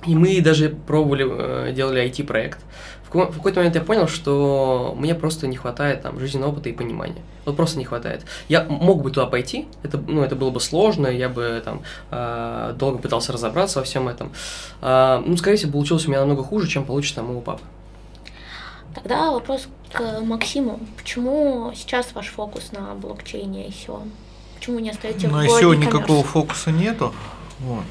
И 0.05 0.15
мы 0.15 0.39
даже 0.41 0.69
пробовали, 0.69 1.25
э, 1.69 1.73
делали 1.73 2.01
IT-проект. 2.09 2.59
В 3.03 3.09
ко- 3.09 3.31
в 3.31 3.35
какой-то 3.37 3.59
момент 3.59 3.75
я 3.75 3.81
понял, 3.81 4.07
что 4.07 4.95
мне 4.97 5.13
просто 5.15 5.47
не 5.47 5.57
хватает 5.57 6.03
там 6.03 6.19
жизненного 6.19 6.51
опыта 6.51 6.69
и 6.69 6.73
понимания. 6.73 7.21
Вот 7.45 7.57
просто 7.57 7.77
не 7.79 7.85
хватает. 7.85 8.23
Я 8.47 8.63
мог 8.63 9.01
бы 9.01 9.09
туда 9.11 9.25
пойти, 9.25 9.67
это, 9.83 9.97
ну, 9.97 10.21
это 10.23 10.35
было 10.35 10.51
бы 10.51 10.59
сложно, 10.61 11.07
я 11.07 11.27
бы 11.27 11.61
там 11.65 11.81
э, 12.11 12.75
долго 12.77 12.97
пытался 12.99 13.33
разобраться 13.33 13.79
во 13.79 13.85
всем 13.85 14.07
этом. 14.07 14.31
А, 14.81 15.21
ну, 15.25 15.35
скорее 15.37 15.57
всего, 15.57 15.71
получилось 15.73 16.05
у 16.05 16.09
меня 16.09 16.19
намного 16.19 16.43
хуже, 16.43 16.67
чем 16.67 16.85
получится 16.85 17.15
там 17.17 17.35
у 17.35 17.41
папы. 17.41 17.63
Тогда 18.95 19.31
вопрос 19.31 19.67
к 19.91 20.21
Максиму. 20.21 20.79
Почему 20.97 21.71
сейчас 21.75 22.13
ваш 22.13 22.27
фокус 22.27 22.71
на 22.71 22.95
блокчейне 22.95 23.67
ICO? 23.67 24.07
Почему 24.57 24.79
не 24.79 24.89
остаете 24.89 25.27
На 25.27 25.37
в 25.37 25.45
ICO 25.45 25.59
e-commerce? 25.73 25.77
никакого 25.77 26.23
фокуса 26.23 26.71
нету. 26.71 27.13
Вот. 27.59 27.85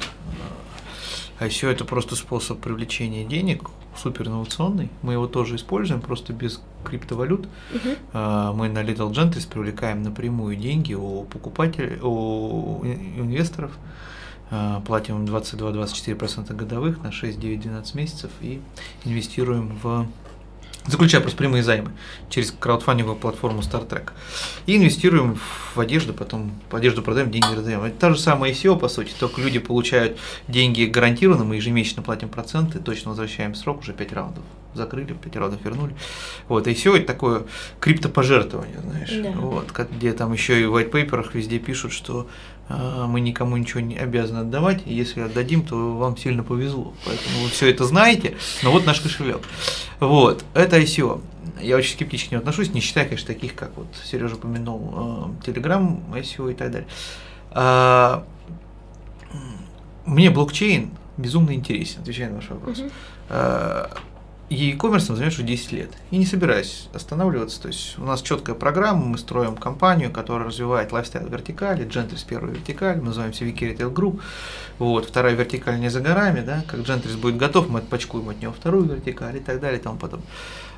ICO 1.39 1.69
это 1.69 1.85
просто 1.85 2.15
способ 2.15 2.59
привлечения 2.59 3.23
денег, 3.23 3.69
супер 3.97 4.27
инновационный. 4.27 4.89
Мы 5.01 5.13
его 5.13 5.25
тоже 5.25 5.55
используем, 5.55 6.01
просто 6.01 6.33
без 6.33 6.61
криптовалют. 6.83 7.47
А, 8.13 8.51
Мы 8.53 8.67
на 8.67 8.83
Little 8.83 9.11
Gentries 9.11 9.47
привлекаем 9.49 10.03
напрямую 10.03 10.57
деньги 10.57 10.93
у 10.93 11.23
покупателей, 11.23 11.97
у 12.01 12.81
ин- 12.83 13.21
инвесторов. 13.21 13.71
А, 14.51 14.81
Платим 14.81 15.19
им 15.19 15.25
22-24% 15.25 16.53
годовых 16.55 17.01
на 17.03 17.11
6, 17.13 17.39
9, 17.39 17.61
12 17.61 17.95
месяцев 17.95 18.31
и 18.41 18.59
инвестируем 19.05 19.77
в 19.81 20.07
Заключая 20.89 21.21
просто 21.21 21.37
прямые 21.37 21.61
займы 21.61 21.91
через 22.31 22.51
краудфандинговую 22.51 23.19
платформу 23.19 23.61
StarTrack. 23.61 24.09
И 24.65 24.75
инвестируем 24.75 25.39
в 25.75 25.79
одежду, 25.79 26.13
потом 26.13 26.51
одежду 26.71 27.03
продаем, 27.03 27.29
деньги 27.29 27.53
раздаем. 27.53 27.83
Это 27.83 27.95
та 27.99 28.09
же 28.13 28.19
самая 28.19 28.51
ICO, 28.51 28.77
по 28.77 28.87
сути, 28.87 29.13
только 29.19 29.39
люди 29.39 29.59
получают 29.59 30.17
деньги 30.47 30.85
гарантированно, 30.85 31.43
мы 31.43 31.57
ежемесячно 31.57 32.01
платим 32.01 32.29
проценты, 32.29 32.79
точно 32.79 33.11
возвращаем 33.11 33.53
срок, 33.53 33.81
уже 33.81 33.93
5 33.93 34.13
раундов 34.13 34.43
закрыли, 34.73 35.13
5 35.13 35.35
раундов 35.35 35.63
вернули. 35.63 35.95
Вот, 36.47 36.65
ICO 36.65 36.97
это 36.97 37.05
такое 37.05 37.43
криптопожертвование, 37.79 38.79
знаешь, 38.79 39.11
Да. 39.11 39.31
вот, 39.39 39.71
где 39.91 40.13
там 40.13 40.33
еще 40.33 40.59
и 40.59 40.65
в 40.65 40.75
white 40.75 40.89
paper'ах 40.91 41.29
везде 41.33 41.59
пишут, 41.59 41.91
что 41.93 42.27
мы 42.69 43.19
никому 43.19 43.57
ничего 43.57 43.79
не 43.79 43.97
обязаны 43.97 44.39
отдавать, 44.39 44.81
и 44.85 44.93
если 44.93 45.21
отдадим, 45.21 45.65
то 45.65 45.97
вам 45.97 46.17
сильно 46.17 46.43
повезло. 46.43 46.93
Поэтому 47.05 47.43
вы 47.43 47.49
все 47.49 47.69
это 47.69 47.83
знаете, 47.83 48.37
но 48.61 48.71
вот 48.71 48.85
наш 48.85 49.01
кошелек. 49.01 49.41
Вот, 49.99 50.45
это 50.53 50.79
ICO. 50.79 51.21
Я 51.61 51.75
очень 51.77 51.97
нему 52.31 52.39
отношусь, 52.39 52.73
не 52.73 52.79
считая, 52.79 53.05
конечно, 53.05 53.27
таких, 53.27 53.55
как 53.55 53.75
вот 53.75 53.87
Сережа 54.03 54.35
упомянул, 54.35 55.33
э, 55.43 55.49
Telegram, 55.49 55.99
ICO 56.13 56.51
и 56.51 56.53
так 56.53 56.71
далее. 56.71 56.87
А, 57.51 58.23
Мне 60.05 60.29
блокчейн 60.29 60.91
безумно 61.17 61.53
интересен, 61.53 62.01
отвечая 62.01 62.29
на 62.29 62.35
ваш 62.35 62.49
вопрос. 62.49 62.79
Мгм. 62.79 62.91
А, 64.49 64.53
И 64.53 64.71
e-commerce 64.71 64.99
занимаюсь 64.99 65.35
уже 65.35 65.43
10 65.43 65.71
лет. 65.71 65.91
И 66.11 66.17
не 66.17 66.25
собираюсь 66.25 66.87
останавливаться. 66.93 67.61
То 67.61 67.67
есть 67.67 67.97
у 67.97 68.03
нас 68.03 68.21
четкая 68.21 68.55
программа, 68.55 69.05
мы 69.05 69.17
строим 69.17 69.55
компанию, 69.55 70.11
которая 70.11 70.47
развивает 70.47 70.91
лайфстайл 70.91 71.27
вертикали, 71.27 71.85
Gentrix 71.85 72.25
первая 72.27 72.53
вертикаль, 72.53 72.97
мы 72.97 73.05
называемся 73.05 73.45
Wiki 73.45 73.75
Retail 73.75 73.93
Group. 73.93 74.21
Вот, 74.79 75.05
вторая 75.05 75.35
вертикаль 75.35 75.79
не 75.79 75.89
за 75.89 76.01
горами, 76.01 76.41
да, 76.41 76.63
как 76.67 76.81
Gentrix 76.81 77.17
будет 77.17 77.37
готов, 77.37 77.69
мы 77.69 77.79
отпачкуем 77.79 78.29
от 78.29 78.41
него 78.41 78.53
вторую 78.53 78.85
вертикаль 78.85 79.37
и 79.37 79.39
так 79.39 79.59
далее 79.59 79.79
и 79.79 79.83
тому 79.83 79.97
подобное. 79.97 80.27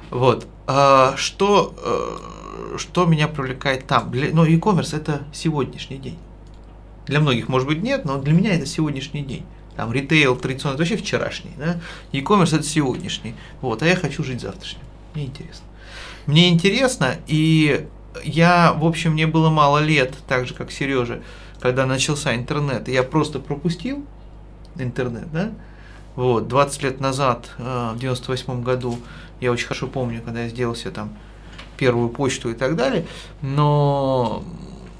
Вот. 0.10 0.46
А, 0.68 1.16
что, 1.16 1.74
э, 1.78 2.78
что 2.78 3.06
меня 3.06 3.28
привлекает 3.28 3.88
там? 3.88 4.12
Для, 4.12 4.34
ну, 4.34 4.44
e-commerce 4.44 4.96
это 4.96 5.22
сегодняшний 5.32 5.98
день. 5.98 6.18
Для 7.08 7.20
многих, 7.20 7.48
может 7.48 7.68
быть, 7.68 7.82
нет, 7.82 8.06
но 8.06 8.18
для 8.18 8.34
меня 8.34 8.54
это 8.54 8.66
сегодняшний 8.66 9.22
день. 9.22 9.46
Там 9.76 9.92
ритейл 9.92 10.36
традиционно 10.36 10.76
это 10.76 10.84
вообще 10.84 10.98
вчерашний, 10.98 11.52
да? 11.58 11.80
E-commerce 12.12 12.56
это 12.56 12.64
сегодняшний. 12.64 13.36
Вот, 13.62 13.82
а 13.82 13.88
я 13.88 13.96
хочу 13.96 14.24
жить 14.24 14.42
завтрашним. 14.42 14.82
Мне 15.14 15.26
интересно. 15.26 15.66
Мне 16.26 16.50
интересно, 16.50 17.16
и 17.28 17.88
я, 18.24 18.74
в 18.74 18.86
общем, 18.86 19.14
мне 19.14 19.28
было 19.28 19.50
мало 19.50 19.80
лет, 19.80 20.14
так 20.28 20.48
же, 20.48 20.54
как 20.54 20.72
Сережа, 20.72 21.22
когда 21.60 21.86
начался 21.86 22.36
интернет, 22.36 22.88
я 22.88 23.04
просто 23.04 23.40
пропустил 23.40 24.06
интернет, 24.78 25.32
да? 25.32 25.52
Вот, 26.16 26.48
20 26.48 26.84
лет 26.84 27.00
назад, 27.00 27.52
э, 27.58 27.92
в 27.96 28.00
98 28.00 28.64
году, 28.64 29.00
я 29.40 29.52
очень 29.52 29.68
хорошо 29.68 29.88
помню, 29.88 30.22
когда 30.24 30.44
я 30.44 30.50
сделал 30.50 30.76
себе 30.76 30.92
там 30.92 31.16
первую 31.78 32.10
почту 32.10 32.52
и 32.52 32.54
так 32.54 32.76
далее, 32.76 33.08
но 33.42 34.44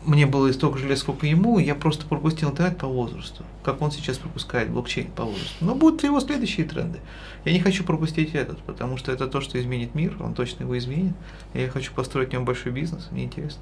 мне 0.06 0.26
было 0.26 0.52
столько 0.52 0.78
же 0.80 0.88
лет, 0.88 0.98
сколько 0.98 1.26
ему, 1.28 1.60
я 1.60 1.76
просто 1.76 2.06
пропустил 2.06 2.50
интернет 2.50 2.78
по 2.78 2.88
возрасту, 2.88 3.44
как 3.64 3.82
он 3.82 3.92
сейчас 3.92 4.18
пропускает 4.18 4.70
блокчейн 4.70 5.12
по 5.12 5.24
возрасту. 5.26 5.54
Но 5.62 5.76
будут 5.76 6.04
его 6.04 6.20
следующие 6.20 6.66
тренды. 6.66 7.00
Я 7.46 7.54
не 7.54 7.60
хочу 7.60 7.84
пропустить 7.84 8.34
этот, 8.36 8.60
потому 8.64 8.98
что 8.98 9.12
это 9.12 9.28
то, 9.28 9.42
что 9.42 9.60
изменит 9.60 9.96
мир, 9.96 10.16
он 10.20 10.34
точно 10.34 10.64
его 10.64 10.78
изменит. 10.78 11.14
Я 11.54 11.70
хочу 11.70 11.94
построить 11.94 12.30
в 12.30 12.34
нем 12.34 12.46
большой 12.46 12.72
бизнес, 12.72 13.08
мне 13.12 13.24
интересно. 13.26 13.62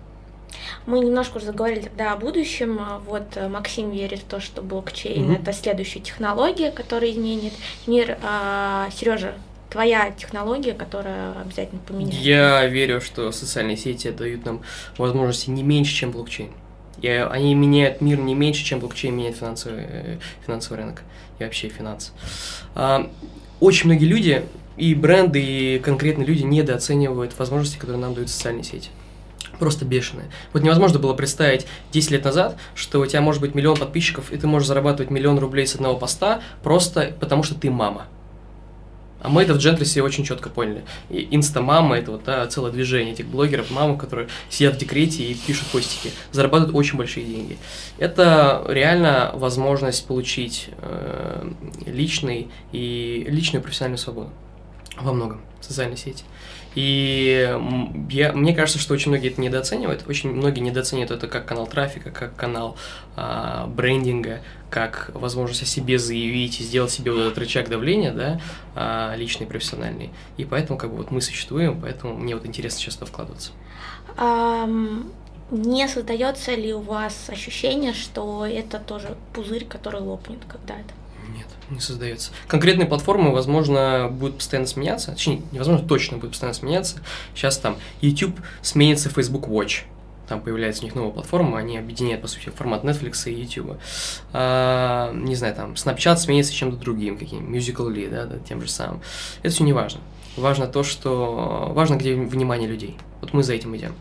Мы 0.88 1.00
немножко 1.00 1.38
уже 1.38 1.46
заговорили 1.48 1.82
тогда 1.82 2.14
о 2.14 2.18
будущем. 2.18 2.80
А 2.82 3.00
Вот 3.06 3.36
э, 3.36 3.48
Максим 3.48 3.92
верит 3.92 4.20
в 4.20 4.24
то, 4.24 4.40
что 4.40 4.62
блокчейн 4.64 5.24
Мгм. 5.26 5.34
это 5.36 5.54
следующая 5.54 6.00
технология, 6.00 6.72
которая 6.72 7.12
изменит 7.12 7.54
мир. 7.86 8.18
Сережа, 8.92 9.36
твоя 9.70 10.12
технология, 10.12 10.74
которая 10.74 11.40
обязательно 11.42 11.82
поменяет. 11.88 12.16
Я 12.16 12.66
верю, 12.66 13.02
что 13.02 13.32
социальные 13.32 13.78
сети 13.78 14.10
дают 14.12 14.46
нам 14.46 14.62
возможности 14.98 15.50
не 15.50 15.64
меньше, 15.64 15.94
чем 15.94 16.12
блокчейн. 16.12 16.52
Я, 17.02 17.28
они 17.28 17.56
меняют 17.56 18.02
мир 18.02 18.20
не 18.20 18.36
меньше, 18.36 18.66
чем 18.66 18.80
блокчейн 18.80 19.16
меняет 19.16 19.38
финансовый, 19.38 19.86
э, 19.88 20.18
финансовый 20.46 20.78
рынок 20.78 21.04
и 21.40 21.44
вообще 21.44 21.70
финансы. 21.70 22.12
А, 22.76 23.10
очень 23.60 23.88
многие 23.88 24.06
люди, 24.06 24.44
и 24.78 24.96
бренды, 24.96 25.42
и 25.42 25.80
конкретные 25.80 26.26
люди 26.26 26.44
недооценивают 26.44 27.38
возможности, 27.38 27.78
которые 27.78 28.02
нам 28.02 28.14
дают 28.14 28.30
социальные 28.30 28.64
сети. 28.64 28.90
Просто 29.60 29.84
бешеные. 29.84 30.28
Вот 30.54 30.64
невозможно 30.64 31.00
было 31.00 31.14
представить 31.14 31.68
10 31.92 32.12
лет 32.12 32.24
назад, 32.24 32.58
что 32.76 33.02
у 33.02 33.06
тебя 33.06 33.20
может 33.20 33.42
быть 33.42 33.56
миллион 33.56 33.76
подписчиков, 33.76 34.32
и 34.32 34.38
ты 34.38 34.48
можешь 34.48 34.70
зарабатывать 34.70 35.12
миллион 35.12 35.38
рублей 35.38 35.68
с 35.68 35.76
одного 35.76 35.98
поста 35.98 36.42
просто 36.64 37.14
потому, 37.20 37.44
что 37.44 37.56
ты 37.56 37.70
мама. 37.70 38.08
А 39.22 39.30
мы 39.30 39.44
это 39.44 39.54
в 39.54 39.58
Джентрисе 39.58 40.02
очень 40.02 40.24
четко 40.24 40.50
поняли. 40.50 40.84
И 41.10 41.28
инста-мама 41.32 41.98
это 41.98 42.12
вот 42.12 42.24
да, 42.24 42.48
целое 42.48 42.72
движение 42.72 43.14
этих 43.14 43.28
блогеров, 43.28 43.70
мамы, 43.72 43.98
которые 43.98 44.30
сидят 44.50 44.76
в 44.76 44.78
декрете 44.78 45.24
и 45.24 45.34
пишут 45.34 45.68
постики, 45.68 46.12
зарабатывают 46.32 46.76
очень 46.76 46.98
большие 46.98 47.26
деньги. 47.26 47.58
Это 47.98 48.64
реально 48.68 49.32
возможность 49.34 50.08
получить 50.08 50.70
э, 50.78 51.52
личный 51.86 52.48
и 52.72 53.26
личную 53.28 53.62
профессиональную 53.62 53.98
свободу 53.98 54.30
во 55.00 55.14
многом 55.14 55.42
социальной 55.62 55.98
сети. 55.98 56.24
И 56.76 57.58
я, 58.10 58.32
мне 58.34 58.54
кажется, 58.54 58.80
что 58.80 58.94
очень 58.94 59.10
многие 59.10 59.32
это 59.32 59.42
недооценивают. 59.42 60.08
Очень 60.08 60.32
многие 60.32 60.60
недооценивают 60.60 61.12
это 61.12 61.28
как 61.28 61.46
канал 61.46 61.68
трафика, 61.68 62.12
как 62.12 62.36
канал 62.36 62.78
а, 63.16 63.66
брендинга, 63.68 64.42
как 64.70 65.12
возможность 65.14 65.64
о 65.64 65.66
себе 65.66 65.98
заявить 65.98 66.60
и 66.62 66.64
сделать 66.64 66.92
себе 66.92 67.12
вот 67.12 67.22
этот 67.22 67.38
рычаг 67.40 67.70
давления, 67.70 68.12
да, 68.12 68.40
а, 68.76 69.16
личный, 69.16 69.48
профессиональный. 69.48 70.12
И 70.38 70.46
поэтому 70.46 70.78
как 70.78 70.92
бы 70.92 70.98
вот 70.98 71.12
мы 71.12 71.22
существуем, 71.22 71.82
поэтому 71.82 72.16
мне 72.16 72.36
вот 72.36 72.46
интересно 72.46 72.80
сейчас 72.80 72.96
туда 72.96 73.08
вкладываться. 73.08 73.52
Ам, 74.18 75.12
не 75.52 75.88
создается 75.88 76.54
ли 76.54 76.74
у 76.74 76.82
вас 76.82 77.30
ощущение, 77.30 77.94
что 77.94 78.46
это 78.46 78.78
тоже 78.78 79.18
пузырь, 79.34 79.66
который 79.66 80.02
лопнет 80.02 80.40
когда-то? 80.48 80.94
Нет, 81.36 81.48
не 81.70 81.80
создается. 81.80 82.32
Конкретные 82.48 82.88
платформы, 82.88 83.32
возможно, 83.32 84.10
будут 84.12 84.38
постоянно 84.38 84.68
сменяться. 84.68 85.12
Точнее, 85.12 85.42
невозможно, 85.52 85.88
точно 85.88 86.18
будут 86.18 86.32
постоянно 86.32 86.56
сменяться. 86.56 86.98
Сейчас 87.36 87.58
там 87.58 87.78
YouTube 88.02 88.40
сменится 88.62 89.10
Facebook 89.10 89.48
Watch. 89.48 89.84
Там 90.28 90.42
появляется 90.42 90.84
у 90.84 90.86
них 90.86 90.94
новая 90.94 91.12
платформа, 91.12 91.58
они 91.58 91.78
объединяют, 91.78 92.22
по 92.22 92.28
сути, 92.28 92.50
формат 92.50 92.84
Netflix 92.84 93.28
и 93.30 93.34
YouTube. 93.34 93.80
А, 94.32 95.12
не 95.12 95.36
знаю, 95.36 95.56
там, 95.56 95.74
Snapchat 95.74 96.18
сменится 96.18 96.54
чем-то 96.54 96.78
другим, 96.78 97.18
каким 97.18 97.52
Musical.ly, 97.52 98.10
да, 98.12 98.26
да, 98.26 98.38
тем 98.38 98.62
же 98.62 98.70
самым. 98.70 99.02
Это 99.42 99.54
все 99.54 99.64
не 99.64 99.74
важно. 99.74 100.02
Важно 100.38 100.68
то, 100.68 100.84
что... 100.84 101.72
Важно, 101.74 101.96
где 101.96 102.14
внимание 102.14 102.70
людей. 102.70 102.96
Вот 103.22 103.34
мы 103.34 103.42
за 103.42 103.56
этим 103.56 103.76
идем. 103.76 103.96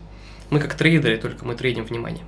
Мы 0.51 0.59
как 0.59 0.75
трейдеры, 0.75 1.17
только 1.17 1.45
мы 1.45 1.55
трейдим 1.55 1.83
внимание. 1.83 2.23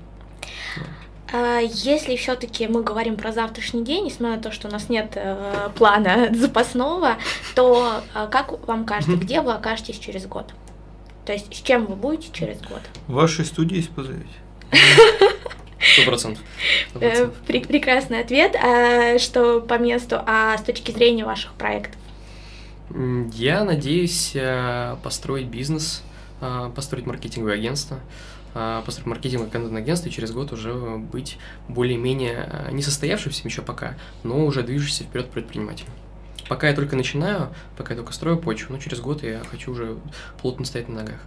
А 1.34 1.60
Если 1.60 2.16
все-таки 2.18 2.68
мы 2.68 2.84
говорим 2.84 3.16
про 3.16 3.32
завтрашний 3.32 3.84
день, 3.84 4.06
несмотря 4.06 4.36
на 4.36 4.42
то, 4.42 4.52
что 4.52 4.68
у 4.68 4.72
нас 4.72 4.90
нет 4.90 5.14
э, 5.16 5.70
плана 5.76 6.30
запасного, 6.34 7.18
то 7.56 8.02
э, 8.14 8.28
как 8.30 8.68
вам 8.68 8.86
кажется, 8.86 9.16
где 9.16 9.42
вы 9.42 9.54
окажетесь 9.54 9.98
через 9.98 10.26
год? 10.26 10.54
То 11.26 11.34
есть 11.34 11.54
с 11.56 11.62
чем 11.62 11.86
вы 11.86 11.96
будете 11.96 12.30
через 12.34 12.60
год? 12.62 12.82
В 13.08 13.14
вашей 13.14 13.46
студии, 13.46 13.78
если 13.78 13.92
позовете. 13.92 14.28
Сто 15.80 16.06
процентов. 16.06 16.44
Э, 16.96 17.30
прекрасный 17.48 18.20
ответ, 18.20 18.56
а, 18.56 19.18
что 19.18 19.62
по 19.62 19.78
месту, 19.78 20.22
а 20.26 20.58
с 20.58 20.64
точки 20.64 20.92
зрения 20.92 21.26
ваших 21.26 21.54
проектов? 21.54 21.96
Я 23.34 23.64
надеюсь 23.64 24.32
э, 24.36 24.98
построить 25.02 25.48
бизнес, 25.48 26.04
построить 26.76 27.06
маркетинговое 27.06 27.56
агентство, 27.56 28.00
построить 28.54 29.08
маркетинговое 29.08 29.50
контентное 29.50 29.82
агентство 29.82 30.10
и 30.10 30.12
через 30.12 30.32
год 30.32 30.52
уже 30.52 30.74
быть 30.98 31.38
более-менее 31.68 32.50
э, 32.52 32.72
не 32.72 32.82
состоявшимся 32.82 33.48
еще 33.48 33.62
пока, 33.62 33.96
но 34.24 34.46
уже 34.46 34.64
движущимся 34.64 35.04
вперед 35.04 35.30
предпринимателем. 35.30 35.92
пока 36.50 36.68
я 36.68 36.76
только 36.76 36.96
начинаю, 36.96 37.50
пока 37.78 37.94
я 37.94 37.98
только 37.98 38.14
строю 38.14 38.38
почву, 38.38 38.74
но 38.74 38.80
через 38.80 39.00
год 39.00 39.24
я 39.24 39.42
хочу 39.50 39.72
уже 39.72 39.98
плотно 40.42 40.66
стоять 40.66 40.90
на 40.90 40.96
ногах. 40.96 41.20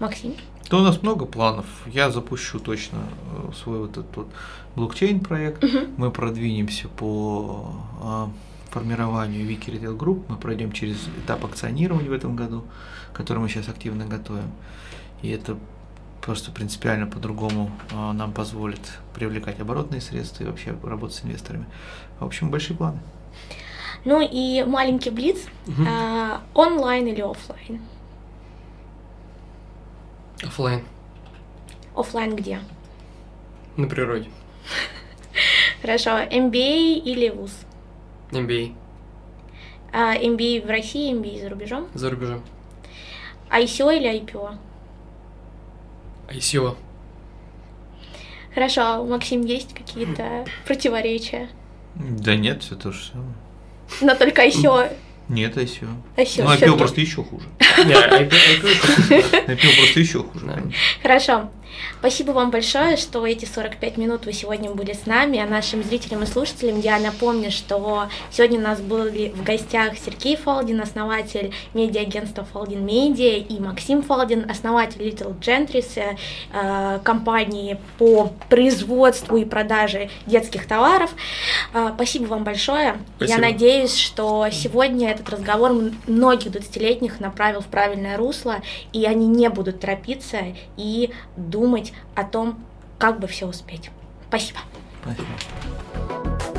Максим? 0.00 0.34
Да 0.70 0.78
у 0.78 0.80
нас 0.80 1.02
много 1.02 1.26
планов. 1.26 1.66
Я 1.86 2.10
запущу 2.10 2.58
точно 2.58 2.98
э, 3.36 3.52
свой 3.54 3.80
вот 3.80 3.90
этот 3.92 4.16
вот 4.16 4.28
блокчейн 4.74 5.20
проект. 5.20 5.62
Мгм. 5.62 5.94
Мы 5.98 6.10
продвинемся 6.10 6.88
по 6.88 7.74
а, 8.02 8.30
формированию 8.70 9.46
Wiki 9.48 9.66
Retail 9.66 9.96
Group. 9.96 10.24
Мы 10.28 10.36
пройдем 10.36 10.72
через 10.72 10.96
этап 11.22 11.44
акционирования 11.44 12.08
в 12.08 12.12
этом 12.12 12.34
году, 12.34 12.64
который 13.12 13.38
мы 13.38 13.48
сейчас 13.48 13.68
активно 13.68 14.06
готовим. 14.06 14.50
И 15.22 15.28
это 15.28 15.56
просто 16.24 16.50
принципиально 16.50 17.06
по-другому 17.06 17.70
а, 17.92 18.12
нам 18.14 18.32
позволит 18.32 18.80
привлекать 19.14 19.60
оборотные 19.60 20.00
средства 20.00 20.42
и 20.44 20.46
вообще 20.46 20.74
работать 20.82 21.16
с 21.16 21.24
инвесторами. 21.24 21.66
В 22.18 22.24
общем, 22.24 22.50
большие 22.50 22.76
планы. 22.76 22.98
Ну 24.06 24.20
и 24.22 24.64
маленький 24.64 25.10
блиц. 25.10 25.38
Мгм. 25.66 25.86
А, 25.88 26.40
онлайн 26.54 27.06
или 27.06 27.20
оффлайн? 27.20 27.80
Оффлайн, 30.42 30.82
Оффлайн 31.94 32.34
где? 32.36 32.60
на 33.76 33.86
природе. 33.86 34.28
Хорошо. 35.82 36.10
MBA 36.10 36.94
или 37.00 37.28
вуз? 37.28 37.52
MBA, 38.30 38.72
А, 39.92 40.14
MBA 40.16 40.64
в 40.66 40.68
России, 40.70 41.12
MBA 41.12 41.42
за 41.42 41.48
рубежом? 41.50 41.88
за 41.94 42.10
рубежом. 42.10 42.42
ICO 43.50 43.96
или 43.96 44.20
IPO? 44.22 44.56
ICO. 46.28 46.76
Хорошо, 48.54 48.80
а 48.82 49.00
у 49.00 49.08
Максим 49.08 49.42
есть 49.44 49.74
какие-то 49.74 50.44
противоречия? 50.66 51.48
Да 51.96 52.36
нет, 52.36 52.62
все 52.62 52.76
то 52.76 52.92
же 52.92 53.04
самое. 53.04 53.34
Но 54.00 54.14
только 54.14 54.46
ICO. 54.46 54.92
Нет, 55.28 55.56
ICO. 55.56 55.88
ICO 56.16 56.44
Ну, 56.44 56.52
IPO 56.52 56.76
просто 56.78 57.00
еще 57.00 57.24
хуже. 57.24 57.46
IPO 57.58 58.28
просто 59.78 60.00
еще 60.00 60.22
хуже. 60.22 60.72
Хорошо. 61.02 61.50
Спасибо 61.98 62.32
вам 62.32 62.50
большое, 62.50 62.96
что 62.96 63.26
эти 63.26 63.44
45 63.44 63.96
минут 63.96 64.26
вы 64.26 64.32
сегодня 64.32 64.70
были 64.70 64.92
с 64.92 65.06
нами. 65.06 65.38
А 65.38 65.46
нашим 65.46 65.82
зрителям 65.82 66.22
и 66.22 66.26
слушателям 66.26 66.80
я 66.80 66.98
напомню, 66.98 67.50
что 67.50 68.08
сегодня 68.30 68.58
у 68.58 68.62
нас 68.62 68.80
были 68.80 69.30
в 69.30 69.42
гостях 69.42 69.96
Сергей 69.98 70.36
Фалдин, 70.36 70.80
основатель 70.80 71.52
медиа-агентства 71.74 72.44
Фалдин 72.44 72.84
Медиа, 72.84 73.38
и 73.38 73.58
Максим 73.60 74.02
Фалдин, 74.02 74.50
основатель 74.50 75.00
Little 75.02 75.38
Gentries, 75.40 76.16
э, 76.52 76.98
компании 77.02 77.78
по 77.98 78.32
производству 78.48 79.36
и 79.36 79.44
продаже 79.44 80.10
детских 80.26 80.66
товаров. 80.66 81.10
Э, 81.72 81.92
Спасибо 81.94 82.26
вам 82.26 82.44
большое. 82.44 82.96
Спасибо. 83.16 83.40
Я 83.40 83.50
надеюсь, 83.50 83.96
что 83.96 84.46
сегодня 84.50 85.10
этот 85.10 85.28
разговор 85.30 85.72
многих 86.06 86.52
20-летних 86.52 87.20
направил 87.20 87.60
в 87.60 87.66
правильное 87.66 88.16
русло, 88.16 88.56
и 88.92 89.04
они 89.04 89.26
не 89.26 89.48
будут 89.48 89.80
торопиться 89.80 90.38
и 90.76 91.10
думать 91.64 91.94
о 92.14 92.24
том, 92.24 92.58
как 92.98 93.20
бы 93.20 93.26
все 93.26 93.46
успеть. 93.46 93.90
Спасибо. 94.28 94.60
Спасибо. 95.02 96.53